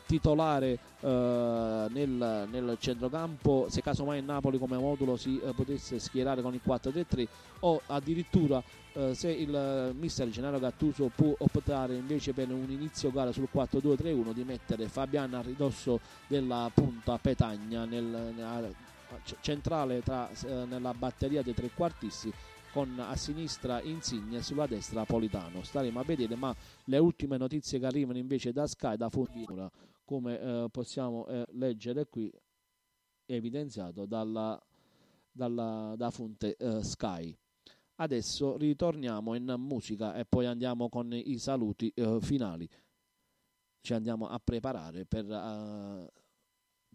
titolare 0.06 0.78
eh, 1.00 1.86
nel, 1.90 2.46
nel, 2.48 2.76
centrocampo. 2.78 3.66
Se 3.68 3.82
casomai 3.82 4.22
Napoli 4.22 4.58
come 4.58 4.78
modulo 4.78 5.16
si 5.16 5.40
eh, 5.40 5.52
potesse 5.52 5.98
schierare 5.98 6.42
con 6.42 6.54
il 6.54 6.60
4-3-3 6.64 7.26
o 7.60 7.82
addirittura 7.86 8.62
eh, 8.92 9.12
se 9.12 9.32
il 9.32 9.92
mister 9.98 10.28
Gennaro 10.28 10.60
Gattuso 10.60 11.10
può 11.12 11.34
optare 11.38 11.96
invece 11.96 12.32
per 12.32 12.52
un 12.52 12.70
inizio 12.70 13.10
gara 13.10 13.32
sul 13.32 13.48
4-2-3-1 13.52 14.32
di 14.32 14.44
mettere 14.44 14.86
Fabian 14.86 15.34
a 15.34 15.42
ridosso 15.42 15.98
della 16.28 16.70
punta 16.72 17.18
Petagna 17.18 17.84
nel, 17.84 18.04
nel 18.04 18.74
centrale 19.40 20.02
tra, 20.02 20.30
eh, 20.30 20.64
nella 20.66 20.94
batteria 20.94 21.42
dei 21.42 21.54
trequartisti 21.54 22.32
con 22.72 22.98
a 23.00 23.16
sinistra 23.16 23.82
Insigne 23.82 24.38
e 24.38 24.42
sulla 24.42 24.66
destra 24.66 25.04
Politano. 25.04 25.62
Staremo 25.62 25.98
a 25.98 26.04
vedere, 26.04 26.36
ma 26.36 26.54
le 26.84 26.98
ultime 26.98 27.36
notizie 27.36 27.78
che 27.78 27.86
arrivano 27.86 28.18
invece 28.18 28.52
da 28.52 28.66
Sky, 28.66 28.96
da 28.96 29.08
Fundinura, 29.08 29.70
come 30.04 30.40
eh, 30.40 30.68
possiamo 30.70 31.26
eh, 31.26 31.44
leggere 31.50 32.06
qui, 32.06 32.30
evidenziato 33.26 34.06
dalla, 34.06 34.60
dalla, 35.30 35.94
da 35.96 36.10
fonte 36.10 36.56
eh, 36.56 36.82
Sky. 36.82 37.36
Adesso 37.96 38.56
ritorniamo 38.56 39.34
in 39.34 39.54
musica 39.58 40.14
e 40.14 40.24
poi 40.24 40.46
andiamo 40.46 40.88
con 40.88 41.12
i 41.12 41.38
saluti 41.38 41.92
eh, 41.94 42.18
finali. 42.20 42.68
Ci 43.82 43.94
andiamo 43.94 44.28
a 44.28 44.38
preparare 44.38 45.04
per, 45.06 45.24
uh, 45.26 46.19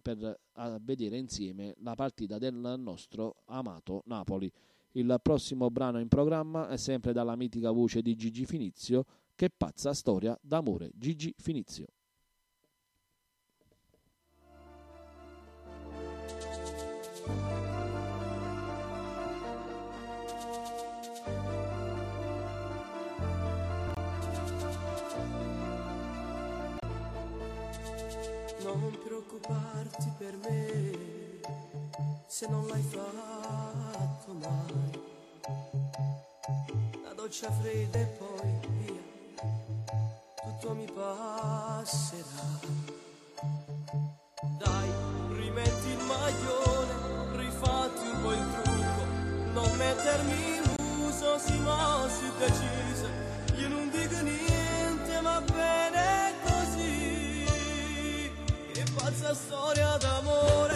per 0.05 0.39
vedere 0.83 1.17
insieme 1.17 1.73
la 1.79 1.95
partita 1.95 2.37
del 2.37 2.53
nostro 2.77 3.37
amato 3.45 4.03
Napoli. 4.05 4.51
Il 4.91 5.17
prossimo 5.19 5.71
brano 5.71 5.99
in 5.99 6.07
programma 6.07 6.67
è 6.67 6.77
sempre 6.77 7.11
dalla 7.11 7.35
mitica 7.35 7.71
voce 7.71 8.03
di 8.03 8.15
Gigi 8.15 8.45
Finizio. 8.45 9.05
Che 9.33 9.49
pazza 9.49 9.95
storia 9.95 10.37
d'amore, 10.39 10.91
Gigi 10.93 11.33
Finizio. 11.39 11.87
Se 32.37 32.47
non 32.49 32.67
l'hai 32.67 32.81
fatto 32.81 34.33
mai. 34.33 34.99
La 37.05 37.13
doccia 37.13 37.49
fredda 37.49 37.97
e 37.97 38.05
poi 38.17 38.59
via, 38.75 39.01
tutto 40.43 40.73
mi 40.73 40.85
passerà. 40.93 42.59
Dai, 44.57 44.89
rimetti 45.37 45.87
il 45.87 46.03
maglione, 46.03 47.37
rifatti 47.37 48.05
un 48.05 48.21
po' 48.21 48.33
il 48.33 48.47
trucco, 48.63 49.03
non 49.53 49.77
mettermi 49.77 50.55
in 50.57 50.63
ma 51.63 52.05
si 52.09 52.29
decise, 52.37 53.07
io 53.61 53.67
non 53.69 53.89
dico 53.89 54.19
niente, 54.19 55.21
va 55.21 55.39
bene 55.39 56.33
così, 56.43 57.45
che 58.73 58.83
pazza 58.93 59.33
storia 59.33 59.95
d'amore, 59.95 60.74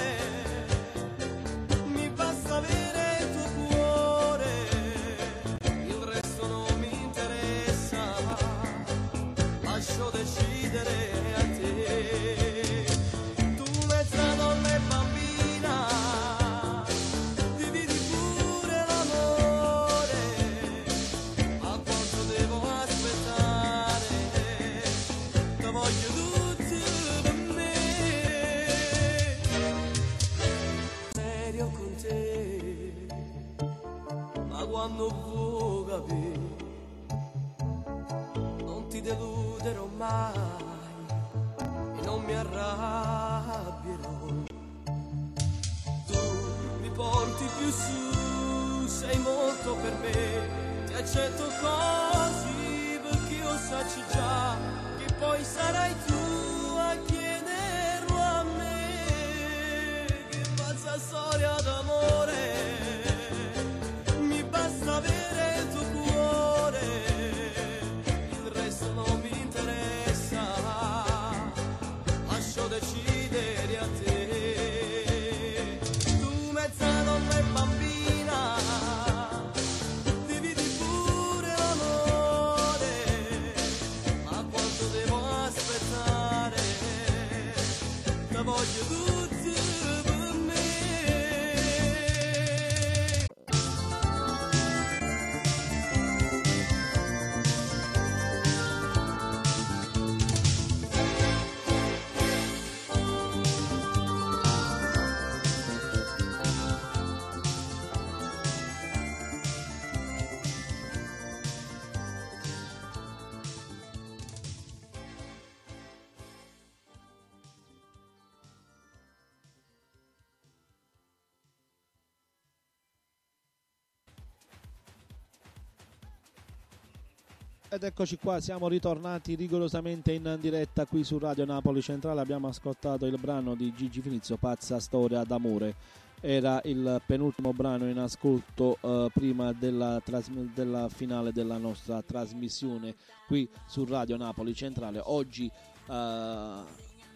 Ed 127.71 127.83
eccoci 127.83 128.17
qua, 128.17 128.41
siamo 128.41 128.67
ritornati 128.67 129.35
rigorosamente 129.35 130.11
in 130.11 130.39
diretta 130.41 130.87
qui 130.87 131.03
su 131.03 131.19
Radio 131.19 131.45
Napoli 131.45 131.83
Centrale. 131.83 132.19
Abbiamo 132.19 132.47
ascoltato 132.47 133.05
il 133.05 133.15
brano 133.19 133.53
di 133.53 133.71
Gigi 133.75 134.01
Finizio, 134.01 134.37
Pazza 134.37 134.79
Storia 134.79 135.23
d'amore. 135.23 135.75
Era 136.19 136.59
il 136.63 136.99
penultimo 137.05 137.53
brano 137.53 137.87
in 137.87 137.99
ascolto 137.99 138.79
eh, 138.81 139.11
prima 139.13 139.53
della, 139.53 140.01
trasm- 140.03 140.51
della 140.51 140.89
finale 140.89 141.31
della 141.31 141.59
nostra 141.59 142.01
trasmissione 142.01 142.95
qui 143.27 143.47
su 143.67 143.85
Radio 143.85 144.17
Napoli 144.17 144.55
Centrale. 144.55 144.99
Oggi 145.03 145.45
eh, 145.45 146.63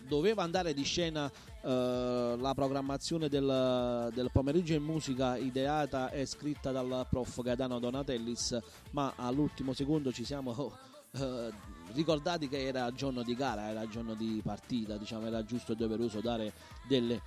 doveva 0.07 0.43
andare 0.43 0.75
di 0.75 0.83
scena 0.83 1.31
eh, 1.63 2.35
la 2.37 2.53
programmazione 2.53 3.29
del, 3.29 4.11
del 4.13 4.29
pomeriggio 4.31 4.73
in 4.73 4.83
musica 4.83 5.37
ideata 5.37 6.11
e 6.11 6.25
scritta 6.25 6.71
dal 6.71 7.07
prof 7.09 7.41
Gaetano 7.41 7.79
Donatellis, 7.79 8.59
ma 8.91 9.13
all'ultimo 9.15 9.73
secondo 9.73 10.11
ci 10.11 10.25
siamo 10.25 10.77
eh, 11.11 11.51
ricordati 11.93 12.49
che 12.49 12.65
era 12.65 12.91
giorno 12.91 13.23
di 13.23 13.35
gara, 13.35 13.69
era 13.69 13.87
giorno 13.87 14.13
di 14.13 14.41
partita, 14.43 14.97
diciamo 14.97 15.27
era 15.27 15.43
giusto 15.45 15.71
e 15.71 15.75
doveroso 15.75 16.19
dare 16.19 16.51
delle 16.87 17.21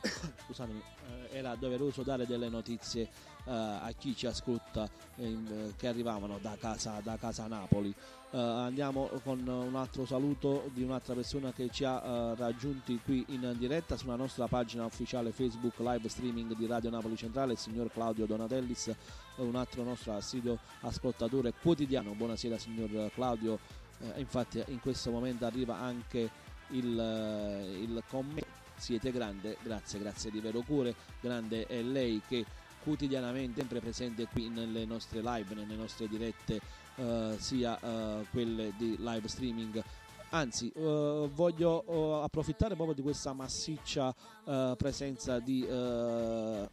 scusatemi, 0.46 0.82
eh, 1.30 1.36
era 1.36 1.54
doveroso 1.54 2.02
dare 2.02 2.26
delle 2.26 2.48
notizie 2.48 3.02
eh, 3.44 3.50
a 3.52 3.92
chi 3.96 4.16
ci 4.16 4.26
ascolta 4.26 4.88
eh, 5.16 5.74
che 5.76 5.88
arrivavano 5.88 6.38
da 6.40 6.56
casa, 6.58 7.00
da 7.02 7.16
casa 7.16 7.46
Napoli. 7.46 7.94
Eh, 8.32 8.38
andiamo 8.38 9.10
con 9.24 9.44
un 9.44 9.74
altro 9.74 10.06
saluto 10.06 10.70
di 10.72 10.84
un'altra 10.84 11.14
persona 11.14 11.52
che 11.52 11.68
ci 11.68 11.82
ha 11.82 12.00
eh, 12.00 12.34
raggiunti 12.36 13.00
qui 13.04 13.24
in 13.30 13.56
diretta 13.58 13.96
sulla 13.96 14.14
nostra 14.14 14.46
pagina 14.46 14.84
ufficiale 14.84 15.32
Facebook 15.32 15.80
live 15.80 16.08
streaming 16.08 16.54
di 16.54 16.66
Radio 16.66 16.90
Napoli 16.90 17.16
Centrale, 17.16 17.54
il 17.54 17.58
signor 17.58 17.90
Claudio 17.90 18.26
Donatellis, 18.26 18.86
eh, 18.86 18.96
un 19.38 19.56
altro 19.56 19.82
nostro 19.82 20.14
assiduo 20.14 20.58
ascoltatore 20.82 21.54
quotidiano. 21.60 22.12
Buonasera 22.12 22.56
signor 22.56 23.10
Claudio. 23.12 23.58
Eh, 23.98 24.20
infatti 24.20 24.62
in 24.68 24.78
questo 24.78 25.10
momento 25.10 25.44
arriva 25.44 25.78
anche 25.78 26.30
il, 26.68 26.86
il 26.86 28.00
commento 28.08 28.58
siete 28.76 29.10
grande, 29.10 29.56
grazie, 29.60 29.98
grazie 29.98 30.30
di 30.30 30.40
vero 30.40 30.60
cuore, 30.60 30.94
grande 31.20 31.66
è 31.66 31.82
lei 31.82 32.22
che 32.26 32.46
quotidianamente 32.82 33.60
sempre 33.60 33.80
presente 33.80 34.26
qui 34.26 34.48
nelle 34.48 34.84
nostre 34.84 35.20
live, 35.22 35.54
nelle 35.54 35.76
nostre 35.76 36.08
dirette, 36.08 36.60
eh, 36.96 37.36
sia 37.38 37.78
eh, 37.78 38.26
quelle 38.30 38.72
di 38.76 38.96
live 38.98 39.28
streaming. 39.28 39.82
Anzi, 40.30 40.70
eh, 40.74 41.30
voglio 41.32 41.84
eh, 41.84 42.24
approfittare 42.24 42.74
proprio 42.74 42.94
di 42.94 43.02
questa 43.02 43.32
massiccia 43.32 44.14
eh, 44.44 44.74
presenza 44.76 45.38
di 45.40 45.66
eh, 45.66 46.68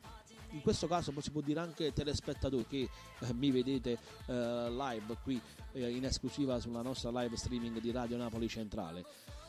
in 0.52 0.62
questo 0.62 0.88
caso 0.88 1.14
si 1.20 1.30
può 1.30 1.42
dire 1.42 1.60
anche 1.60 1.92
telespettatori 1.92 2.66
che 2.66 2.90
eh, 3.20 3.34
mi 3.34 3.52
vedete 3.52 4.00
eh, 4.28 4.70
live 4.70 5.18
qui 5.22 5.40
in 5.74 6.06
esclusiva 6.06 6.60
sulla 6.60 6.82
nostra 6.82 7.12
live 7.12 7.36
streaming 7.36 7.80
di 7.80 7.92
Radio 7.92 8.18
Napoli 8.18 8.48
Centrale. 8.48 9.06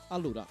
Allora, 0.08 0.46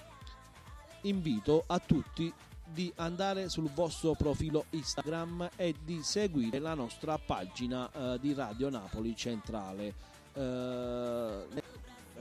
invito 1.02 1.62
a 1.66 1.78
tutti 1.78 2.32
di 2.72 2.92
andare 2.96 3.48
sul 3.48 3.70
vostro 3.70 4.14
profilo 4.14 4.66
Instagram 4.70 5.50
e 5.56 5.74
di 5.84 6.02
seguire 6.02 6.58
la 6.58 6.74
nostra 6.74 7.18
pagina 7.18 7.90
eh, 7.92 8.18
di 8.20 8.34
Radio 8.34 8.68
Napoli 8.68 9.16
Centrale. 9.16 9.94
Eh, 10.34 11.36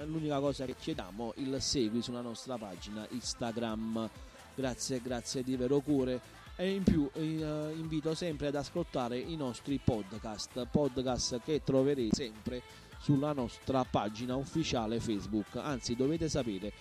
l'unica 0.05 0.39
cosa 0.39 0.65
che 0.65 0.75
chiediamo 0.75 1.33
il 1.37 1.61
segui 1.61 2.01
sulla 2.01 2.21
nostra 2.21 2.57
pagina 2.57 3.05
Instagram. 3.09 4.09
Grazie, 4.55 5.01
grazie 5.01 5.43
di 5.43 5.55
vero 5.55 5.79
cuore. 5.79 6.35
E 6.55 6.71
in 6.71 6.83
più 6.83 7.07
eh, 7.13 7.73
invito 7.75 8.15
sempre 8.15 8.47
ad 8.47 8.55
ascoltare 8.55 9.17
i 9.19 9.35
nostri 9.35 9.79
podcast, 9.83 10.65
podcast 10.65 11.41
che 11.43 11.61
troverete 11.63 12.15
sempre 12.15 12.61
sulla 12.99 13.31
nostra 13.31 13.83
pagina 13.83 14.35
ufficiale 14.35 14.99
Facebook. 14.99 15.55
Anzi, 15.57 15.95
dovete 15.95 16.27
sapere 16.29 16.73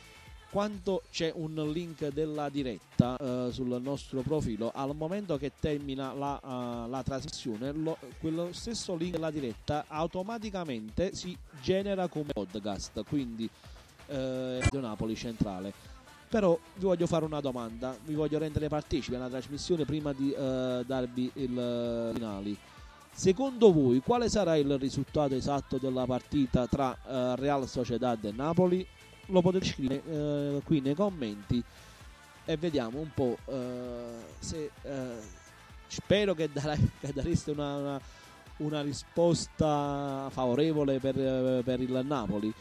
quando 0.56 1.02
c'è 1.10 1.30
un 1.34 1.70
link 1.70 2.08
della 2.14 2.48
diretta 2.48 3.18
eh, 3.18 3.48
sul 3.52 3.78
nostro 3.82 4.22
profilo, 4.22 4.72
al 4.74 4.96
momento 4.96 5.36
che 5.36 5.52
termina 5.60 6.14
la, 6.14 6.40
eh, 6.42 6.88
la 6.88 7.02
trasmissione, 7.02 7.72
lo- 7.72 7.98
quello 8.18 8.54
stesso 8.54 8.96
link 8.96 9.12
della 9.12 9.30
diretta 9.30 9.84
automaticamente 9.86 11.14
si 11.14 11.36
genera 11.60 12.08
come 12.08 12.32
podcast, 12.32 13.04
quindi 13.06 13.46
eh, 14.06 14.60
Radio 14.62 14.80
Napoli 14.80 15.14
Centrale. 15.14 15.74
Però 16.26 16.58
vi 16.76 16.84
voglio 16.86 17.06
fare 17.06 17.26
una 17.26 17.40
domanda, 17.40 17.94
vi 18.06 18.14
voglio 18.14 18.38
rendere 18.38 18.68
partecipi 18.68 19.14
alla 19.14 19.28
trasmissione 19.28 19.84
prima 19.84 20.14
di 20.14 20.32
eh, 20.32 20.82
darvi 20.86 21.32
il 21.34 22.12
finali. 22.14 22.56
Secondo 23.12 23.72
voi 23.74 24.00
quale 24.00 24.30
sarà 24.30 24.56
il 24.56 24.78
risultato 24.78 25.34
esatto 25.34 25.76
della 25.76 26.06
partita 26.06 26.66
tra 26.66 26.96
eh, 27.06 27.36
Real 27.36 27.68
Sociedad 27.68 28.24
e 28.24 28.32
Napoli? 28.32 28.86
Lo 29.26 29.42
potete 29.42 29.64
scrivere 29.66 30.02
eh, 30.06 30.60
qui 30.64 30.80
nei 30.80 30.94
commenti 30.94 31.62
e 32.44 32.56
vediamo 32.56 33.00
un 33.00 33.10
po' 33.12 33.36
eh, 33.46 34.14
se 34.38 34.70
eh, 34.82 35.16
spero 35.88 36.34
che, 36.34 36.48
darai- 36.52 36.90
che 37.00 37.12
dareste 37.12 37.50
una, 37.50 37.76
una- 37.76 38.00
una 38.58 38.80
risposta 38.80 40.28
favorevole 40.30 40.98
per, 40.98 41.18
eh, 41.18 41.62
per 41.64 41.80
il 41.80 42.02
Napoli. 42.06 42.52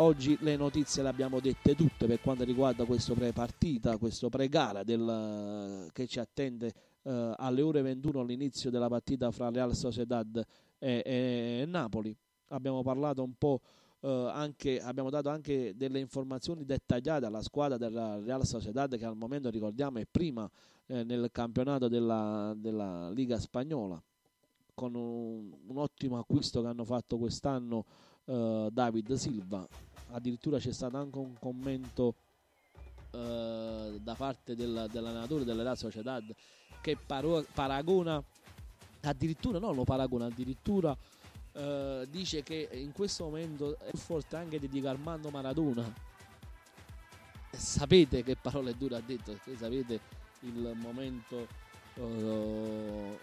Oggi 0.00 0.36
le 0.42 0.56
notizie 0.56 1.02
le 1.02 1.08
abbiamo 1.08 1.40
dette 1.40 1.74
tutte 1.74 2.06
per 2.06 2.20
quanto 2.20 2.44
riguarda 2.44 2.84
questo 2.84 3.14
pre-partita, 3.14 3.96
questo 3.96 4.28
pre-gara 4.28 4.82
del- 4.82 5.88
che 5.92 6.06
ci 6.06 6.18
attende 6.18 6.72
eh, 7.04 7.34
alle 7.36 7.62
ore 7.62 7.82
21 7.82 8.20
all'inizio 8.20 8.70
della 8.70 8.88
partita 8.88 9.30
fra 9.30 9.48
Real 9.50 9.74
Sociedad 9.74 10.44
e, 10.78 11.02
e 11.04 11.64
Napoli. 11.66 12.14
Abbiamo 12.48 12.82
parlato 12.82 13.22
un 13.22 13.32
po' 13.38 13.60
eh, 13.62 13.87
anche, 14.06 14.80
abbiamo 14.80 15.10
dato 15.10 15.28
anche 15.28 15.74
delle 15.76 15.98
informazioni 15.98 16.64
dettagliate 16.64 17.26
alla 17.26 17.42
squadra 17.42 17.76
della 17.76 18.18
Real 18.18 18.44
Sociedad 18.46 18.96
che 18.96 19.04
al 19.04 19.16
momento 19.16 19.50
ricordiamo 19.50 19.98
è 19.98 20.06
prima 20.10 20.48
eh, 20.86 21.02
nel 21.02 21.28
campionato 21.32 21.88
della, 21.88 22.54
della 22.56 23.10
Liga 23.10 23.38
Spagnola 23.38 24.00
con 24.74 24.94
un, 24.94 25.52
un 25.66 25.76
ottimo 25.76 26.18
acquisto 26.18 26.60
che 26.60 26.68
hanno 26.68 26.84
fatto 26.84 27.18
quest'anno 27.18 27.84
eh, 28.26 28.68
David 28.70 29.14
Silva. 29.14 29.66
Addirittura 30.10 30.58
c'è 30.58 30.72
stato 30.72 30.96
anche 30.96 31.18
un 31.18 31.34
commento 31.38 32.14
eh, 33.10 33.98
da 34.00 34.14
parte 34.14 34.54
del- 34.54 34.86
dell'allenatore 34.90 35.44
della 35.44 35.62
Real 35.62 35.76
Sociedad 35.76 36.24
che 36.80 36.96
paro- 36.96 37.44
paragona 37.52 38.22
addirittura 39.02 39.58
no, 39.58 39.72
lo 39.72 39.84
paragona 39.84 40.26
addirittura 40.26 40.96
eh, 41.58 42.06
dice 42.08 42.44
che 42.44 42.68
in 42.72 42.92
questo 42.92 43.24
momento 43.24 43.76
è 43.80 43.90
forte 43.96 44.36
anche 44.36 44.60
di 44.60 44.68
Diego 44.68 44.90
Armando 44.90 45.28
Maradona. 45.30 45.92
Sapete 47.50 48.22
che 48.22 48.36
parole 48.36 48.76
dure 48.76 48.94
ha 48.96 49.02
detto 49.04 49.32
perché 49.32 49.56
sapete 49.56 50.00
il 50.40 50.72
momento 50.76 51.48
eh, 51.94 53.18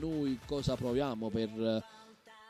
noi 0.00 0.40
cosa 0.44 0.74
proviamo 0.74 1.28
per, 1.28 1.84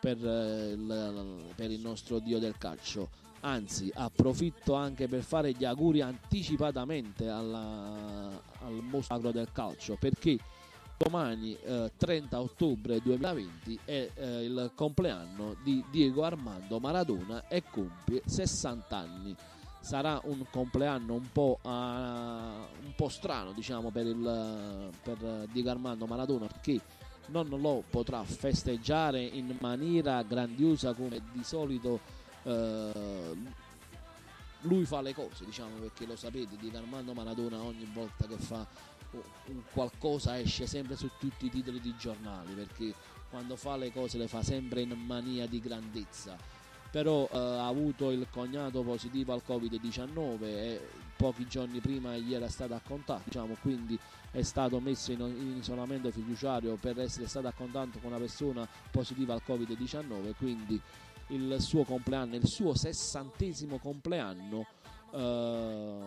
per, 0.00 0.16
il, 0.16 1.52
per 1.54 1.70
il 1.70 1.80
nostro 1.80 2.18
dio 2.18 2.38
del 2.38 2.56
calcio? 2.56 3.10
Anzi 3.40 3.90
approfitto 3.92 4.74
anche 4.74 5.08
per 5.08 5.22
fare 5.22 5.52
gli 5.52 5.66
auguri 5.66 6.00
anticipatamente 6.00 7.28
alla, 7.28 8.30
al 8.60 8.80
mostro 8.82 9.30
del 9.30 9.48
calcio 9.52 9.96
perché 10.00 10.38
domani 11.02 11.56
eh, 11.64 11.90
30 11.96 12.40
ottobre 12.40 13.00
2020 13.00 13.80
è 13.84 14.10
eh, 14.14 14.44
il 14.44 14.70
compleanno 14.74 15.56
di 15.64 15.84
Diego 15.90 16.22
Armando 16.22 16.78
Maradona 16.78 17.48
e 17.48 17.64
compie 17.68 18.22
60 18.24 18.96
anni. 18.96 19.34
Sarà 19.80 20.20
un 20.24 20.44
compleanno 20.48 21.14
un 21.14 21.28
po', 21.32 21.58
uh, 21.60 21.68
un 21.68 22.92
po 22.94 23.08
strano 23.08 23.50
diciamo 23.50 23.90
per, 23.90 24.06
il, 24.06 24.90
per 25.02 25.48
Diego 25.50 25.70
Armando 25.70 26.06
Maradona 26.06 26.46
perché 26.46 26.80
non 27.26 27.48
lo 27.48 27.82
potrà 27.90 28.22
festeggiare 28.22 29.20
in 29.20 29.56
maniera 29.58 30.22
grandiosa 30.22 30.92
come 30.92 31.20
di 31.32 31.42
solito 31.42 31.98
uh, 32.44 33.36
lui 34.60 34.84
fa 34.84 35.00
le 35.00 35.14
cose 35.14 35.44
diciamo 35.44 35.74
perché 35.80 36.06
lo 36.06 36.14
sapete 36.14 36.56
Diego 36.60 36.78
Armando 36.78 37.12
Maradona 37.12 37.60
ogni 37.60 37.90
volta 37.92 38.28
che 38.28 38.36
fa 38.36 38.64
qualcosa 39.72 40.38
esce 40.38 40.66
sempre 40.66 40.96
su 40.96 41.10
tutti 41.18 41.46
i 41.46 41.50
titoli 41.50 41.80
di 41.80 41.94
giornali 41.96 42.52
perché 42.54 42.94
quando 43.28 43.56
fa 43.56 43.76
le 43.76 43.92
cose 43.92 44.18
le 44.18 44.28
fa 44.28 44.42
sempre 44.42 44.82
in 44.82 44.90
mania 44.90 45.46
di 45.46 45.60
grandezza. 45.60 46.36
Però 46.90 47.26
eh, 47.32 47.38
ha 47.38 47.66
avuto 47.66 48.10
il 48.10 48.26
cognato 48.30 48.82
positivo 48.82 49.32
al 49.32 49.42
covid-19 49.46 50.42
e 50.42 50.80
pochi 51.16 51.46
giorni 51.46 51.80
prima 51.80 52.16
gli 52.16 52.34
era 52.34 52.48
stato 52.48 52.74
a 52.74 52.80
contatto 52.84 53.22
diciamo, 53.24 53.56
quindi 53.60 53.98
è 54.32 54.42
stato 54.42 54.80
messo 54.80 55.12
in, 55.12 55.20
in, 55.20 55.56
isolamento 55.58 56.10
fiduciario 56.10 56.76
per 56.76 56.98
essere 56.98 57.28
stato 57.28 57.46
a 57.46 57.52
contatto 57.52 57.98
con 57.98 58.10
una 58.10 58.18
persona 58.18 58.66
positiva 58.90 59.32
al 59.32 59.42
covid-19 59.46 60.34
quindi 60.36 60.80
il 61.28 61.56
suo 61.60 61.84
compleanno 61.84 62.34
il 62.34 62.46
suo 62.46 62.74
sessantesimo 62.74 63.78
compleanno 63.78 64.66
eh, 65.12 65.98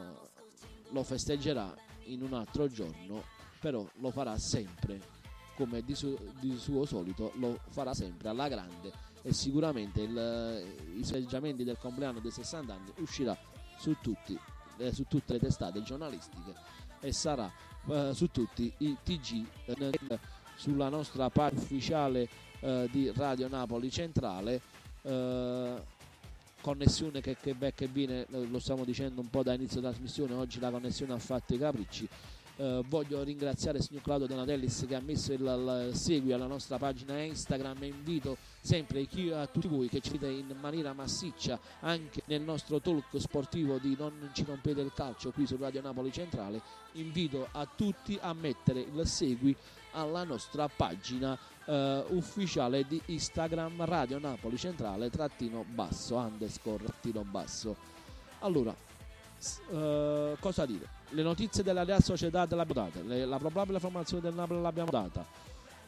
lo 0.89 1.03
festeggerà 1.03 1.74
in 2.06 2.22
un 2.22 2.34
altro 2.34 2.68
giorno, 2.68 3.24
però 3.60 3.88
lo 3.99 4.12
farà 4.12 4.38
sempre 4.38 5.24
come 5.56 5.84
di, 5.84 5.95
su, 5.95 6.18
di 6.39 6.58
suo 6.58 6.86
solito, 6.86 7.32
lo 7.36 7.60
farà 7.70 7.93
sempre 7.93 8.30
alla 8.30 8.47
grande. 8.47 8.91
E 9.22 9.34
sicuramente 9.34 10.01
il, 10.01 10.64
i 10.97 10.99
festeggiamenti 10.99 11.64
del 11.64 11.78
compleanno 11.80 12.20
dei 12.20 12.32
60 12.32 12.74
anni 12.74 12.93
uscirà 12.97 13.36
su, 13.78 13.95
tutti, 14.01 14.38
eh, 14.78 14.93
su 14.93 15.06
tutte 15.08 15.34
le 15.34 15.39
testate 15.39 15.82
giornalistiche 15.82 16.53
e 16.99 17.12
sarà 17.12 17.51
eh, 17.88 18.12
su 18.14 18.30
tutti 18.30 18.72
i 18.80 18.97
TG 19.03 19.45
eh, 19.66 20.20
sulla 20.56 20.89
nostra 20.89 21.30
pagina 21.30 21.62
ufficiale 21.62 22.28
eh, 22.60 22.88
di 22.91 23.12
Radio 23.16 23.47
Napoli 23.47 23.89
Centrale 23.89 24.62
eh, 25.01 25.84
connessione 26.66 27.22
che, 27.22 27.38
che 27.39 27.53
va 27.53 27.70
che 27.70 27.86
viene, 27.86 28.26
lo 28.30 28.57
stiamo 28.57 28.84
dicendo 28.84 29.22
un 29.22 29.30
po' 29.30 29.43
da 29.43 29.53
inizio 29.53 29.82
trasmissione, 29.82 30.34
oggi 30.34 30.59
la 30.59 30.72
connessione 30.72 31.13
ha 31.13 31.20
fatto 31.20 31.53
i 31.53 31.59
capricci. 31.59 32.09
Eh, 32.57 32.82
voglio 32.88 33.22
ringraziare 33.22 33.78
il 33.78 33.84
signor 33.84 34.01
Claudio 34.01 34.26
Donatellis 34.26 34.86
che 34.88 34.95
ha 34.95 35.01
messo 35.01 35.32
il, 35.34 35.41
il, 35.41 35.89
il 35.89 35.95
segui 35.95 36.32
alla 36.32 36.47
nostra 36.47 36.78
pagina 36.78 37.22
Instagram 37.22 37.84
e 37.84 37.88
invito 37.88 38.38
sempre 38.61 39.05
chi, 39.05 39.30
a 39.30 39.45
tutti 39.45 39.68
voi 39.68 39.89
che 39.89 39.99
ci 39.99 40.18
vedete 40.18 40.39
in 40.39 40.55
maniera 40.59 40.93
massiccia 40.93 41.59
anche 41.82 42.24
nel 42.28 42.41
nostro 42.41 42.80
talk 42.80 43.20
sportivo 43.20 43.78
di 43.78 43.95
Non 43.99 44.32
ci 44.34 44.45
rompete 44.47 44.80
il 44.80 44.93
calcio 44.95 45.32
qui 45.32 45.45
su 45.45 45.57
Radio 45.59 45.82
Napoli 45.82 46.13
Centrale 46.13 46.61
invito 46.93 47.47
a 47.51 47.68
tutti 47.76 48.18
a 48.20 48.34
mettere 48.34 48.80
il 48.80 49.05
segui 49.05 49.55
alla 49.95 50.23
nostra 50.23 50.67
pagina 50.67 51.37
eh, 51.65 52.03
ufficiale 52.09 52.85
di 52.85 53.01
Instagram 53.05 53.85
Radio 53.85 54.19
Napoli 54.19 54.57
Centrale 54.57 55.09
trattino 55.09 55.63
basso 55.67 56.17
underscore 56.17 56.83
trattino 56.83 57.23
basso. 57.23 57.75
Allora 58.39 58.75
eh, 59.71 60.35
cosa 60.39 60.65
dire? 60.65 60.87
Le 61.09 61.23
notizie 61.23 61.63
della 61.63 61.83
Real 61.83 62.03
Società 62.03 62.45
l'abbiamo 62.45 62.73
date 62.73 63.03
la 63.25 63.37
probabile 63.37 63.79
formazione 63.79 64.21
del 64.21 64.33
Napoli 64.33 64.61
l'abbiamo 64.61 64.91
data. 64.91 65.25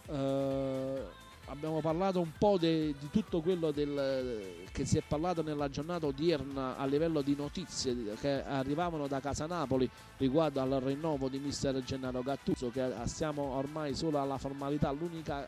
Eh, 0.09 1.25
abbiamo 1.47 1.79
parlato 1.81 2.19
un 2.19 2.31
po' 2.37 2.57
de, 2.57 2.93
di 2.99 3.09
tutto 3.09 3.41
quello 3.41 3.71
del, 3.71 4.65
che 4.71 4.85
si 4.85 4.97
è 4.97 5.03
parlato 5.07 5.41
nella 5.41 5.69
giornata 5.69 6.05
odierna 6.05 6.77
a 6.77 6.85
livello 6.85 7.21
di 7.21 7.35
notizie 7.35 7.95
che 8.19 8.43
arrivavano 8.43 9.07
da 9.07 9.19
Casa 9.19 9.45
Napoli 9.45 9.89
riguardo 10.17 10.61
al 10.61 10.81
rinnovo 10.81 11.29
di 11.29 11.39
mister 11.39 11.81
Gennaro 11.83 12.21
Gattuso 12.21 12.69
che 12.69 12.91
siamo 13.05 13.55
ormai 13.55 13.95
solo 13.95 14.19
alla 14.19 14.37
formalità. 14.37 14.91
L'unica, 14.91 15.47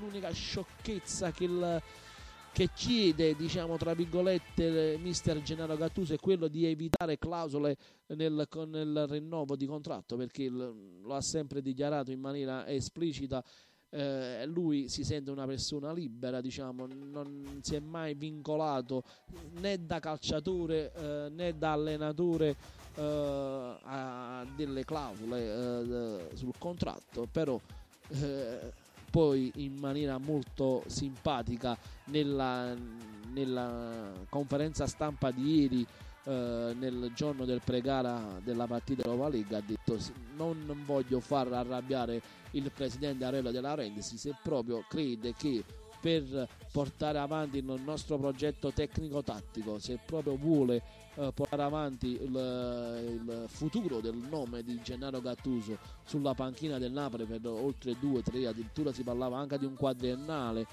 l'unica 0.00 0.30
sciocchezza 0.32 1.30
che, 1.30 1.44
il, 1.44 1.82
che 2.52 2.70
chiede 2.74 3.36
diciamo 3.36 3.76
tra 3.76 3.94
virgolette 3.94 4.98
mister 5.00 5.40
Gennaro 5.42 5.76
Gattuso 5.76 6.14
è 6.14 6.18
quello 6.18 6.48
di 6.48 6.66
evitare 6.66 7.18
clausole 7.18 7.76
nel, 8.06 8.48
nel 8.66 9.06
rinnovo 9.08 9.54
di 9.54 9.66
contratto 9.66 10.16
perché 10.16 10.48
lo 10.48 11.14
ha 11.14 11.20
sempre 11.20 11.62
dichiarato 11.62 12.10
in 12.10 12.20
maniera 12.20 12.66
esplicita 12.66 13.42
eh, 13.94 14.44
lui 14.46 14.88
si 14.88 15.04
sente 15.04 15.30
una 15.30 15.46
persona 15.46 15.92
libera, 15.92 16.40
diciamo, 16.40 16.86
non 16.86 17.60
si 17.62 17.76
è 17.76 17.80
mai 17.80 18.14
vincolato 18.14 19.04
né 19.60 19.84
da 19.84 20.00
calciatore 20.00 20.92
eh, 20.92 21.28
né 21.30 21.56
da 21.56 21.72
allenatore 21.72 22.56
eh, 22.96 23.76
a 23.82 24.44
delle 24.56 24.84
clausole 24.84 25.42
eh, 25.42 26.36
sul 26.36 26.54
contratto, 26.58 27.28
però 27.30 27.60
eh, 28.08 28.72
poi 29.10 29.52
in 29.56 29.76
maniera 29.78 30.18
molto 30.18 30.82
simpatica 30.86 31.78
nella, 32.06 32.74
nella 33.32 34.10
conferenza 34.28 34.88
stampa 34.88 35.30
di 35.30 35.60
ieri 35.60 35.86
eh, 36.24 36.74
nel 36.78 37.12
giorno 37.14 37.44
del 37.44 37.60
pregara 37.62 38.40
della 38.42 38.66
partita 38.66 39.04
Europa 39.04 39.28
League 39.28 39.56
ha 39.56 39.62
detto 39.64 39.98
non 40.36 40.82
voglio 40.84 41.20
far 41.20 41.52
arrabbiare 41.52 42.20
il 42.52 42.70
presidente 42.72 43.24
Arello 43.24 43.50
della 43.50 43.74
Rendisi 43.74 44.16
se 44.16 44.34
proprio 44.42 44.84
crede 44.88 45.34
che 45.36 45.62
per 46.04 46.46
portare 46.70 47.16
avanti 47.16 47.56
il 47.56 47.80
nostro 47.82 48.18
progetto 48.18 48.70
tecnico-tattico, 48.70 49.78
se 49.78 49.98
proprio 50.04 50.36
vuole 50.36 50.82
eh, 51.14 51.30
portare 51.32 51.62
avanti 51.62 52.08
il, 52.08 52.28
il, 52.28 53.44
futuro 53.46 54.00
del 54.00 54.14
nome 54.14 54.62
di 54.62 54.78
Gennaro 54.82 55.22
Gattuso 55.22 55.78
sulla 56.04 56.34
panchina 56.34 56.76
del 56.78 56.92
Napoli 56.92 57.24
per 57.24 57.40
oltre 57.46 57.96
due, 57.98 58.22
tre, 58.22 58.46
addirittura 58.46 58.92
si 58.92 59.02
parlava 59.02 59.38
anche 59.38 59.58
di 59.58 59.64
un 59.64 59.76
quadriennale 59.76 60.66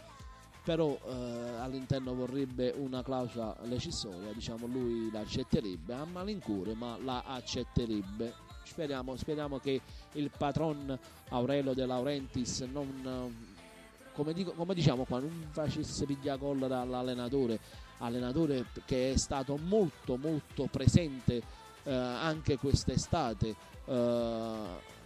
però 0.64 0.98
eh, 1.06 1.12
all'interno 1.60 2.14
vorrebbe 2.14 2.74
una 2.76 3.02
clausola 3.02 3.56
lecissoria, 3.64 4.32
diciamo 4.34 4.68
lui 4.68 5.10
l'accetterebbe 5.12 5.94
a 5.94 6.06
malincuore, 6.06 6.74
ma 6.76 6.98
la 7.04 7.24
accetterebbe. 7.26 8.50
Speriamo, 8.64 9.16
speriamo 9.16 9.58
che 9.60 9.82
il 10.14 10.32
patron 10.36 10.98
Aurelio 11.30 11.74
De 11.74 11.86
Laurentiis 11.86 12.62
non 12.72 13.50
come, 14.14 14.34
dico, 14.34 14.52
come 14.52 14.74
diciamo 14.74 15.04
qua 15.06 15.20
non 15.20 15.48
facesse 15.52 16.06
piglia 16.06 16.38
colla 16.38 16.68
dall'allenatore 16.68 17.60
allenatore 18.00 18.66
che 18.86 19.14
è 19.14 19.18
stato 19.18 19.58
molto 19.58 20.18
molto 20.18 20.68
presente 20.70 21.42
eh, 21.84 21.94
anche 21.94 22.58
quest'estate 22.58 23.56
eh, 23.86 24.56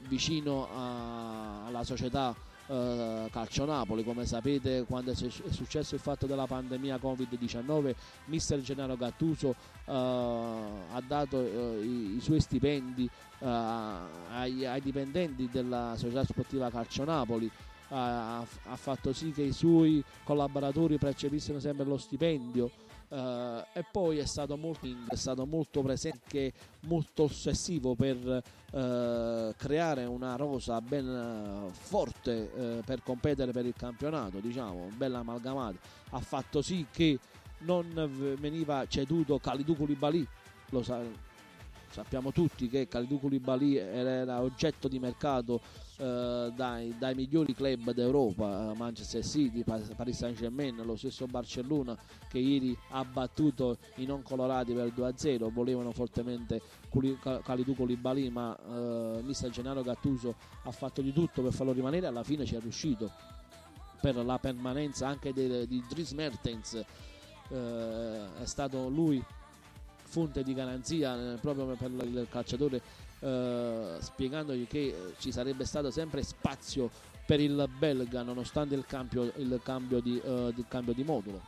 vicino 0.08 0.68
a, 0.74 1.66
alla 1.66 1.84
società 1.84 2.36
eh, 2.68 3.28
Calcio 3.32 3.66
Napoli. 3.66 4.04
Come 4.04 4.26
sapete, 4.26 4.86
quando 4.88 5.12
è 5.12 5.16
successo 5.16 5.96
il 5.96 6.02
fatto 6.02 6.26
della 6.26 6.46
pandemia 6.48 6.98
Covid-19, 6.98 7.94
mister 8.26 8.62
Gennaro 8.62 8.96
Gattuso 8.96 9.56
eh, 9.86 9.92
ha 9.92 11.02
dato 11.06 11.40
eh, 11.40 11.82
i, 11.82 12.16
i, 12.16 12.22
suoi 12.22 12.40
stipendi 12.40 13.10
eh, 13.40 13.46
ai, 13.48 14.66
ai, 14.66 14.82
dipendenti 14.82 15.50
della 15.52 15.94
società 15.98 16.24
sportiva 16.24 16.70
Calcio 16.70 17.04
Napoli. 17.04 17.50
Ha, 17.90 18.40
ha 18.40 18.76
fatto 18.76 19.14
sì 19.14 19.32
che 19.32 19.44
i 19.44 19.52
suoi 19.52 20.04
collaboratori 20.24 20.98
percepissero 20.98 21.60
sempre 21.60 21.86
lo 21.86 21.98
stipendio 21.98 22.72
Uh, 23.08 23.64
e 23.74 23.86
poi 23.90 24.18
è 24.18 24.26
stato 24.26 24.58
molto, 24.58 24.88
è 25.08 25.16
stato 25.16 25.46
molto 25.46 25.82
presente, 25.84 26.52
molto 26.88 27.24
ossessivo 27.24 27.94
per 27.94 28.18
uh, 28.18 29.54
creare 29.56 30.06
una 30.06 30.36
rosa 30.36 30.82
ben 30.82 31.08
uh, 31.08 31.70
forte 31.72 32.82
per 32.84 33.04
competere 33.04 33.52
per 33.52 33.66
il 33.66 33.76
campionato, 33.78 34.40
diciamo, 34.40 34.90
bella 34.98 35.20
amalgamata. 35.20 35.78
Ha 36.10 36.20
fatto 36.20 36.64
sì 36.64 36.88
che 36.92 37.20
non 37.60 38.36
veniva 38.40 38.86
ceduto 38.88 39.38
Kalidou 39.38 39.76
Koulibaly, 39.76 40.28
lo 40.70 40.84
sa, 40.84 41.00
sappiamo 41.90 42.32
tutti 42.32 42.68
che 42.68 42.88
Kalidou 42.88 43.20
Koulibaly 43.20 43.76
era 43.76 44.42
oggetto 44.42 44.88
di 44.88 45.00
mercato 45.00 45.62
eh, 45.98 46.52
dai, 46.56 46.96
dai, 46.98 47.16
migliori 47.16 47.54
club 47.54 47.92
d'Europa, 47.92 48.72
eh, 48.72 48.78
Manchester 48.78 49.24
City, 49.24 49.64
Paris 49.64 50.18
Saint 50.18 50.38
Germain, 50.38 50.76
lo 50.84 50.96
stesso 50.96 51.26
Barcellona 51.26 51.98
che 52.28 52.40
ieri 52.40 52.78
ha 52.90 53.04
battuto 53.06 53.78
i 53.96 54.06
non 54.06 54.22
colorati 54.22 54.74
per 54.74 54.92
2-0, 54.96 55.52
volevano 55.52 55.92
fortemente 55.92 56.62
Kalidou 57.44 57.76
Koulibaly 57.76 58.30
ma 58.30 58.58
eh, 58.58 59.22
mister 59.24 59.50
Gennaro 59.50 59.82
Gattuso 59.82 60.36
ha 60.64 60.72
fatto 60.72 61.02
di 61.02 61.14
tutto 61.14 61.42
per 61.42 61.54
farlo 61.54 61.72
rimanere, 61.72 62.08
alla 62.08 62.24
fine 62.24 62.46
ci 62.46 62.56
è 62.56 62.60
riuscito 62.60 63.12
per 64.02 64.16
la 64.18 64.38
permanenza 64.38 65.08
anche 65.08 65.34
de, 65.34 65.66
di 65.66 65.84
Dries 65.88 66.12
Mertens, 66.12 66.74
eh, 67.50 68.34
è 68.42 68.46
stato 68.46 68.88
lui 68.90 69.24
fonte 70.04 70.44
di 70.44 70.54
garanzia 70.54 71.34
eh, 71.34 71.38
proprio 71.38 71.66
per 71.76 71.92
il 71.92 72.28
calciatore 72.30 72.82
eh, 73.26 73.98
spiegandogli 74.00 74.68
che 74.68 74.80
eh, 74.80 75.14
ci 75.18 75.32
sarebbe 75.32 75.66
stato 75.66 75.90
sempre 75.90 76.22
spazio 76.22 76.92
per 77.26 77.40
il 77.40 77.68
belga 77.80 78.22
nonostante 78.22 78.76
il 78.76 78.86
cambio, 78.86 79.32
il 79.38 79.60
cambio, 79.64 80.00
di, 80.00 80.22
uh, 80.24 80.54
il 80.56 80.66
cambio 80.68 80.94
di 80.94 81.04
modulo. 81.04 81.42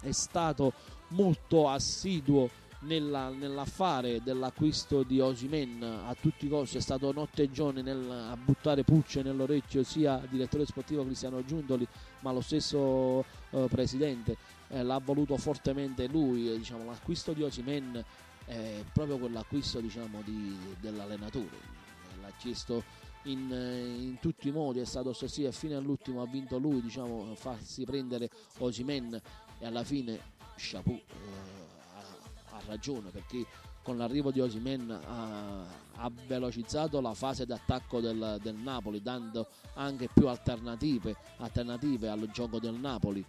È 0.00 0.10
stato 0.10 0.72
molto 1.08 1.68
assiduo 1.68 2.50
nella, 2.80 3.28
nell'affare 3.28 4.20
dell'acquisto 4.22 5.04
di 5.04 5.20
Osimen 5.20 5.82
a 5.82 6.14
tutti 6.20 6.46
i 6.46 6.48
costi 6.48 6.76
è 6.76 6.80
stato 6.80 7.12
notte 7.12 7.42
e 7.42 7.50
giorno 7.50 7.80
nel, 7.80 8.10
a 8.10 8.36
buttare 8.36 8.84
pulce 8.84 9.22
nell'orecchio 9.22 9.82
sia 9.82 10.20
il 10.22 10.28
direttore 10.28 10.64
sportivo 10.64 11.04
Cristiano 11.04 11.44
Giuntoli 11.44 11.86
ma 12.20 12.30
lo 12.30 12.40
stesso 12.40 13.24
eh, 13.50 13.66
presidente 13.68 14.36
eh, 14.68 14.84
l'ha 14.84 15.00
voluto 15.04 15.36
fortemente 15.36 16.06
lui 16.06 16.56
diciamo, 16.56 16.84
l'acquisto 16.84 17.32
di 17.32 17.42
Osimen 17.42 18.04
è 18.48 18.82
proprio 18.92 19.18
quell'acquisto 19.18 19.80
diciamo, 19.80 20.22
di, 20.22 20.56
dell'allenatore. 20.80 21.76
L'ha 22.20 22.32
chiesto 22.38 22.82
in, 23.24 23.50
in, 23.50 24.18
tutti 24.20 24.48
i 24.48 24.52
modi, 24.52 24.80
è 24.80 24.84
stato 24.84 25.14
e 25.20 25.52
fino 25.52 25.76
all'ultimo 25.76 26.22
ha 26.22 26.26
vinto 26.26 26.58
lui, 26.58 26.80
diciamo, 26.80 27.34
farsi 27.34 27.84
prendere 27.84 28.30
Osimen 28.58 29.20
e 29.58 29.66
alla 29.66 29.84
fine 29.84 30.18
Chapeau 30.56 30.96
eh, 30.96 31.02
ha, 31.94 32.56
ha, 32.56 32.60
ragione 32.66 33.10
perché 33.10 33.44
con 33.82 33.96
l'arrivo 33.96 34.30
di 34.30 34.40
Osimen 34.40 34.90
ha, 34.90 35.62
ha, 35.94 36.10
velocizzato 36.26 37.00
la 37.00 37.14
fase 37.14 37.46
d'attacco 37.46 38.00
del, 38.00 38.38
del, 38.42 38.54
Napoli 38.54 39.02
dando 39.02 39.46
anche 39.74 40.08
più 40.12 40.26
alternative, 40.26 41.16
alternative 41.38 42.08
al 42.08 42.28
gioco 42.32 42.58
del 42.58 42.74
Napoli. 42.74 43.24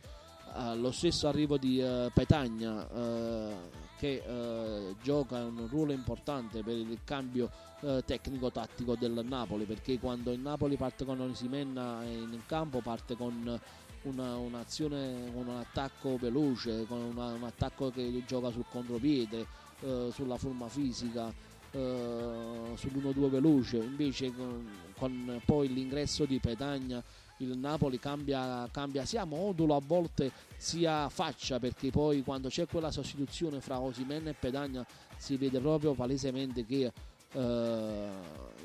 Uh, 0.53 0.75
lo 0.75 0.91
stesso 0.91 1.27
arrivo 1.27 1.57
di 1.57 1.79
uh, 1.79 2.09
Petagna 2.11 2.87
uh, 2.87 3.53
che 3.99 4.23
eh, 4.25 4.95
gioca 5.03 5.43
un 5.43 5.67
ruolo 5.67 5.91
importante 5.91 6.63
per 6.63 6.73
il 6.75 6.99
cambio 7.03 7.51
eh, 7.81 8.01
tecnico-tattico 8.05 8.95
del 8.95 9.25
Napoli 9.27 9.65
perché 9.65 9.99
quando 9.99 10.31
il 10.31 10.39
Napoli 10.39 10.77
parte 10.77 11.03
con 11.03 11.19
Osimenna 11.19 12.01
in 12.05 12.39
campo 12.45 12.79
parte 12.79 13.17
con 13.17 13.59
una, 14.03 14.37
un'azione 14.37 15.33
con 15.33 15.47
un 15.47 15.57
attacco 15.57 16.15
veloce 16.15 16.85
con 16.87 16.99
una, 16.99 17.33
un 17.33 17.43
attacco 17.43 17.89
che 17.89 18.23
gioca 18.25 18.51
sul 18.51 18.63
contropiede 18.69 19.45
eh, 19.81 20.09
sulla 20.13 20.37
forma 20.37 20.69
fisica 20.69 21.33
eh, 21.71 22.73
sull'1-2 22.75 23.29
veloce. 23.29 23.77
Invece 23.77 24.33
con, 24.33 24.67
con 24.97 25.41
poi 25.45 25.71
l'ingresso 25.73 26.25
di 26.25 26.39
Petagna 26.39 27.03
il 27.39 27.57
Napoli 27.57 27.99
cambia, 27.99 28.67
cambia, 28.71 29.05
sia 29.05 29.23
modulo 29.23 29.75
a 29.75 29.81
volte 29.85 30.31
sia 30.57 31.07
faccia 31.09 31.59
perché 31.59 31.89
poi 31.89 32.21
quando 32.21 32.49
c'è 32.49 32.67
quella 32.67 32.91
sostituzione 32.91 33.61
fra 33.61 33.79
Osimen 33.79 34.27
e 34.27 34.33
Pedagna 34.33 34.85
si 35.17 35.37
vede 35.37 35.59
proprio 35.59 35.93
palesemente 35.93 36.65
che 36.65 36.91
eh, 37.31 38.09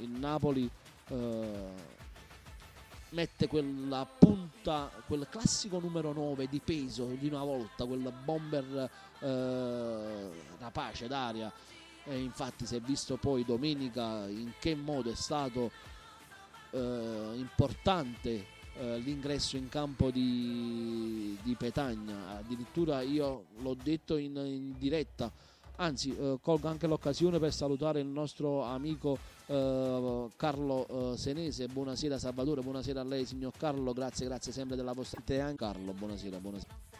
il 0.01 0.11
Napoli 0.11 0.69
eh, 1.09 1.93
mette 3.11 3.47
quella 3.47 4.05
punta, 4.07 4.91
quel 5.07 5.27
classico 5.31 5.79
numero 5.79 6.13
9 6.13 6.49
di 6.49 6.61
peso 6.61 7.07
di 7.07 7.29
una 7.29 7.45
volta, 7.45 7.85
quel 7.85 8.13
bomber 8.25 8.91
eh, 9.21 10.31
rapace 10.59 11.07
d'aria. 11.07 11.53
E 12.07 12.19
infatti 12.19 12.67
si 12.67 12.77
è 12.77 12.81
visto 12.81 13.17
poi 13.17 13.45
domenica 13.45 14.27
in 14.27 14.53
che 14.59 14.75
modo 14.75 15.11
è 15.11 15.15
stato 15.15 15.71
eh, 16.71 17.31
importante 17.35 18.53
eh, 18.79 18.99
l'ingresso 18.99 19.57
in 19.57 19.69
campo 19.69 20.11
di, 20.11 21.37
di, 21.43 21.55
Petagna. 21.55 22.37
Addirittura 22.39 23.03
io 23.03 23.47
l'ho 23.59 23.75
detto 23.75 24.17
in, 24.17 24.37
in 24.37 24.75
diretta. 24.79 25.31
Anzi, 25.77 26.17
eh, 26.17 26.39
colgo 26.41 26.69
anche 26.69 26.87
l'occasione 26.87 27.39
per 27.39 27.53
salutare 27.53 28.01
il 28.01 28.07
nostro 28.07 28.63
amico 28.63 29.19
eh, 29.47 30.29
Carlo 30.37 31.13
eh, 31.13 31.17
Senese. 31.17 31.67
Buonasera 31.67 32.19
Salvatore, 32.19 32.63
buonasera 32.63 33.01
a 33.01 33.05
lei 33.05 33.25
signor 33.25 33.53
Carlo, 33.57 33.93
grazie, 33.93 34.27
grazie 34.27 34.53
sempre 34.53 34.77
della 34.77 34.93
vostra 34.93 35.21
Carlo, 35.55 35.93
buonasera, 35.93 36.39
buonasera. 36.39 36.93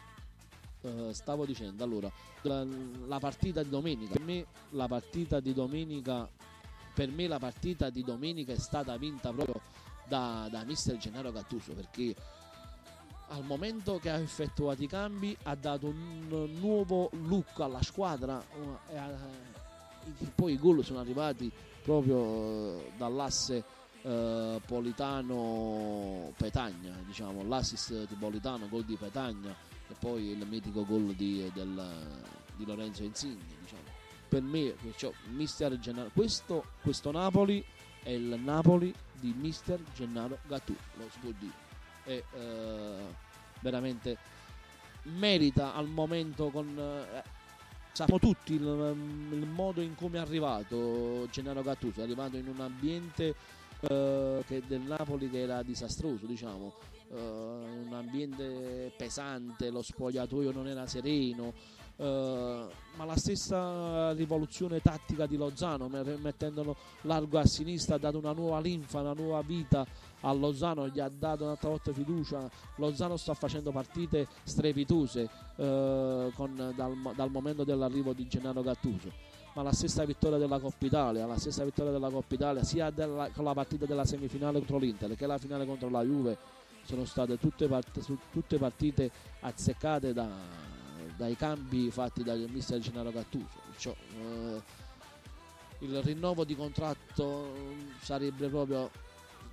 Uh, 0.81 1.11
stavo 1.13 1.47
dicendo 1.47 1.83
allora 1.83 2.11
la, 2.43 2.63
la, 3.07 3.17
partita 3.17 3.63
di 3.63 3.69
domenica 3.69 4.13
per 4.13 4.21
me 4.21 4.45
la 4.69 4.87
partita 4.87 5.39
di 5.39 5.51
domenica 5.51 6.29
per 6.93 7.09
me 7.09 7.27
la 7.27 7.39
partita 7.39 7.89
di 7.89 8.03
domenica 8.03 8.53
è 8.53 8.57
stata 8.59 8.95
vinta 8.95 9.31
proprio 9.31 9.59
da, 10.07 10.47
da 10.49 10.63
mister 10.63 10.97
Gennaro 10.97 11.31
Gattuso 11.31 11.73
perché 11.73 12.15
al 13.29 13.43
momento 13.43 13.97
che 13.99 14.09
ha 14.09 14.17
effettuato 14.17 14.81
i 14.83 14.87
cambi 14.87 15.35
ha 15.43 15.55
dato 15.55 15.87
un 15.87 16.49
nuovo 16.59 17.09
look 17.23 17.59
alla 17.59 17.81
squadra 17.81 18.43
e, 18.87 18.97
e 20.19 20.31
poi 20.35 20.53
i 20.53 20.59
gol 20.59 20.83
sono 20.83 20.99
arrivati 20.99 21.51
proprio 21.81 22.77
eh, 22.77 22.91
dall'asse 22.97 23.63
eh, 24.01 24.61
Politano-Petagna 24.65 27.01
diciamo 27.05 27.43
l'assist 27.43 28.07
di 28.07 28.15
Politano, 28.15 28.67
gol 28.69 28.85
di 28.85 28.95
Petagna 28.95 29.53
e 29.87 29.93
poi 29.97 30.29
il 30.29 30.45
mitico 30.47 30.85
gol 30.85 31.13
di, 31.13 31.49
del, 31.53 31.83
di 32.55 32.65
Lorenzo 32.65 33.03
Insigne 33.03 33.55
diciamo. 33.61 33.81
per 34.27 34.41
me 34.43 34.75
cioè, 34.97 35.11
mister 35.31 35.79
Gennaro 35.79 36.11
questo, 36.13 36.65
questo 36.81 37.11
Napoli 37.11 37.63
è 38.05 38.11
il 38.11 38.39
Napoli 38.43 38.93
di 39.19 39.33
mister 39.35 39.79
Gennaro 39.95 40.37
Gattuso, 40.47 40.79
lo 40.95 41.33
dire. 41.39 41.63
E 42.03 42.23
eh, 42.33 43.03
veramente 43.61 44.15
merita 45.05 45.73
al 45.73 45.87
momento 45.87 46.49
con... 46.49 46.77
Eh, 46.77 47.23
sappiamo 47.91 48.19
tutti 48.19 48.53
il, 48.53 48.61
il, 49.31 49.47
modo 49.47 49.81
in 49.81 49.95
cui 49.95 50.11
è 50.11 50.17
arrivato 50.19 51.27
Gennaro 51.31 51.63
Gattuso, 51.63 52.01
è 52.01 52.03
arrivato 52.03 52.37
in 52.37 52.47
un 52.47 52.59
ambiente 52.59 53.33
eh, 53.79 54.63
del 54.67 54.81
Napoli 54.81 55.27
che 55.27 55.41
era 55.41 55.63
disastroso, 55.63 56.27
diciamo. 56.27 56.73
Uh, 57.07 57.17
un 57.17 57.93
ambiente 57.93 58.91
pesante, 58.97 59.69
lo 59.69 59.83
spogliatoio 59.83 60.51
non 60.51 60.67
era 60.67 60.87
sereno, 60.87 61.53
Uh, 61.97 62.69
ma 62.97 63.05
la 63.05 63.15
stessa 63.15 64.11
rivoluzione 64.11 64.81
tattica 64.81 65.25
di 65.25 65.37
Lozano, 65.37 65.87
mettendolo 65.87 66.75
largo 67.01 67.39
a 67.39 67.45
sinistra, 67.45 67.95
ha 67.95 67.97
dato 67.97 68.17
una 68.17 68.33
nuova 68.33 68.59
linfa, 68.59 68.99
una 68.99 69.13
nuova 69.13 69.41
vita 69.41 69.85
a 70.21 70.33
Lozano, 70.33 70.89
gli 70.89 70.99
ha 70.99 71.09
dato 71.09 71.43
un'altra 71.43 71.69
volta 71.69 71.93
fiducia. 71.93 72.49
Lozano 72.75 73.15
sta 73.15 73.33
facendo 73.33 73.71
partite 73.71 74.27
strepitose 74.43 75.29
uh, 75.55 76.31
con, 76.33 76.73
dal, 76.75 77.13
dal, 77.15 77.31
momento 77.31 77.63
dell'arrivo 77.63 78.11
di 78.13 78.27
Gennaro 78.27 78.61
Gattuso. 78.61 79.11
Ma 79.53 79.61
la 79.61 79.71
stessa 79.71 80.03
vittoria 80.03 80.37
della 80.37 80.59
Coppa 80.59 80.85
Italia, 80.85 81.25
la 81.25 81.37
stessa 81.37 81.63
vittoria 81.63 81.93
della 81.93 82.09
Coppa 82.09 82.33
Italia, 82.33 82.63
sia 82.63 82.89
della, 82.89 83.29
con 83.33 83.45
la 83.45 83.53
partita 83.53 83.85
della 83.85 84.03
semifinale 84.03 84.57
contro 84.57 84.77
l'Inter 84.77 85.15
che 85.15 85.25
la 85.25 85.37
finale 85.37 85.65
contro 85.65 85.89
la 85.89 86.03
Juve, 86.03 86.37
sono 86.83 87.05
state 87.05 87.37
tutte, 87.39 87.67
part- 87.67 88.17
tutte 88.31 88.57
partite 88.57 89.09
azzeccate 89.39 90.11
da, 90.11 90.29
dai 91.15 91.35
cambi 91.35 91.89
fatti 91.91 92.23
dal 92.23 92.45
mister 92.49 92.79
Gennaro 92.79 93.11
Gattuso. 93.11 93.61
Cioè, 93.77 93.95
eh, 94.19 94.61
il 95.79 96.01
rinnovo 96.01 96.43
di 96.43 96.55
contratto 96.55 97.53
sarebbe 98.01 98.47
proprio 98.47 98.89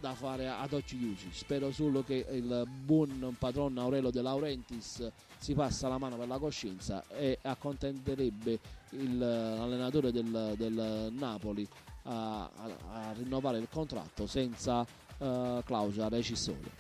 da 0.03 0.15
fare 0.15 0.49
ad 0.49 0.73
occhi 0.73 0.99
chiusi. 0.99 1.29
Spero 1.33 1.71
solo 1.71 2.03
che 2.03 2.27
il 2.29 2.67
buon 2.69 3.37
padrone 3.39 3.79
Aurelio 3.81 4.11
De 4.11 4.21
Laurentiis 4.21 5.11
si 5.39 5.55
passa 5.55 5.89
la 5.89 5.97
mano 5.97 6.17
per 6.17 6.27
la 6.27 6.39
coscienza 6.39 7.05
e 7.09 7.39
accontenterebbe 7.41 8.59
l'allenatore 8.91 10.11
del, 10.11 10.55
del 10.57 11.13
Napoli 11.13 11.67
a, 12.05 12.43
a, 12.43 12.77
a, 12.91 13.13
rinnovare 13.13 13.59
il 13.59 13.69
contratto 13.71 14.27
senza 14.27 14.81
uh, 14.81 15.63
clausola 15.65 16.09
rescissoria. 16.09 16.71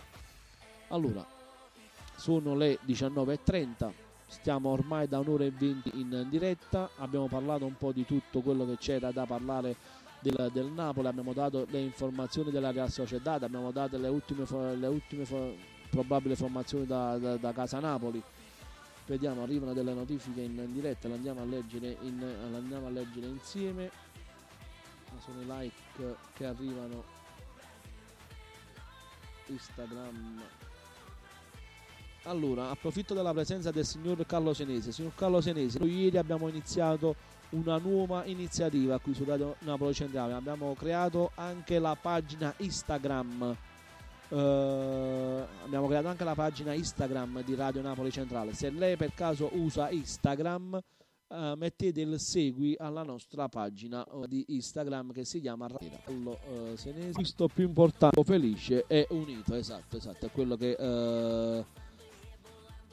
Allora, 0.88 1.24
sono 2.16 2.56
le 2.56 2.78
19.30 2.84 4.01
Stiamo 4.32 4.70
ormai 4.70 5.06
da 5.06 5.18
un'ora 5.18 5.44
e 5.44 5.50
venti 5.50 6.00
in 6.00 6.26
diretta, 6.28 6.88
abbiamo 6.96 7.28
parlato 7.28 7.66
un 7.66 7.76
po' 7.76 7.92
di 7.92 8.06
tutto 8.06 8.40
quello 8.40 8.64
che 8.64 8.78
c'era 8.78 9.12
da 9.12 9.26
parlare 9.26 9.76
del, 10.20 10.48
del 10.50 10.66
Napoli, 10.66 11.06
abbiamo 11.06 11.34
dato 11.34 11.66
le 11.68 11.80
informazioni 11.80 12.50
della 12.50 12.72
Real 12.72 12.90
Sociedad, 12.90 13.42
abbiamo 13.42 13.70
dato 13.70 13.98
le 13.98 14.08
ultime, 14.08 14.44
le 14.76 14.86
ultime 14.86 15.26
probabili 15.90 16.34
formazioni 16.34 16.86
da, 16.86 17.18
da, 17.18 17.36
da, 17.36 17.52
Casa 17.52 17.78
Napoli. 17.78 18.22
Vediamo, 19.06 19.42
arrivano 19.42 19.74
delle 19.74 19.92
notifiche 19.92 20.40
in, 20.40 20.56
in 20.56 20.72
diretta, 20.72 21.08
le 21.08 21.14
andiamo 21.14 21.42
andiamo 21.42 22.86
a 22.86 22.90
leggere 22.90 23.26
insieme. 23.26 23.90
Sono 25.18 25.40
i 25.42 25.44
like 25.44 26.16
che 26.32 26.46
arrivano. 26.46 27.04
Instagram. 29.46 30.42
Allora, 32.24 32.70
approfitto 32.70 33.14
della 33.14 33.32
presenza 33.32 33.72
del 33.72 33.84
signor 33.84 34.24
Carlo 34.26 34.54
Senese. 34.54 34.92
Signor 34.92 35.14
Carlo 35.16 35.40
Senese, 35.40 35.80
noi 35.80 36.02
ieri 36.02 36.18
abbiamo 36.18 36.48
iniziato 36.48 37.16
una 37.50 37.78
nuova 37.78 38.24
iniziativa 38.26 38.98
qui 39.00 39.12
su 39.12 39.24
Radio 39.24 39.56
Napoli 39.60 39.92
Centrale. 39.92 40.32
Abbiamo 40.32 40.74
creato 40.74 41.32
anche 41.34 41.80
la 41.80 41.96
pagina 42.00 42.54
Instagram. 42.58 43.56
Eh, 44.28 45.46
abbiamo 45.64 45.88
creato 45.88 46.08
anche 46.08 46.24
la 46.24 46.34
pagina 46.34 46.72
Instagram 46.72 47.42
di 47.42 47.56
Radio 47.56 47.82
Napoli 47.82 48.12
Centrale. 48.12 48.54
Se 48.54 48.70
lei 48.70 48.96
per 48.96 49.12
caso 49.14 49.50
usa 49.54 49.90
Instagram, 49.90 50.80
eh, 51.28 51.54
mettete 51.56 52.00
il 52.02 52.20
segui 52.20 52.76
alla 52.78 53.02
nostra 53.02 53.48
pagina 53.48 54.06
eh, 54.06 54.28
di 54.28 54.44
Instagram 54.48 55.12
che 55.12 55.24
si 55.24 55.40
chiama 55.40 55.66
Radio 55.66 55.98
uh, 56.06 56.76
Senese. 56.76 57.12
Questo 57.12 57.48
più 57.48 57.64
importante, 57.64 58.22
felice 58.22 58.84
e 58.86 59.06
unito. 59.10 59.54
Esatto, 59.54 59.96
esatto, 59.96 60.26
è 60.26 60.30
quello 60.30 60.56
che 60.56 60.76
eh, 60.78 61.64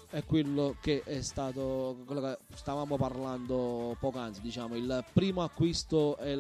è 0.10 0.24
quello 0.26 0.76
che 0.82 1.04
è 1.04 1.22
stato 1.22 1.98
quello 2.06 2.22
che 2.22 2.38
stavamo 2.56 2.98
parlando 2.98 3.96
poc'anzi 4.00 4.42
diciamo. 4.42 4.76
Il 4.76 5.04
primo 5.14 5.44
acquisto 5.44 6.18
è, 6.18 6.36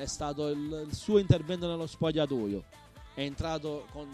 è 0.00 0.06
stato 0.06 0.48
il, 0.48 0.86
il, 0.88 0.94
suo 0.94 1.18
intervento 1.18 1.66
nello 1.68 1.86
spogliatoio. 1.86 2.64
È 3.14 3.20
entrato 3.20 3.86
con 3.92 4.08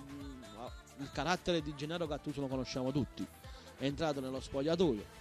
il 0.99 1.11
carattere 1.13 1.63
di 1.63 1.75
Gennaro 1.75 2.07
Gattuso 2.07 2.43
lo 2.43 2.49
conosciamo 2.49 2.93
tutti. 2.93 3.27
È 3.77 3.85
entrato 3.85 4.21
nello 4.21 4.41
spogliatoio 4.41 5.19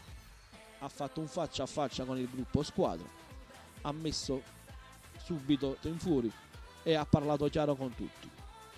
ha 0.80 0.90
fatto 0.90 1.20
un 1.20 1.28
faccia 1.28 1.64
a 1.64 1.66
faccia 1.66 2.06
con 2.06 2.18
il 2.18 2.30
gruppo 2.30 2.64
squadra 2.64 3.06
ha 3.82 3.92
messo 3.92 4.42
subito 5.24 5.78
in 5.82 5.98
fuori 6.00 6.32
e 6.84 6.94
ha 6.96 7.06
parlato 7.06 7.48
chiaro 7.48 7.76
con 7.76 7.94
tutti. 7.96 8.30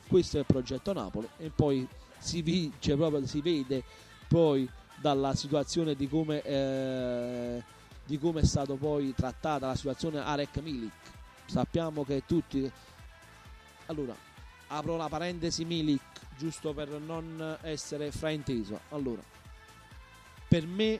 Questo 0.08 0.38
è 0.38 0.40
il 0.42 0.46
progetto 0.46 0.94
Napoli 0.94 1.28
e 1.38 1.50
poi 1.50 1.88
si 2.18 2.42
vince 2.42 2.96
proprio 2.96 3.26
si 3.26 3.42
vede 3.42 3.84
poi 4.28 4.70
dalla 5.02 5.34
situazione 5.36 5.96
di 5.96 6.08
come, 6.08 6.42
eh, 6.44 7.64
di 8.06 8.20
come 8.20 8.42
è 8.42 8.46
stato 8.46 8.76
poi 8.76 9.14
trattata 9.14 9.68
la 9.68 9.76
situazione 9.76 10.20
Arek 10.20 10.58
Milik. 10.58 10.92
Sappiamo 11.46 12.06
che 12.06 12.24
tutti... 12.26 12.72
Allora, 13.88 14.16
apro 14.68 14.96
la 14.96 15.10
parentesi 15.10 15.66
Milik, 15.66 16.38
giusto 16.38 16.74
per 16.74 16.90
non 16.90 17.58
essere 17.64 18.12
frainteso. 18.12 18.80
Allora, 18.90 19.22
per 20.48 20.66
me 20.66 21.00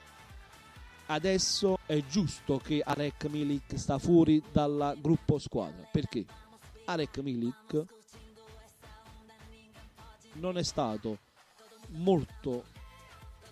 adesso 1.06 1.78
è 1.86 2.04
giusto 2.06 2.58
che 2.58 2.82
Arek 2.84 3.26
Milik 3.26 3.78
sta 3.78 3.98
fuori 3.98 4.44
dal 4.52 4.98
gruppo 5.00 5.38
squadra. 5.38 5.88
Perché? 5.92 6.26
Arek 6.86 7.20
Milik 7.20 7.86
non 10.34 10.58
è 10.58 10.64
stato 10.64 11.18
molto 11.90 12.64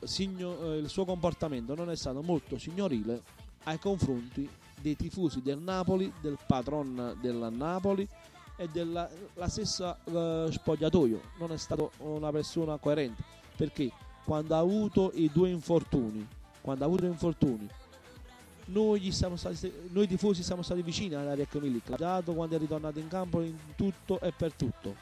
signo, 0.03 0.57
eh, 0.61 0.77
il 0.77 0.89
suo 0.89 1.05
comportamento 1.05 1.75
non 1.75 1.89
è 1.89 1.95
stato 1.95 2.21
molto 2.21 2.57
signorile 2.57 3.21
ai 3.63 3.79
confronti 3.79 4.49
dei 4.81 4.95
tifosi 4.95 5.41
del 5.41 5.59
Napoli, 5.59 6.11
del 6.21 6.37
patron 6.45 7.17
del 7.21 7.49
Napoli 7.51 8.07
e 8.55 8.67
della 8.67 9.09
stessa 9.47 9.97
eh, 10.03 10.47
spogliatoio. 10.51 11.21
Non 11.37 11.51
è 11.51 11.57
stato 11.57 11.91
una 11.99 12.31
persona 12.31 12.77
coerente 12.77 13.23
perché 13.55 13.91
quando 14.23 14.55
ha 14.55 14.59
avuto 14.59 15.11
i 15.15 15.29
due 15.33 15.49
infortuni, 15.49 16.25
quando 16.61 16.83
ha 16.83 16.87
avuto 16.87 17.05
infortuni, 17.05 17.67
noi, 18.65 19.11
stati, 19.11 19.73
noi 19.89 20.07
tifosi 20.07 20.43
siamo 20.43 20.61
stati 20.61 20.81
vicini 20.81 21.15
alla 21.15 21.33
Rec 21.33 21.55
Milik. 21.55 21.95
Quando 21.95 22.55
è 22.55 22.57
ritornato 22.57 22.99
in 22.99 23.07
campo 23.07 23.41
in 23.41 23.55
tutto 23.75 24.19
e 24.19 24.31
per 24.31 24.53
tutto. 24.53 24.95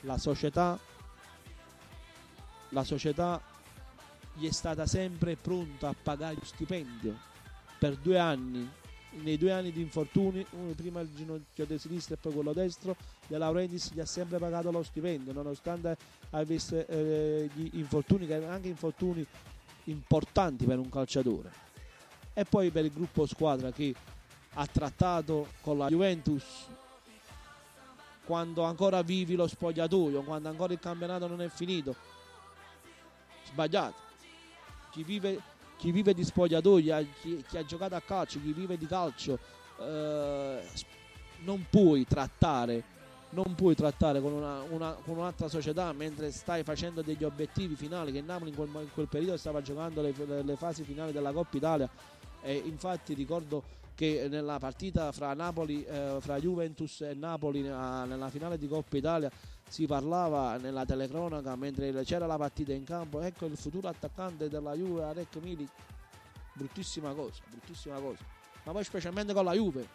La 0.00 0.18
società, 0.18 0.78
la 2.70 2.82
società 2.82 3.40
gli 4.34 4.46
è 4.46 4.52
stata 4.52 4.86
sempre 4.86 5.36
pronta 5.36 5.88
a 5.88 5.94
pagare 6.00 6.34
lo 6.34 6.44
stipendio 6.44 7.16
per 7.78 7.96
due 7.96 8.18
anni 8.18 8.80
nei 9.14 9.36
due 9.36 9.52
anni 9.52 9.72
di 9.72 9.80
infortuni, 9.80 10.44
prima 10.74 11.00
il 11.00 11.10
ginocchio 11.14 11.66
di 11.66 11.78
sinistra 11.78 12.14
e 12.14 12.18
poi 12.18 12.32
quello 12.32 12.52
destro, 12.52 12.96
De 13.26 13.36
Laurentiis 13.36 13.92
gli 13.92 14.00
ha 14.00 14.06
sempre 14.06 14.38
pagato 14.38 14.70
lo 14.70 14.82
stipendio, 14.82 15.32
nonostante 15.32 15.96
avesse 16.30 16.86
eh, 16.86 17.50
gli 17.54 17.78
infortuni, 17.78 18.26
che 18.26 18.34
erano 18.34 18.52
anche 18.52 18.68
infortuni 18.68 19.24
importanti 19.84 20.64
per 20.64 20.78
un 20.78 20.88
calciatore. 20.88 21.50
E 22.32 22.44
poi 22.44 22.70
per 22.70 22.84
il 22.84 22.92
gruppo 22.92 23.26
squadra 23.26 23.70
che 23.70 23.94
ha 24.54 24.66
trattato 24.66 25.48
con 25.60 25.76
la 25.76 25.88
Juventus 25.88 26.66
quando 28.24 28.62
ancora 28.62 29.02
vivi 29.02 29.34
lo 29.34 29.46
spogliatoio, 29.46 30.22
quando 30.22 30.48
ancora 30.48 30.72
il 30.72 30.78
campionato 30.78 31.26
non 31.26 31.42
è 31.42 31.48
finito. 31.48 31.94
Sbagliato 33.44 34.11
chi 34.92 35.02
vive, 35.02 35.40
chi 35.76 35.90
vive 35.90 36.14
di 36.14 36.22
spogliatoia, 36.22 37.02
chi, 37.20 37.42
chi, 37.48 37.56
ha 37.56 37.64
giocato 37.64 37.94
a 37.94 38.00
calcio, 38.00 38.38
chi 38.40 38.52
vive 38.52 38.76
di 38.76 38.86
calcio, 38.86 39.38
eh, 39.80 40.60
non 41.40 41.66
puoi 41.68 42.06
trattare, 42.06 42.84
non 43.30 43.54
puoi 43.54 43.74
trattare 43.74 44.20
con, 44.20 44.32
una, 44.32 44.62
una, 44.68 44.92
con, 44.92 45.16
un'altra 45.16 45.48
società 45.48 45.92
mentre 45.92 46.30
stai 46.30 46.62
facendo 46.62 47.00
degli 47.00 47.24
obiettivi 47.24 47.74
finali 47.74 48.12
che 48.12 48.20
Napoli 48.20 48.50
in 48.50 48.56
quel, 48.56 48.68
in 48.68 48.92
quel 48.92 49.08
periodo 49.08 49.38
stava 49.38 49.62
giocando 49.62 50.02
le, 50.02 50.12
le, 50.14 50.42
le, 50.42 50.56
fasi 50.56 50.84
finali 50.84 51.10
della 51.10 51.32
Coppa 51.32 51.56
Italia. 51.56 51.90
E 52.42 52.54
infatti 52.54 53.14
ricordo 53.14 53.80
che 53.94 54.26
nella 54.28 54.58
partita 54.58 55.10
fra 55.12 55.32
Napoli, 55.32 55.84
eh, 55.84 56.16
fra 56.20 56.38
Juventus 56.38 57.00
e 57.00 57.14
Napoli 57.14 57.62
nella, 57.62 58.04
nella 58.04 58.28
finale 58.28 58.58
di 58.58 58.68
Coppa 58.68 58.96
Italia 58.96 59.30
si 59.72 59.86
parlava 59.86 60.58
nella 60.58 60.84
telecronaca 60.84 61.56
mentre 61.56 61.90
c'era 62.04 62.26
la 62.26 62.36
partita 62.36 62.74
in 62.74 62.84
campo, 62.84 63.22
ecco 63.22 63.46
il 63.46 63.56
futuro 63.56 63.88
attaccante 63.88 64.50
della 64.50 64.74
Juve, 64.74 65.04
Arek 65.04 65.36
Milik. 65.36 65.70
Bruttissima 66.52 67.14
cosa, 67.14 67.40
bruttissima 67.48 67.98
cosa. 67.98 68.22
Ma 68.64 68.72
poi 68.72 68.84
specialmente 68.84 69.32
con 69.32 69.46
la 69.46 69.54
Juve, 69.54 69.88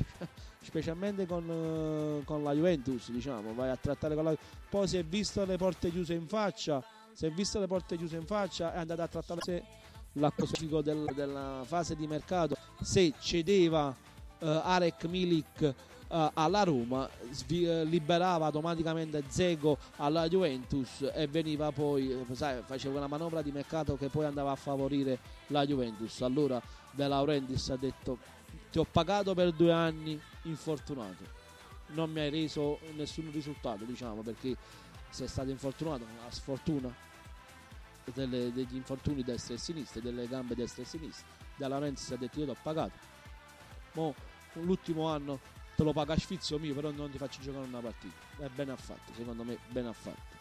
specialmente 0.64 1.26
con, 1.26 1.46
uh, 1.46 2.24
con, 2.24 2.42
la 2.42 2.54
Juventus, 2.54 3.10
diciamo, 3.10 3.52
vai 3.52 3.68
a 3.68 3.76
trattare 3.76 4.14
con 4.14 4.24
la 4.24 4.34
Poi 4.70 4.88
si 4.88 4.96
è 4.96 5.04
visto 5.04 5.44
le 5.44 5.58
porte 5.58 5.90
chiuse 5.90 6.14
in 6.14 6.26
faccia, 6.26 6.82
si 7.12 7.26
è 7.26 7.30
visto 7.30 7.60
le 7.60 7.66
porte 7.66 7.98
chiuse 7.98 8.16
in 8.16 8.24
faccia, 8.24 8.72
è 8.72 8.78
andato 8.78 9.02
a 9.02 9.08
trattare 9.08 9.40
se 9.42 9.62
l'acquisizione 10.12 10.82
del, 10.82 11.12
della 11.14 11.60
fase 11.66 11.94
di 11.94 12.06
mercato, 12.06 12.56
se 12.80 13.12
cedeva 13.20 13.88
uh, 13.88 14.46
Arek 14.46 15.04
Milik 15.04 15.74
uh, 16.12 16.30
alla 16.34 16.62
Roma, 16.62 17.08
svi- 17.30 17.64
uh, 17.64 17.84
liberava 17.84 18.46
automaticamente 18.46 19.24
Zego 19.28 19.78
alla 19.96 20.28
Juventus 20.28 21.10
e 21.12 21.26
veniva 21.26 21.72
poi, 21.72 22.10
eh, 22.10 22.34
sai, 22.34 22.62
faceva 22.64 22.98
una 22.98 23.06
manovra 23.06 23.42
di 23.42 23.50
mercato 23.50 23.96
che 23.96 24.08
poi 24.08 24.26
andava 24.26 24.50
a 24.50 24.56
favorire 24.56 25.18
la 25.48 25.66
Juventus. 25.66 26.20
Allora 26.20 26.60
De 26.90 27.08
Laurentiis 27.08 27.70
ha 27.70 27.76
detto 27.76 28.18
ti 28.70 28.78
ho 28.78 28.86
pagato 28.90 29.34
per 29.34 29.52
due 29.52 29.72
anni 29.72 30.18
infortunato, 30.42 31.24
non 31.88 32.10
mi 32.10 32.20
hai 32.20 32.30
reso 32.30 32.78
nessun 32.94 33.30
risultato, 33.32 33.84
diciamo, 33.84 34.22
perché 34.22 34.56
sei 35.10 35.28
stato 35.28 35.50
infortunato, 35.50 36.04
la 36.22 36.30
sfortuna 36.30 36.94
delle, 38.14 38.52
degli 38.52 38.74
infortuni 38.74 39.22
destra 39.22 39.54
e 39.54 39.58
sinistra, 39.58 40.00
delle 40.00 40.26
gambe 40.26 40.54
destra 40.54 40.82
e 40.82 40.86
sinistra. 40.86 41.26
De 41.54 41.68
Laurentiis 41.68 42.12
ha 42.12 42.16
detto 42.16 42.38
io 42.38 42.46
ti 42.46 42.50
ho 42.50 42.56
pagato. 42.62 42.92
Mo, 43.92 44.14
l'ultimo 44.54 45.06
anno 45.08 45.38
te 45.82 45.88
lo 45.88 45.92
paga 45.92 46.14
a 46.14 46.18
sfizio 46.18 46.58
mio, 46.58 46.74
però 46.74 46.90
non 46.92 47.10
ti 47.10 47.18
faccio 47.18 47.40
giocare 47.40 47.66
una 47.66 47.80
partita. 47.80 48.14
È 48.38 48.48
bene 48.54 48.72
affatto, 48.72 49.12
secondo 49.14 49.42
me, 49.42 49.58
bene 49.68 49.88
affatto. 49.88 50.40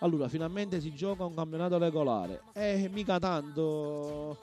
Allora, 0.00 0.28
finalmente 0.28 0.80
si 0.80 0.92
gioca 0.94 1.24
un 1.24 1.34
campionato 1.34 1.78
regolare. 1.78 2.42
E 2.52 2.88
mica 2.92 3.18
tanto, 3.18 4.36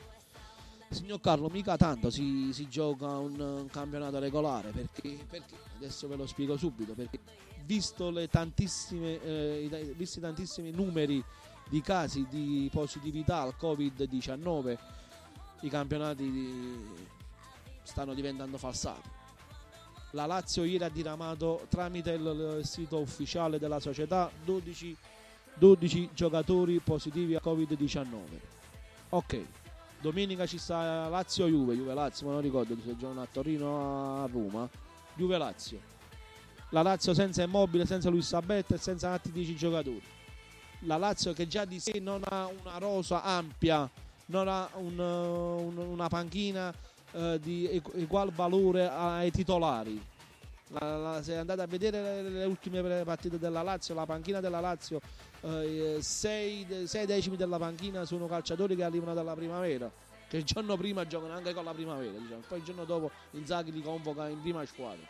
signor 0.89 1.19
Carlo, 1.19 1.49
mica 1.49 1.75
tanto 1.77 2.09
si, 2.09 2.51
si 2.53 2.67
gioca 2.69 3.17
un, 3.17 3.39
un, 3.39 3.67
campionato 3.67 4.17
regolare. 4.19 4.71
Perché, 4.71 5.19
perché? 5.29 5.55
Adesso 5.75 6.07
ve 6.07 6.15
lo 6.15 6.25
spiego 6.25 6.57
subito. 6.57 6.93
Perché 6.93 7.19
visto 7.65 8.09
le 8.09 8.27
tantissime, 8.29 9.21
eh, 9.21 9.93
visti 9.95 10.19
tantissimi 10.19 10.71
numeri 10.71 11.23
di 11.69 11.81
casi 11.81 12.25
di 12.29 12.69
positività 12.71 13.41
al 13.41 13.55
Covid-19, 13.59 14.77
i 15.61 15.69
campionati 15.69 16.31
di, 16.31 16.77
stanno 17.83 18.13
diventando 18.13 18.57
falsati 18.57 19.12
la 20.13 20.25
Lazio 20.25 20.63
ieri 20.63 20.83
ha 20.83 20.89
diramato 20.89 21.65
tramite 21.69 22.11
il 22.11 22.61
sito 22.63 22.99
ufficiale 22.99 23.57
della 23.57 23.79
società 23.79 24.29
12, 24.43 24.95
12 25.55 26.09
giocatori 26.13 26.79
positivi 26.79 27.35
a 27.35 27.41
Covid-19. 27.43 28.07
Ok, 29.09 29.43
domenica 30.01 30.45
ci 30.45 30.57
sta 30.57 31.07
Lazio-Juve, 31.09 31.75
Juve-Lazio, 31.75 32.27
ma 32.27 32.33
non 32.33 32.41
ricordo 32.41 32.75
se 32.83 32.95
giocano 32.95 33.21
a 33.21 33.27
Torino 33.31 34.23
a 34.23 34.27
Roma. 34.31 34.69
Juve-Lazio. 35.15 35.91
La 36.69 36.81
Lazio 36.81 37.13
senza 37.13 37.43
Immobile, 37.43 37.85
senza 37.85 38.09
Luis 38.09 38.27
Sabetta 38.27 38.75
e 38.75 38.79
senza 38.79 39.11
altri 39.11 39.31
10 39.31 39.55
giocatori. 39.55 40.01
La 40.81 40.97
Lazio 40.97 41.33
che 41.33 41.47
già 41.47 41.65
di 41.65 41.79
sé 41.79 41.99
non 41.99 42.21
ha 42.23 42.47
una 42.47 42.77
rosa 42.77 43.23
ampia, 43.23 43.89
non 44.27 44.47
ha 44.47 44.69
un, 44.75 44.97
un, 44.99 45.77
una 45.77 46.07
panchina 46.07 46.73
eh, 47.13 47.39
di 47.41 47.81
egual 47.95 48.31
valore 48.31 48.89
ai 48.89 49.31
titolari. 49.31 50.01
La- 50.69 50.97
la- 50.97 51.23
se 51.23 51.37
andate 51.37 51.61
a 51.61 51.67
vedere 51.67 52.23
le, 52.23 52.29
le 52.29 52.45
ultime 52.45 52.81
partite 53.03 53.37
della 53.37 53.61
Lazio, 53.61 53.93
la 53.93 54.05
panchina 54.05 54.39
della 54.39 54.59
Lazio, 54.59 54.99
6 55.41 56.65
decimi 57.05 57.35
della 57.35 57.57
panchina 57.57 58.05
sono 58.05 58.27
calciatori 58.27 58.75
che 58.75 58.83
arrivano 58.83 59.13
dalla 59.13 59.33
primavera, 59.33 59.91
che 60.27 60.37
il 60.37 60.43
giorno 60.43 60.75
prima 60.77 61.05
giocano 61.05 61.33
anche 61.33 61.53
con 61.53 61.63
la 61.63 61.73
primavera, 61.73 62.17
diciamo. 62.17 62.41
poi 62.47 62.57
il 62.59 62.63
giorno 62.63 62.85
dopo 62.85 63.11
Inzaghi 63.31 63.71
li 63.71 63.81
convoca 63.81 64.27
in 64.29 64.41
prima 64.41 64.65
squadra. 64.65 65.05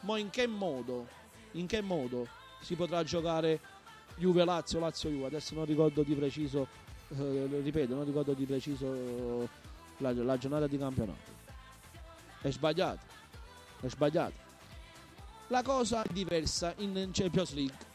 Ma 0.00 0.18
in 0.18 0.30
che 0.30 0.46
modo, 0.46 1.06
in 1.52 1.66
che 1.66 1.80
modo 1.80 2.26
si 2.60 2.74
potrà 2.74 3.02
giocare 3.02 3.58
Juve-Lazio, 4.16 4.78
Lazio-Juve? 4.78 5.26
Adesso 5.26 5.54
non 5.54 5.64
ricordo 5.64 6.02
di 6.02 6.14
preciso, 6.14 6.66
eh, 7.16 7.48
ripeto, 7.62 7.94
non 7.94 8.04
ricordo 8.04 8.34
di 8.34 8.44
preciso 8.44 8.92
eh, 8.94 9.48
la, 9.98 10.12
la 10.12 10.36
giornata 10.38 10.66
di 10.66 10.76
campionato. 10.78 11.31
È 12.42 12.50
sbagliato, 12.50 13.06
è 13.80 13.88
sbagliato. 13.88 14.34
La 15.46 15.62
cosa 15.62 16.02
è 16.02 16.12
diversa 16.12 16.74
in 16.78 17.10
Champions 17.12 17.54
League. 17.54 17.90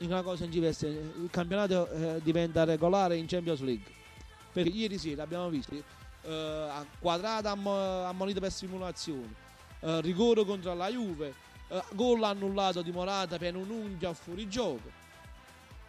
Una 0.00 0.20
cosa 0.20 0.44
diversa, 0.44 0.86
il 0.86 1.28
campionato 1.30 1.88
eh, 1.88 2.20
diventa 2.22 2.64
regolare 2.64 3.16
in 3.16 3.26
Champions 3.26 3.60
League. 3.60 3.90
Perché 4.52 4.68
ieri 4.68 4.98
sera 4.98 5.22
abbiamo 5.22 5.48
visto 5.48 5.74
eh, 5.74 6.68
quadrata 6.98 7.52
ammo- 7.52 8.04
ammonito 8.04 8.40
per 8.40 8.52
simulazione, 8.52 9.34
eh, 9.80 10.00
rigore 10.02 10.44
contro 10.44 10.74
la 10.74 10.90
Juve, 10.90 11.32
eh, 11.68 11.82
gol 11.92 12.22
annullato 12.24 12.82
di 12.82 12.92
Morata 12.92 13.38
per 13.38 13.56
un'unghia 13.56 14.12
fuori 14.12 14.46
gioco. 14.48 15.04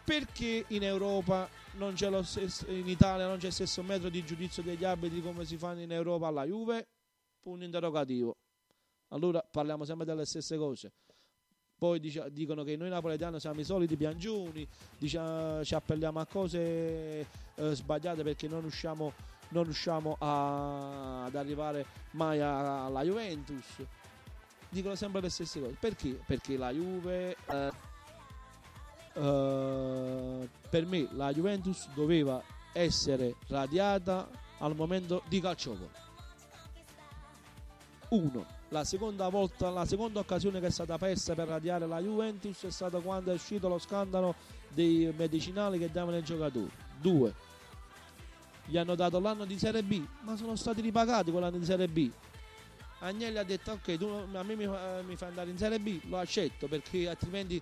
Perché 0.04 0.64
in 0.68 0.84
Europa 0.84 1.46
non 1.72 1.92
c'è 1.92 2.08
lo 2.08 2.22
stesso, 2.22 2.64
in 2.70 2.88
Italia 2.88 3.26
non 3.26 3.36
c'è 3.36 3.48
il 3.48 3.52
stesso 3.52 3.82
metro 3.82 4.08
di 4.08 4.24
giudizio 4.24 4.62
degli 4.62 4.84
arbitri 4.84 5.20
come 5.20 5.44
si 5.44 5.58
fanno 5.58 5.80
in 5.80 5.92
Europa 5.92 6.28
alla 6.28 6.46
Juve? 6.46 6.86
Punto 7.48 7.64
interrogativo. 7.64 8.36
Allora 9.08 9.40
parliamo 9.42 9.86
sempre 9.86 10.04
delle 10.04 10.26
stesse 10.26 10.58
cose. 10.58 10.92
Poi 11.78 11.98
dice- 11.98 12.30
dicono 12.30 12.62
che 12.62 12.76
noi 12.76 12.90
napoletani 12.90 13.40
siamo 13.40 13.60
i 13.60 13.64
soliti 13.64 13.96
piangioni, 13.96 14.68
dice- 14.98 15.62
ci 15.64 15.74
appelliamo 15.74 16.20
a 16.20 16.26
cose 16.26 16.58
eh, 16.60 17.74
sbagliate 17.74 18.22
perché 18.22 18.48
non 18.48 18.60
riusciamo, 18.60 19.12
non 19.50 19.64
riusciamo 19.64 20.16
a- 20.18 21.24
ad 21.24 21.34
arrivare 21.36 21.86
mai 22.12 22.38
a- 22.42 22.84
alla 22.84 23.02
Juventus. 23.02 23.64
Dicono 24.68 24.94
sempre 24.94 25.22
le 25.22 25.30
stesse 25.30 25.58
cose. 25.60 25.76
Perché? 25.80 26.20
Perché 26.26 26.58
la 26.58 26.70
Juve... 26.70 27.34
eh, 27.50 27.72
eh, 29.14 30.48
per 30.68 30.84
me 30.84 31.08
la 31.12 31.32
Juventus 31.32 31.88
doveva 31.94 32.42
essere 32.74 33.36
radiata 33.46 34.28
al 34.58 34.74
momento 34.76 35.22
di 35.28 35.40
calciopolo. 35.40 36.06
Uno, 38.10 38.46
la 38.68 38.84
seconda 38.84 39.28
volta, 39.28 39.68
la 39.68 39.84
seconda 39.84 40.20
occasione 40.20 40.60
che 40.60 40.68
è 40.68 40.70
stata 40.70 40.96
persa 40.96 41.34
per 41.34 41.46
radiare 41.46 41.86
la 41.86 42.00
Juventus 42.00 42.64
è 42.64 42.70
stata 42.70 43.00
quando 43.00 43.32
è 43.32 43.34
uscito 43.34 43.68
lo 43.68 43.78
scandalo 43.78 44.34
dei 44.68 45.12
medicinali 45.14 45.78
che 45.78 45.90
davano 45.90 46.16
ai 46.16 46.22
giocatori. 46.22 46.70
Due, 46.98 47.34
gli 48.64 48.78
hanno 48.78 48.94
dato 48.94 49.20
l'anno 49.20 49.44
di 49.44 49.58
Serie 49.58 49.82
B, 49.82 50.02
ma 50.22 50.36
sono 50.36 50.56
stati 50.56 50.80
ripagati 50.80 51.30
quell'anno 51.30 51.58
di 51.58 51.64
Serie 51.66 51.86
B. 51.86 52.10
Agnelli 53.00 53.36
ha 53.36 53.44
detto 53.44 53.72
ok, 53.72 53.96
tu 53.98 54.06
a 54.06 54.42
me 54.42 54.56
mi, 54.56 54.66
mi 54.66 55.16
fai 55.16 55.28
andare 55.28 55.50
in 55.50 55.58
Serie 55.58 55.78
B, 55.78 56.00
lo 56.04 56.16
accetto 56.18 56.66
perché 56.66 57.08
altrimenti 57.10 57.60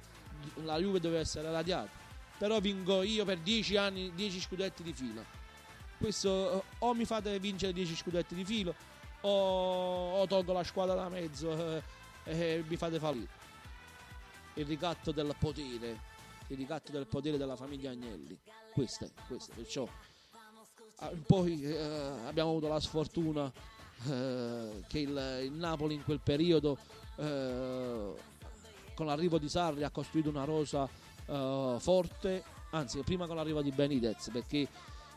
la 0.62 0.78
Juve 0.78 1.01
doveva 1.01 1.20
essere 1.20 1.51
radiata. 1.51 1.90
Però 2.39 2.60
vinco 2.60 3.02
io 3.02 3.24
per 3.24 3.39
10 3.39 3.77
anni, 3.77 4.12
10 4.14 4.40
scudetti 4.40 4.85
di 4.85 4.93
fila. 4.93 5.24
Questo 5.98 6.62
o 6.78 6.94
mi 6.94 7.05
fate 7.05 7.36
vincere 7.40 7.73
10 7.73 7.97
scudetti 7.97 8.35
di 8.35 8.44
filo 8.44 8.74
o, 9.22 10.20
o 10.20 10.26
tolgo 10.26 10.52
la 10.52 10.64
squadra 10.64 10.94
da 10.94 11.09
mezzo 11.09 11.51
eh, 11.52 11.82
e 12.24 12.64
mi 12.66 12.76
fate 12.76 12.98
fallire. 12.98 13.44
Il 14.55 14.66
ricatto 14.66 15.12
del 15.12 15.34
potere, 15.38 15.98
il 16.48 16.56
ricatto 16.56 16.93
del 16.93 17.06
potere 17.06 17.36
della 17.36 17.56
famiglia 17.56 17.90
Agnelli. 17.90 18.38
Questo 18.72 19.05
è, 19.05 19.10
questo 19.26 19.52
è. 19.52 19.55
Perciò 19.55 19.88
ah, 20.97 21.12
poi 21.26 21.62
eh, 21.62 21.78
abbiamo 22.26 22.51
avuto 22.51 22.68
la 22.68 22.80
sfortuna 22.80 23.52
eh, 24.09 24.84
che 24.88 24.98
il, 24.98 25.40
il 25.44 25.52
Napoli 25.52 25.94
in 25.94 26.05
quel 26.05 26.20
periodo 26.20 26.78
eh, 27.16 28.14
con 28.94 29.06
l'arrivo 29.06 29.38
di 29.38 29.48
Sarri 29.48 29.82
ha 29.82 29.90
costruito 29.90 30.28
una 30.28 30.44
rosa 30.44 30.88
eh, 31.26 31.76
forte, 31.78 32.43
anzi 32.70 33.01
prima 33.01 33.26
con 33.26 33.36
l'arrivo 33.36 33.62
di 33.62 33.70
Benitez 33.70 34.30
perché 34.30 34.66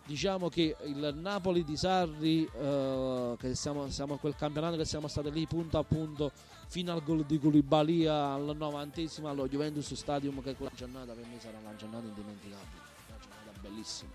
diciamo 0.09 0.49
che 0.49 0.75
il 0.85 1.13
Napoli 1.21 1.63
di 1.63 1.77
Sarri 1.77 2.43
eh, 2.43 3.35
che 3.37 3.53
siamo, 3.53 3.87
siamo 3.91 4.17
quel 4.17 4.35
campionato 4.35 4.75
che 4.75 4.83
siamo 4.83 5.07
stati 5.07 5.31
lì 5.31 5.45
punto 5.45 5.77
a 5.77 5.83
punto 5.83 6.31
fino 6.67 6.91
al 6.91 7.03
gol 7.03 7.25
di 7.25 7.37
Koulibalia 7.37 8.31
al 8.31 8.55
novantesimo 8.57 9.29
allo 9.29 9.47
Juventus 9.47 9.93
Stadium 9.93 10.41
che 10.41 10.55
quella 10.55 10.71
giornata 10.75 11.13
per 11.13 11.25
me 11.27 11.39
sarà 11.39 11.59
una 11.59 11.75
giornata 11.75 12.07
indimenticabile 12.07 12.81
una 13.07 13.17
giornata 13.19 13.59
bellissima. 13.61 14.09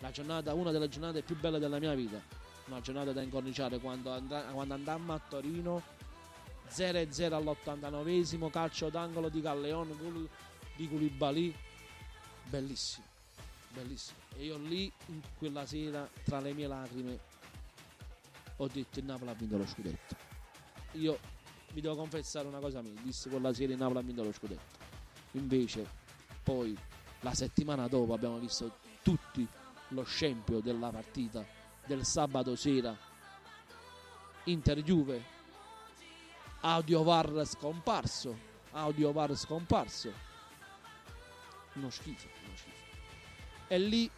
La 0.00 0.10
giornata, 0.10 0.52
una 0.52 0.70
delle 0.70 0.88
giornate 0.90 1.22
più 1.22 1.38
belle 1.38 1.58
della 1.58 1.78
mia 1.78 1.94
vita. 1.94 2.20
Una 2.66 2.82
giornata 2.82 3.12
da 3.12 3.22
incorniciare 3.22 3.78
quando, 3.78 4.12
andà- 4.12 4.42
quando 4.52 4.74
andammo 4.74 5.14
a 5.14 5.20
Torino 5.26 5.82
0-0 6.68 7.32
all'89esimo 7.32 8.50
calcio 8.50 8.90
d'angolo 8.90 9.30
di 9.30 9.40
Calleon 9.40 9.96
gol 9.98 10.28
di 10.76 10.86
Koulibaly. 10.86 11.54
Bellissimo 12.50 13.15
bellissimo. 13.76 14.18
E 14.34 14.44
io 14.44 14.56
lì 14.56 14.90
quella 15.36 15.66
sera 15.66 16.08
tra 16.24 16.40
le 16.40 16.52
mie 16.54 16.66
lacrime 16.66 17.18
ho 18.56 18.66
detto 18.68 18.98
il 18.98 19.04
Napoli 19.04 19.30
ha 19.30 19.34
vinto 19.34 19.58
lo 19.58 19.66
scudetto. 19.66 20.16
Io 20.92 21.18
vi 21.72 21.80
devo 21.82 21.94
confessare 21.94 22.48
una 22.48 22.58
cosa 22.58 22.80
mia 22.80 22.92
dissi 23.02 23.28
quella 23.28 23.52
sera 23.52 23.72
il 23.72 23.78
Napoli 23.78 23.98
ha 23.98 24.02
vinto 24.02 24.22
lo 24.22 24.32
scudetto. 24.32 24.84
Invece 25.32 25.86
poi 26.42 26.76
la 27.20 27.34
settimana 27.34 27.86
dopo 27.88 28.14
abbiamo 28.14 28.38
visto 28.38 28.78
tutti 29.02 29.46
lo 29.88 30.04
scempio 30.04 30.60
della 30.60 30.90
partita 30.90 31.44
del 31.84 32.04
sabato 32.04 32.56
sera. 32.56 32.96
Inter 34.44 34.82
Juve 34.82 35.34
audio 36.60 37.02
VAR 37.02 37.46
scomparso. 37.46 38.54
Audio 38.72 39.12
VAR 39.12 39.36
scomparso. 39.36 40.12
Uno 41.74 41.90
schifo. 41.90 42.35
E 43.68 43.78
lì 43.78 44.10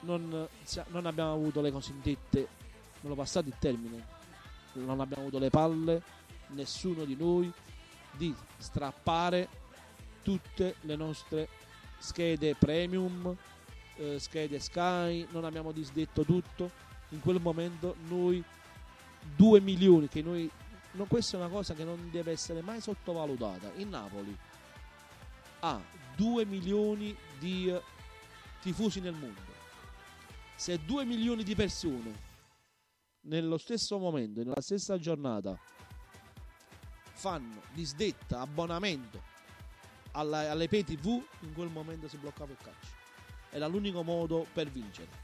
non, 0.00 0.48
sia- 0.62 0.86
non 0.88 1.06
abbiamo 1.06 1.32
avuto 1.32 1.60
le 1.60 1.70
cosiddette 1.70 2.48
me 3.00 3.08
lo 3.08 3.14
passate 3.14 3.48
il 3.48 3.56
termine 3.58 4.06
non 4.74 5.00
abbiamo 5.00 5.22
avuto 5.22 5.38
le 5.38 5.50
palle 5.50 6.02
nessuno 6.48 7.04
di 7.04 7.16
noi 7.16 7.52
di 8.12 8.34
strappare 8.58 9.48
tutte 10.22 10.76
le 10.82 10.96
nostre 10.96 11.48
schede 11.98 12.54
premium 12.54 13.36
eh, 13.96 14.18
schede 14.18 14.58
Sky 14.58 15.26
non 15.30 15.44
abbiamo 15.44 15.72
disdetto 15.72 16.24
tutto. 16.24 16.70
In 17.10 17.20
quel 17.20 17.40
momento 17.40 17.96
noi 18.08 18.42
2 19.36 19.60
milioni 19.60 20.08
che 20.08 20.22
noi 20.22 20.50
no, 20.92 21.04
questa 21.04 21.36
è 21.36 21.40
una 21.40 21.48
cosa 21.48 21.74
che 21.74 21.84
non 21.84 22.08
deve 22.10 22.32
essere 22.32 22.62
mai 22.62 22.80
sottovalutata. 22.80 23.72
Il 23.76 23.88
Napoli 23.88 24.36
ha 25.60 25.80
2 26.16 26.44
milioni 26.44 27.16
di 27.38 27.72
tifosi 28.62 29.00
nel 29.00 29.14
mondo. 29.14 29.40
Se 30.54 30.78
2 30.84 31.04
milioni 31.04 31.42
di 31.42 31.54
persone 31.56 32.30
nello 33.22 33.58
stesso 33.58 33.98
momento 33.98 34.42
nella 34.42 34.60
stessa 34.60 34.98
giornata 34.98 35.58
fanno 37.12 37.62
disdetta 37.72 38.40
abbonamento 38.40 39.20
alla, 40.12 40.50
alle 40.50 40.68
pay 40.68 40.84
tv 40.84 41.22
in 41.40 41.52
quel 41.52 41.68
momento 41.68 42.08
si 42.08 42.16
bloccava 42.16 42.52
il 42.52 42.58
calcio. 42.62 43.00
Era 43.50 43.66
l'unico 43.66 44.02
modo 44.02 44.46
per 44.52 44.70
vincere. 44.70 45.20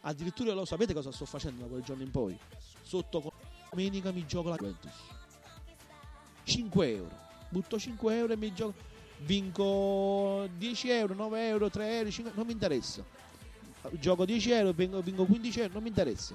Addirittura 0.00 0.52
lo 0.54 0.64
sapete 0.64 0.92
cosa 0.92 1.12
sto 1.12 1.26
facendo 1.26 1.62
da 1.62 1.68
quel 1.68 1.82
giorno 1.82 2.02
in 2.02 2.10
poi? 2.10 2.38
Sotto 2.82 3.20
con- 3.20 3.32
domenica 3.70 4.10
mi 4.10 4.26
gioco 4.26 4.48
la 4.48 4.56
Juventus. 4.56 4.92
5 6.44 6.94
euro. 6.94 7.20
Butto 7.48 7.78
5 7.78 8.16
euro 8.16 8.32
e 8.32 8.36
mi 8.36 8.52
gioco 8.52 8.74
vinco 9.24 10.48
10 10.56 10.90
euro 10.90 11.14
9 11.14 11.48
euro 11.48 11.70
3 11.70 11.96
euro 11.98 12.10
5 12.10 12.32
non 12.34 12.46
mi 12.46 12.52
interessa. 12.52 13.02
Gioco 13.92 14.24
10 14.24 14.50
euro 14.52 14.72
vinco, 14.72 15.00
vinco 15.02 15.24
15 15.24 15.60
euro 15.60 15.72
non 15.74 15.82
mi 15.82 15.88
interessa. 15.88 16.34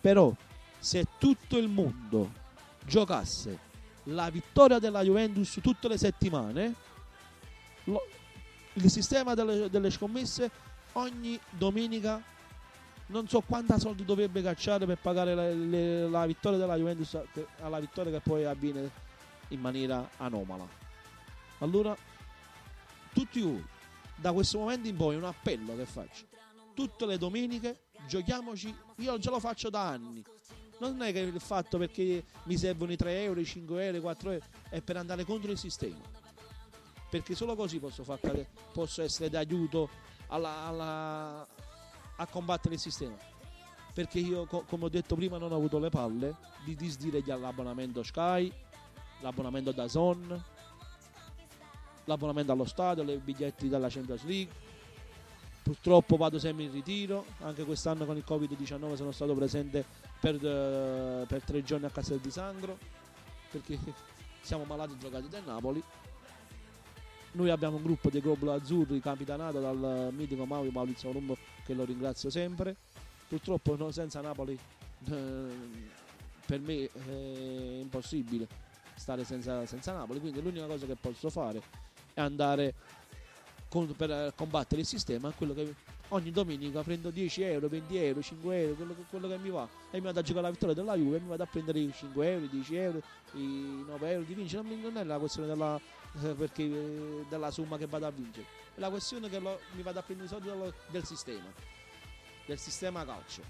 Però 0.00 0.32
se 0.78 1.06
tutto 1.18 1.56
il 1.58 1.68
mondo 1.68 2.30
giocasse 2.84 3.58
la 4.04 4.30
vittoria 4.30 4.78
della 4.78 5.02
Juventus 5.02 5.58
tutte 5.60 5.88
le 5.88 5.98
settimane 5.98 6.74
lo- 7.84 8.06
il 8.74 8.90
sistema 8.90 9.34
delle, 9.34 9.68
delle 9.68 9.90
scommesse 9.90 10.48
ogni 10.92 11.38
domenica 11.50 12.22
non 13.06 13.26
so 13.26 13.40
quanta 13.40 13.78
soldi 13.80 14.04
dovrebbe 14.04 14.42
cacciare 14.42 14.86
per 14.86 14.98
pagare 14.98 15.34
la, 15.34 15.48
le- 15.50 16.08
la 16.08 16.24
vittoria 16.26 16.58
della 16.58 16.76
Juventus 16.76 17.18
alla 17.60 17.80
vittoria 17.80 18.12
che 18.12 18.20
poi 18.20 18.44
avviene 18.44 18.88
in 19.48 19.60
maniera 19.60 20.08
anomala 20.18 20.66
allora 21.58 21.96
tutti 23.12 23.40
voi 23.40 23.64
da 24.16 24.32
questo 24.32 24.58
momento 24.58 24.88
in 24.88 24.96
poi 24.96 25.16
un 25.16 25.24
appello 25.24 25.76
che 25.76 25.86
faccio 25.86 26.24
tutte 26.74 27.06
le 27.06 27.18
domeniche 27.18 27.84
giochiamoci 28.06 28.74
io 28.96 29.18
già 29.18 29.30
lo 29.30 29.40
faccio 29.40 29.70
da 29.70 29.88
anni 29.88 30.22
Non 30.78 31.00
è 31.02 31.10
che 31.12 31.20
il 31.20 31.40
fatto 31.40 31.78
perché 31.78 32.24
mi 32.44 32.58
servono 32.58 32.92
i 32.92 32.96
3 32.96 33.22
euro, 33.22 33.40
i 33.40 33.46
5 33.46 33.82
euro, 33.84 33.96
i 33.96 34.00
4 34.00 34.30
euro, 34.32 34.44
è 34.68 34.82
per 34.82 34.98
andare 34.98 35.24
contro 35.24 35.50
il 35.50 35.56
sistema. 35.56 35.96
Perché 37.08 37.34
solo 37.34 37.56
così 37.56 37.78
posso, 37.78 38.04
far 38.04 38.20
cade- 38.20 38.46
posso 38.74 39.00
essere 39.00 39.30
d'aiuto 39.30 39.88
alla- 40.26 40.64
alla- 40.66 41.46
a 42.16 42.26
combattere 42.26 42.74
il 42.74 42.80
sistema. 42.80 43.16
Perché 43.94 44.18
io, 44.18 44.44
co- 44.44 44.64
come 44.68 44.84
ho 44.84 44.88
detto 44.90 45.14
prima, 45.14 45.38
non 45.38 45.50
ho 45.50 45.56
avuto 45.56 45.78
le 45.78 45.88
palle 45.88 46.36
di 46.66 46.74
disdirgli 46.76 47.24
l'abbonamento 47.26 48.02
Sky, 48.02 48.52
l'abbonamento 49.22 49.72
da 49.72 49.88
Zon, 49.88 50.44
l'abbonamento 52.06 52.52
allo 52.52 52.64
stadio, 52.64 53.02
i 53.04 53.18
biglietti 53.18 53.68
della 53.68 53.88
Champions 53.88 54.24
League. 54.24 54.74
Purtroppo 55.62 56.16
vado 56.16 56.38
sempre 56.38 56.64
in 56.64 56.72
ritiro, 56.72 57.24
anche 57.40 57.64
quest'anno 57.64 58.04
con 58.04 58.16
il 58.16 58.24
Covid-19 58.26 58.94
sono 58.94 59.10
stato 59.10 59.34
presente 59.34 59.84
per, 60.20 60.34
eh, 60.34 61.24
per 61.26 61.42
tre 61.42 61.62
giorni 61.64 61.86
a 61.86 61.90
Castel 61.90 62.20
di 62.20 62.30
Sangro, 62.30 62.78
perché 63.50 63.76
siamo 64.42 64.64
malati 64.64 64.96
giocati 64.96 65.28
del 65.28 65.42
Napoli. 65.44 65.82
Noi 67.32 67.50
abbiamo 67.50 67.76
un 67.76 67.82
gruppo 67.82 68.08
di 68.08 68.20
Globuli 68.20 68.52
Azzurri 68.52 69.00
capitanato 69.00 69.60
dal 69.60 70.10
mitico 70.12 70.46
Mauro 70.46 70.70
Maurizio 70.70 71.12
Rumbo 71.12 71.36
che 71.64 71.74
lo 71.74 71.84
ringrazio 71.84 72.30
sempre. 72.30 72.76
Purtroppo 73.28 73.90
senza 73.90 74.20
Napoli 74.20 74.56
eh, 75.10 75.48
per 76.46 76.60
me 76.60 76.88
è 76.88 77.78
impossibile 77.80 78.46
stare 78.94 79.24
senza, 79.24 79.66
senza 79.66 79.92
Napoli, 79.92 80.20
quindi 80.20 80.40
l'unica 80.40 80.66
cosa 80.66 80.86
che 80.86 80.96
posso 80.96 81.28
fare 81.28 81.60
è 82.16 82.20
andare 82.22 82.72
con- 83.68 83.94
per 83.94 84.10
eh, 84.10 84.32
combattere 84.34 84.80
il 84.80 84.86
sistema, 84.86 85.30
quello 85.32 85.52
che 85.52 85.74
ogni 86.10 86.30
domenica 86.30 86.82
prendo 86.82 87.10
10 87.10 87.42
euro, 87.42 87.68
20 87.68 87.96
euro, 87.98 88.22
5 88.22 88.58
euro, 88.58 88.74
quello 88.74 88.94
che, 88.94 89.02
quello 89.10 89.28
che 89.28 89.36
mi 89.36 89.50
va. 89.50 89.68
E 89.90 89.98
mi 89.98 90.04
vado 90.06 90.20
a 90.20 90.22
giocare 90.22 90.46
la 90.46 90.50
vittoria 90.50 90.74
della 90.74 90.96
Juve 90.96 91.18
e 91.18 91.20
mi 91.20 91.28
vado 91.28 91.42
a 91.42 91.46
prendere 91.46 91.78
i 91.78 91.92
5 91.94 92.30
euro, 92.30 92.44
i 92.46 92.48
10 92.48 92.74
euro, 92.76 93.02
i 93.34 93.84
9 93.86 94.10
euro 94.10 94.24
di 94.24 94.32
vincere, 94.34 94.62
non 94.62 94.96
è 94.96 95.04
la 95.04 95.18
questione 95.18 95.46
della, 95.48 95.78
eh, 96.22 96.32
perché, 96.32 96.62
eh, 96.62 97.24
della 97.28 97.50
somma 97.50 97.76
che 97.76 97.86
vado 97.86 98.06
a 98.06 98.10
vincere, 98.10 98.46
è 98.74 98.80
la 98.80 98.88
questione 98.88 99.28
che 99.28 99.38
lo- 99.38 99.60
mi 99.72 99.82
vado 99.82 99.98
a 99.98 100.02
prendere 100.02 100.26
i 100.26 100.30
soldi 100.32 100.48
dello- 100.48 100.72
del 100.88 101.04
sistema, 101.04 101.52
del 102.46 102.58
sistema 102.58 103.04
calcio. 103.04 103.42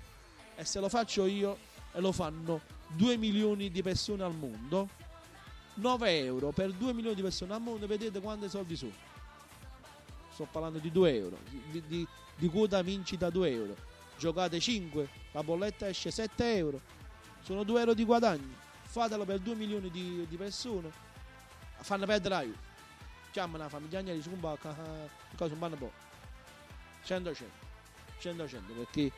E 0.57 0.65
se 0.65 0.81
lo 0.81 0.89
faccio 0.89 1.25
io 1.27 1.57
e 1.93 2.01
lo 2.01 2.11
fanno 2.11 2.63
2 2.89 3.17
milioni 3.17 3.71
di 3.71 3.81
persone 3.83 4.25
al 4.25 4.35
mondo 4.35 4.89
9 5.77 6.19
euro 6.25 6.51
per 6.51 6.73
2 6.73 6.93
milioni 6.93 7.15
di 7.15 7.23
persone 7.23 7.55
al 7.55 7.61
mondo 7.61 7.87
vedete 7.87 8.21
quanti 8.21 8.49
soldi 8.49 8.77
sono. 8.77 8.93
Sto 10.33 10.47
parlando 10.51 10.79
di 10.79 10.91
2 10.91 11.15
euro 11.15 11.39
di, 11.71 11.83
di- 11.87 12.07
di 12.37 12.49
quota 12.49 12.83
vincita 12.83 13.31
2 13.31 13.51
euro. 13.51 13.77
Giocate 14.19 14.61
5 14.61 15.09
la 15.33 15.43
bolletta 15.43 15.89
esce 15.89 16.11
7 16.11 16.57
euro. 16.57 16.81
Sono 17.43 17.63
2 17.63 17.81
euro 17.81 17.95
di 17.95 18.05
guadagno. 18.05 18.55
Fatelo 18.83 19.25
per 19.25 19.39
2 19.39 19.55
milioni 19.55 19.91
di, 19.91 20.27
di 20.29 20.37
persone. 20.37 20.91
Fanno 21.79 22.07
perdere 22.07 22.35
la 22.35 22.43
Juve. 22.43 22.65
Chiamano 23.31 23.65
la 23.65 23.69
famiglia 23.69 24.01
un 24.01 24.41
bacca 24.41 24.75
cosa 25.37 25.53
un 25.53 25.77
po' 25.79 25.93
100 27.05 27.35
100 27.35 27.55
100 28.19 28.49
100 28.49 28.73
perché 28.73 29.13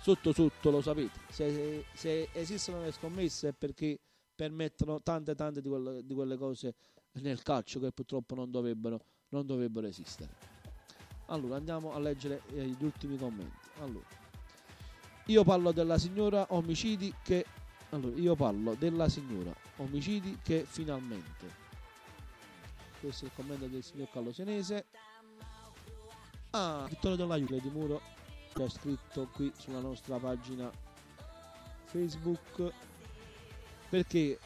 sotto 0.00 0.32
sotto 0.32 0.70
lo 0.70 0.80
sapete. 0.80 1.18
Se, 1.30 1.84
se 1.92 2.28
esistono 2.32 2.82
le 2.82 2.92
scommesse 2.92 3.48
è 3.48 3.52
perché 3.52 3.98
permettono 4.34 5.00
tante 5.02 5.34
tante 5.34 5.60
di 5.60 5.68
quelle, 5.68 6.04
di 6.04 6.14
quelle 6.14 6.36
cose 6.36 6.74
nel 7.12 7.42
calcio 7.42 7.80
che 7.80 7.92
purtroppo 7.92 8.34
non 8.34 8.50
dovrebbero, 8.50 9.00
non 9.28 9.46
dovrebbero 9.46 9.86
esistere. 9.86 10.52
Allora 11.26 11.56
andiamo 11.56 11.92
a 11.92 11.98
leggere 11.98 12.42
eh, 12.52 12.66
gli 12.66 12.84
ultimi 12.84 13.16
commenti. 13.16 13.68
Allora 13.80 14.22
io 15.26 15.42
parlo 15.42 15.72
della 15.72 15.96
signora 15.96 16.46
omicidi 16.50 17.14
che 17.22 17.46
allora 17.90 18.16
io 18.16 18.34
parlo 18.34 18.74
della 18.74 19.08
signora 19.08 19.54
omicidi 19.76 20.38
che 20.42 20.66
finalmente 20.68 21.62
questo 23.00 23.24
è 23.24 23.28
il 23.28 23.34
commento 23.34 23.66
del 23.66 23.82
signor 23.82 24.10
Carlo 24.10 24.32
Senese 24.32 24.86
ah 26.50 26.84
Vittorio 26.88 27.16
della 27.16 27.36
Juve 27.36 27.60
di 27.60 27.70
Muro 27.70 28.02
che 28.52 28.64
ha 28.64 28.68
scritto 28.68 29.28
qui 29.32 29.50
sulla 29.56 29.80
nostra 29.80 30.18
pagina 30.18 30.70
Facebook 31.84 32.72
perché 33.94 34.40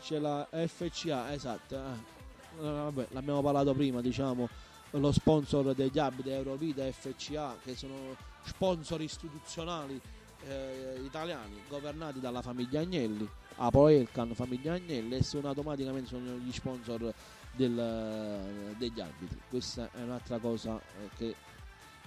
c'è 0.00 0.20
la 0.20 0.46
FCA 0.52 1.32
esatto 1.32 1.74
eh. 1.74 2.12
Eh, 2.60 2.70
vabbè, 2.70 3.08
l'abbiamo 3.10 3.42
parlato 3.42 3.74
prima 3.74 4.00
diciamo 4.00 4.48
lo 4.90 5.10
sponsor 5.10 5.74
degli 5.74 5.98
abiti 5.98 6.30
Eurovita 6.30 6.84
FCA 6.92 7.56
che 7.64 7.74
sono 7.74 8.14
sponsor 8.44 9.02
istituzionali 9.02 10.00
eh, 10.46 11.00
italiani 11.04 11.60
governati 11.68 12.20
dalla 12.20 12.40
famiglia 12.40 12.82
Agnelli 12.82 13.28
Apo 13.56 13.88
Elkan 13.88 14.32
famiglia 14.34 14.74
Agnelli 14.74 15.16
e 15.16 15.24
sono 15.24 15.48
automaticamente 15.48 16.06
sono 16.10 16.36
gli 16.36 16.52
sponsor 16.52 17.12
del- 17.50 18.74
degli 18.78 19.00
arbitri 19.00 19.40
questa 19.48 19.90
è 19.92 20.02
un'altra 20.02 20.38
cosa 20.38 20.76
eh, 20.78 21.08
che 21.16 21.34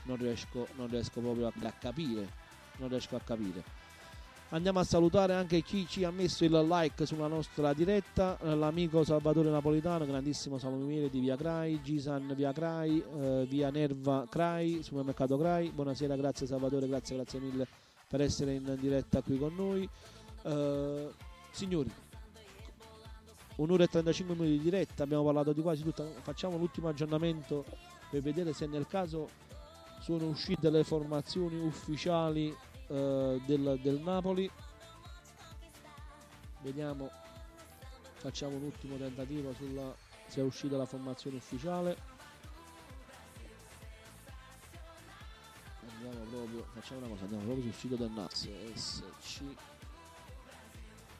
non 0.04 0.16
riesco, 0.16 0.66
non 0.78 0.88
riesco 0.88 1.20
proprio 1.20 1.48
a 1.48 1.74
capire 1.78 2.46
non 2.78 2.88
riesco 2.88 3.18
a 3.18 3.20
capire 3.20 3.87
Andiamo 4.50 4.80
a 4.80 4.86
salutare 4.86 5.34
anche 5.34 5.62
chi 5.62 5.86
ci 5.86 6.06
ha 6.06 6.12
messo 6.12 6.46
il 6.46 6.52
like 6.54 7.06
sulla 7.06 7.28
nostra 7.28 7.74
diretta, 7.74 8.38
eh, 8.40 8.56
l'amico 8.56 9.04
Salvatore 9.04 9.50
Napolitano, 9.50 10.06
grandissimo 10.06 10.58
salumiere 10.58 11.10
di 11.10 11.20
Via 11.20 11.36
Crai, 11.36 11.82
Gisan 11.84 12.34
Via 12.34 12.54
Crai, 12.54 13.04
eh, 13.20 13.46
Via 13.50 13.70
Nerva 13.72 14.26
Crai, 14.30 14.82
Supermercato 14.84 15.38
Crai. 15.38 15.70
Buonasera, 15.72 16.16
grazie 16.16 16.48
Salvatore, 16.48 16.88
grazie, 16.88 17.18
grazie 17.18 17.40
mille 17.42 17.68
per 18.08 18.22
essere 18.22 18.54
in 18.54 18.78
diretta 18.80 19.22
qui 19.22 19.38
con 19.38 19.54
noi. 19.54 19.90
Eh, 20.44 21.10
signori, 21.52 21.92
un'ora 23.58 23.84
e 23.84 23.88
35 23.88 24.34
minuti 24.34 24.58
di 24.60 24.64
diretta, 24.64 25.04
abbiamo 25.04 25.26
parlato 25.26 25.52
di 25.52 25.62
quasi 25.62 25.84
tutto, 25.84 26.10
facciamo 26.22 26.56
l'ultimo 26.56 26.88
aggiornamento 26.88 27.66
per 28.10 28.22
vedere 28.22 28.54
se 28.54 28.66
nel 28.66 28.88
caso 28.88 29.28
sono 30.00 30.26
uscite 30.28 30.70
le 30.70 30.86
formazioni 30.86 31.60
ufficiali 31.60 32.56
eh, 32.88 33.42
del, 33.46 33.80
del 33.82 34.00
Napoli. 34.00 34.50
Vediamo 36.62 37.10
facciamo 38.16 38.56
un 38.56 38.64
ultimo 38.64 38.98
tentativo 38.98 39.54
sulla 39.54 39.96
se 40.28 40.42
è 40.42 40.44
uscita 40.44 40.78
la 40.78 40.86
formazione 40.86 41.38
ufficiale. 41.38 42.16
Andiamo 45.90 46.26
proprio 46.26 46.66
facciamo 46.74 47.00
una 47.00 47.10
cosa 47.10 47.24
andiamo 47.24 47.44
proprio 47.44 47.64
sul 47.64 47.74
sito 47.74 47.96
del 47.96 48.12
NAS 48.12 48.50
SC 48.76 49.42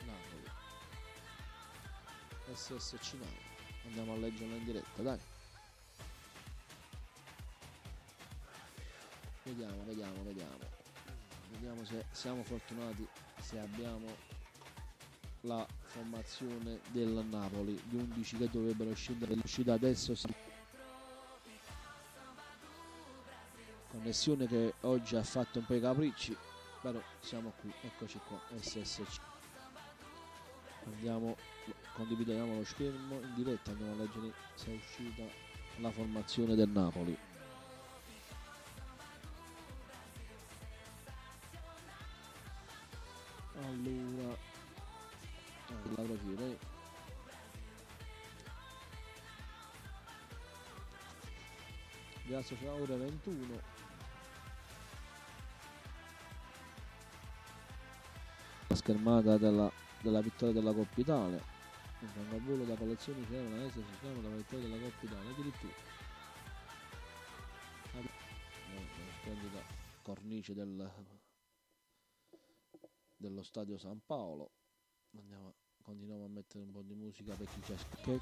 Napoli. 0.06 0.44
SSC 2.54 3.14
Napoli. 3.14 3.46
Andiamo 3.86 4.14
a 4.14 4.18
leggerla 4.18 4.56
in 4.56 4.64
diretta 4.66 5.02
dai. 5.02 5.20
Vediamo 9.44 9.84
vediamo 9.86 10.24
vediamo 10.24 10.77
vediamo 11.52 11.84
se 11.86 12.06
siamo 12.12 12.44
fortunati 12.44 13.08
se 13.42 13.60
abbiamo 13.60 14.08
la 15.42 15.66
formazione 15.84 16.80
del 16.92 17.26
Napoli 17.30 17.80
gli 17.90 17.96
11 17.96 18.38
che 18.38 18.50
dovrebbero 18.52 18.94
scendere 18.94 19.36
l'uscita 19.36 19.74
adesso 19.74 20.16
connessione 23.90 24.48
che 24.48 24.74
oggi 24.82 25.16
ha 25.16 25.24
fatto 25.24 25.60
un 25.60 25.66
po' 25.66 25.74
i 25.76 25.80
capricci 25.80 26.36
però 26.82 27.02
siamo 27.20 27.54
qui 27.62 27.72
eccoci 27.82 28.20
qua 28.28 28.40
SSC 28.60 29.20
andiamo 30.86 31.36
condividiamo 31.94 32.56
lo 32.56 32.64
schermo 32.64 33.20
in 33.22 33.34
diretta 33.36 33.72
andiamo 33.72 33.94
a 33.94 33.96
leggere 33.96 34.34
se 34.56 34.72
è 34.72 34.76
uscita 34.76 35.24
la 35.78 35.92
formazione 35.92 36.56
del 36.56 36.70
Napoli 36.70 37.18
allora 43.62 44.38
ah, 45.68 45.90
la 45.96 46.02
profilo 46.04 46.76
Piazza 52.26 52.56
c'è 52.56 52.70
ora 52.70 52.98
21 52.98 53.76
la 58.68 58.76
schermata 58.76 59.38
della, 59.38 59.72
della 60.02 60.22
vittoria 60.22 60.54
della 60.54 60.74
Coppa 60.74 61.00
Italia. 61.00 61.42
Il 62.00 62.08
frangavolo 62.10 62.64
da 62.66 62.76
collezione 62.76 63.26
c'era 63.28 63.48
una 63.48 63.58
destra 63.58 63.82
si 63.82 64.00
chiama 64.02 64.20
della 64.20 64.36
vittoria 64.36 64.68
della 64.68 64.82
Coppa 64.82 65.06
Italia 65.06 65.32
addirittura. 65.32 65.74
Una 67.94 68.84
splendida 69.22 69.64
cornice 70.02 70.54
del, 70.54 70.92
dello 73.18 73.44
stadio 73.44 73.78
San 73.78 74.00
Paolo. 74.06 74.52
Andiamo 75.18 75.56
continuiamo 75.82 76.26
a 76.26 76.28
mettere 76.28 76.66
un 76.66 76.72
po' 76.72 76.82
di 76.82 76.96
musica 76.96 77.34
per 77.34 77.48
chi 77.48 77.62
c'è 77.62 77.76
che 78.02 78.20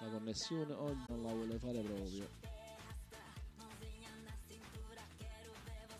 la 0.00 0.10
connessione. 0.10 0.72
Oggi 0.74 1.04
non 1.08 1.22
la 1.22 1.32
vuole 1.32 1.58
fare 1.58 1.80
proprio. 1.80 2.28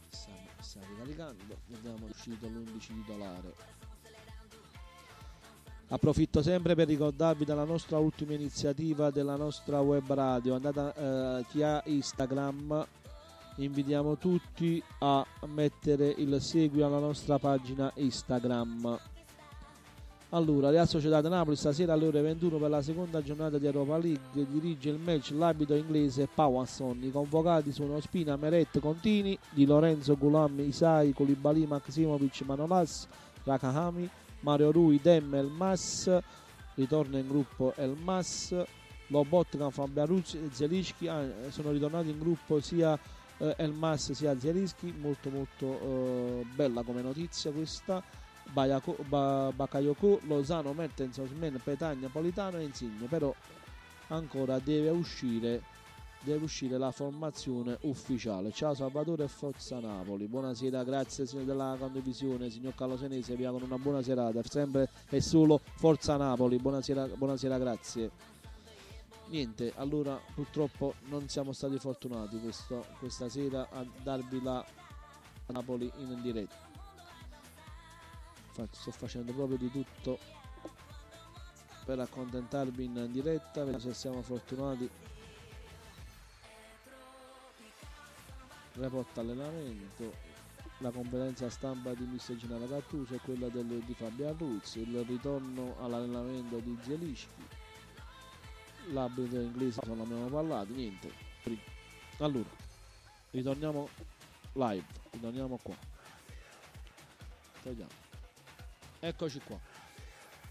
Sta, 0.09 0.32
sta 0.60 0.81
ricaricando. 0.86 1.59
Vediamo 1.66 2.06
uscito 2.06 2.47
l'11 2.47 2.78
titolare 2.78 3.55
Approfitto 5.89 6.43
sempre 6.43 6.74
per 6.74 6.89
ricordarvi 6.89 7.44
della 7.44 7.62
nostra 7.62 7.98
ultima 7.98 8.35
iniziativa 8.35 9.10
della 9.10 9.36
nostra 9.36 9.81
web 9.81 10.12
radio. 10.12 10.56
Andate 10.56 10.93
eh, 10.97 11.44
chi 11.48 11.62
ha 11.62 11.81
Instagram, 11.86 12.86
invitiamo 13.59 14.18
tutti 14.18 14.82
a 14.98 15.24
mettere 15.47 16.14
il 16.16 16.40
segui 16.40 16.82
alla 16.82 16.98
nostra 16.98 17.39
pagina 17.39 17.90
Instagram. 17.94 18.98
Allora, 20.31 20.70
Real 20.70 20.89
Società 20.89 21.20
di 21.20 21.28
Napoli 21.28 21.55
stasera 21.55 21.93
alle 21.93 22.06
ore 22.06 22.20
21 22.20 22.59
per 22.59 22.68
la 22.68 22.82
seconda 22.82 23.23
giornata 23.23 23.59
di 23.59 23.66
Europa 23.66 23.97
League 23.97 24.47
dirige 24.51 24.90
il 24.90 24.98
match 24.98 25.31
l'abito 25.31 25.74
inglese 25.74 26.28
Pawanson. 26.32 26.98
I 27.02 27.12
convocati 27.12 27.70
sono 27.70 28.01
Spina, 28.01 28.36
Meret, 28.36 28.81
Contini, 28.81 29.39
Di 29.51 29.64
Lorenzo, 29.64 30.16
Gulam, 30.16 30.59
Isai, 30.59 31.12
Koulibaly, 31.12 31.66
Maximovic, 31.66 32.40
Manolas, 32.44 33.06
Rakahami, 33.44 34.10
Mario 34.40 34.73
Rui, 34.73 35.01
Dem, 35.01 35.32
Elmas, 35.32 36.10
ritorna 36.74 37.18
in 37.18 37.28
gruppo 37.28 37.73
Elmas, 37.77 38.55
Lobotka, 39.06 39.70
Fabiaruzzi 39.70 40.39
e 40.39 40.48
Zelischi, 40.52 41.06
ah, 41.06 41.24
sono 41.51 41.70
ritornati 41.70 42.10
in 42.10 42.18
gruppo 42.18 42.60
sia 42.60 42.98
eh, 43.39 43.55
Elmas 43.59 44.13
sia 44.13 44.39
Zelischi, 44.39 44.93
molto 44.99 45.31
molto 45.31 45.81
eh, 45.81 46.47
bella 46.55 46.83
come 46.83 47.03
notizia 47.03 47.51
questa. 47.51 48.03
Bayako, 48.53 48.97
ba, 49.09 49.53
Bakayoko, 49.55 50.21
Lozano, 50.27 50.73
Mertens, 50.73 51.19
Osmen, 51.19 51.61
Petagna, 51.63 52.09
Politano 52.09 52.59
e 52.59 52.63
Insigne, 52.63 53.07
però 53.09 53.35
ancora 54.09 54.59
deve 54.61 54.91
uscire 54.91 55.63
deve 56.27 56.43
uscire 56.43 56.77
la 56.77 56.91
formazione 56.91 57.79
ufficiale. 57.83 58.51
Ciao 58.51 58.75
Salvatore 58.75 59.25
e 59.25 59.29
Forza 59.29 59.79
Napoli. 59.79 60.27
Buonasera, 60.27 60.83
grazie 60.83 61.25
signor 61.25 61.45
della 61.45 61.77
condivisione, 61.79 62.51
signor 62.51 62.75
Carlo 62.75 62.97
Senese, 62.97 63.37
vi 63.37 63.45
auguro 63.45 63.65
una 63.65 63.79
buona 63.79 64.03
serata. 64.03 64.43
Sempre 64.43 64.91
e 65.09 65.21
solo 65.21 65.61
Forza 65.77 66.17
Napoli. 66.17 66.57
Buonasera, 66.57 67.07
buonasera, 67.17 67.59
grazie. 67.59 68.11
Niente, 69.28 69.73
allora 69.77 70.20
purtroppo 70.35 70.94
non 71.07 71.28
siamo 71.28 71.53
stati 71.53 71.78
fortunati 71.78 72.39
questo, 72.39 72.86
questa 72.98 73.28
sera 73.28 73.69
a 73.70 73.85
darvi 74.03 74.40
la 74.40 74.65
Napoli 75.47 75.90
in 75.97 76.20
diretta. 76.23 76.65
Sto 78.70 78.90
facendo 78.90 79.32
proprio 79.32 79.59
di 79.59 79.70
tutto 79.70 80.19
per 81.85 81.98
accontentarvi 81.98 82.85
in 82.85 83.09
diretta, 83.11 83.65
vediamo 83.65 83.78
se 83.78 83.94
siamo 83.94 84.23
fortunati 84.23 84.89
report 88.74 89.19
allenamento, 89.19 90.12
la 90.78 90.90
conferenza 90.90 91.48
stampa 91.51 91.94
di 91.94 92.05
Mister 92.05 92.36
Gennaro 92.36 92.66
Gattuso 92.66 93.15
e 93.15 93.19
quella 93.19 93.48
del, 93.48 93.82
di 93.85 93.94
Fabian 93.94 94.36
Ruz, 94.36 94.77
il 94.77 95.05
ritorno 95.05 95.77
all'allenamento 95.81 96.59
di 96.59 96.77
Zielischi, 96.82 97.47
l'abito 98.93 99.37
inglese 99.37 99.81
non 99.87 100.01
abbiamo 100.01 100.27
parlato, 100.27 100.73
niente. 100.73 101.11
Allora, 102.19 102.49
ritorniamo 103.31 103.89
live, 104.53 104.87
ritorniamo 105.11 105.59
qua. 105.63 105.75
Togliamo. 107.63 107.91
Eccoci 109.01 109.41
qua. 109.45 109.59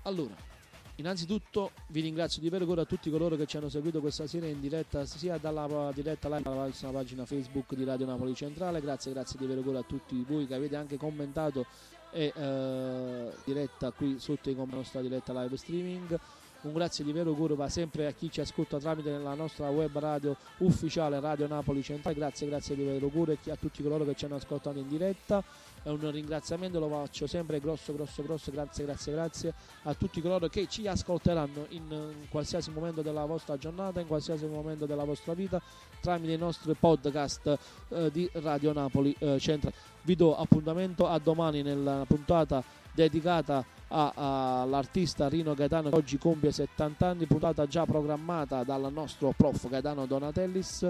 Allora, 0.03 0.53
Innanzitutto 0.97 1.71
vi 1.87 1.99
ringrazio 1.99 2.41
di 2.41 2.47
vero 2.47 2.63
cuore 2.63 2.81
a 2.81 2.85
tutti 2.85 3.09
coloro 3.09 3.35
che 3.35 3.45
ci 3.45 3.57
hanno 3.57 3.67
seguito 3.67 3.99
questa 3.99 4.27
sera 4.27 4.45
in 4.45 4.61
diretta 4.61 5.05
sia 5.05 5.37
dalla 5.37 5.91
diretta 5.93 6.29
live 6.33 6.49
alla 6.49 6.91
pagina 6.91 7.25
Facebook 7.25 7.75
di 7.75 7.83
Radio 7.83 8.05
Napoli 8.05 8.33
Centrale. 8.33 8.79
Grazie, 8.79 9.11
grazie 9.11 9.37
di 9.37 9.45
vero 9.45 9.59
cuore 9.59 9.79
a 9.79 9.83
tutti 9.83 10.23
voi 10.25 10.47
che 10.47 10.53
avete 10.53 10.77
anche 10.77 10.95
commentato 10.95 11.65
e 12.13 12.31
eh, 12.33 13.29
diretta 13.43 13.91
qui 13.91 14.19
sotto 14.19 14.53
commenti 14.55 14.75
nostra 14.75 15.01
diretta 15.01 15.33
live 15.33 15.57
streaming. 15.57 16.17
Un 16.65 16.73
grazie 16.73 17.05
di 17.05 17.11
vero 17.11 17.33
cuore 17.33 17.53
va 17.53 17.69
sempre 17.69 18.07
a 18.07 18.11
chi 18.11 18.31
ci 18.31 18.41
ascolta 18.41 18.79
tramite 18.79 19.15
la 19.19 19.35
nostra 19.35 19.69
web 19.69 19.95
radio 19.99 20.35
ufficiale 20.57 21.19
Radio 21.19 21.45
Napoli 21.45 21.83
Centrale. 21.83 22.15
Grazie, 22.15 22.47
grazie 22.47 22.75
di 22.75 22.83
vero 22.83 23.07
cuore 23.09 23.37
a 23.49 23.55
tutti 23.55 23.83
coloro 23.83 24.03
che 24.03 24.15
ci 24.15 24.25
hanno 24.25 24.37
ascoltato 24.37 24.79
in 24.79 24.87
diretta. 24.87 25.43
È 25.83 25.89
un 25.89 26.09
ringraziamento 26.09 26.79
lo 26.79 26.89
faccio 26.89 27.27
sempre 27.27 27.59
grosso 27.59 27.93
grosso 27.93 28.23
grosso. 28.23 28.49
Grazie 28.49 28.83
grazie 28.83 29.11
grazie 29.13 29.53
a 29.83 29.93
tutti 29.93 30.19
coloro 30.21 30.47
che 30.47 30.65
ci 30.67 30.87
ascolteranno 30.87 31.67
in, 31.69 32.13
qualsiasi 32.29 32.71
momento 32.71 33.03
della 33.03 33.25
vostra 33.25 33.57
giornata 33.57 33.99
in 33.99 34.07
qualsiasi 34.07 34.47
momento 34.47 34.87
della 34.87 35.03
vostra 35.03 35.35
vita 35.35 35.61
tramite 36.01 36.33
i 36.33 36.37
nostri 36.37 36.73
podcast 36.73 37.59
eh, 37.89 38.09
di 38.09 38.27
Radio 38.33 38.73
Napoli 38.73 39.15
eh, 39.19 39.37
Centrale 39.37 39.75
vi 40.01 40.15
do 40.15 40.35
appuntamento 40.35 41.07
a 41.07 41.19
domani 41.19 41.61
nella 41.61 42.03
puntata 42.07 42.63
dedicata 42.95 43.63
all'artista 43.89 45.27
Rino 45.27 45.53
Gaetano 45.53 45.89
che 45.89 45.95
oggi 45.95 46.17
compie 46.17 46.51
70 46.51 47.07
anni 47.07 47.25
puntata 47.25 47.67
già 47.67 47.85
programmata 47.85 48.63
dal 48.63 48.91
nostro 48.91 49.33
prof. 49.35 49.69
Gaetano 49.69 50.05
Donatellis. 50.05 50.83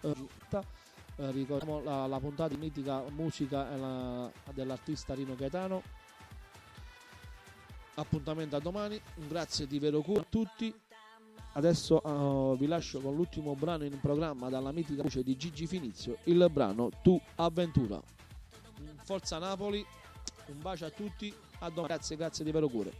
Eh, 0.00 0.14
eh, 1.20 1.32
ricordiamo 1.32 1.82
la, 1.82 2.06
la, 2.06 2.20
puntata 2.20 2.54
di 2.54 2.60
mitica 2.60 3.02
musica 3.10 3.76
la, 3.76 4.30
dell'artista 4.54 5.14
Rino 5.14 5.34
Gaetano. 5.34 5.82
Appuntamento 7.94 8.56
a 8.56 8.60
domani. 8.60 9.00
Grazie 9.26 9.66
di 9.66 9.78
vero 9.80 10.00
cuore 10.00 10.20
a 10.20 10.26
tutti. 10.28 10.72
Adesso 11.52 12.00
uh, 12.04 12.56
vi 12.56 12.66
lascio 12.66 13.00
con 13.00 13.16
l'ultimo 13.16 13.54
brano 13.54 13.82
in 13.82 13.98
programma 14.00 14.48
dalla 14.48 14.70
mitica 14.70 15.02
voce 15.02 15.24
di 15.24 15.36
Gigi 15.36 15.66
Finizio 15.66 16.18
il 16.24 16.48
brano 16.52 16.90
Tu 17.02 17.20
Avventura. 17.36 18.00
Forza 19.02 19.38
Napoli. 19.38 19.84
Un 20.46 20.60
bacio 20.62 20.86
a 20.86 20.90
tutti 20.90 21.34
a 21.60 21.68
domani 21.70 21.88
grazie 21.88 22.16
grazie 22.16 22.44
di 22.44 22.50
vero 22.50 22.68
cuore 22.68 22.92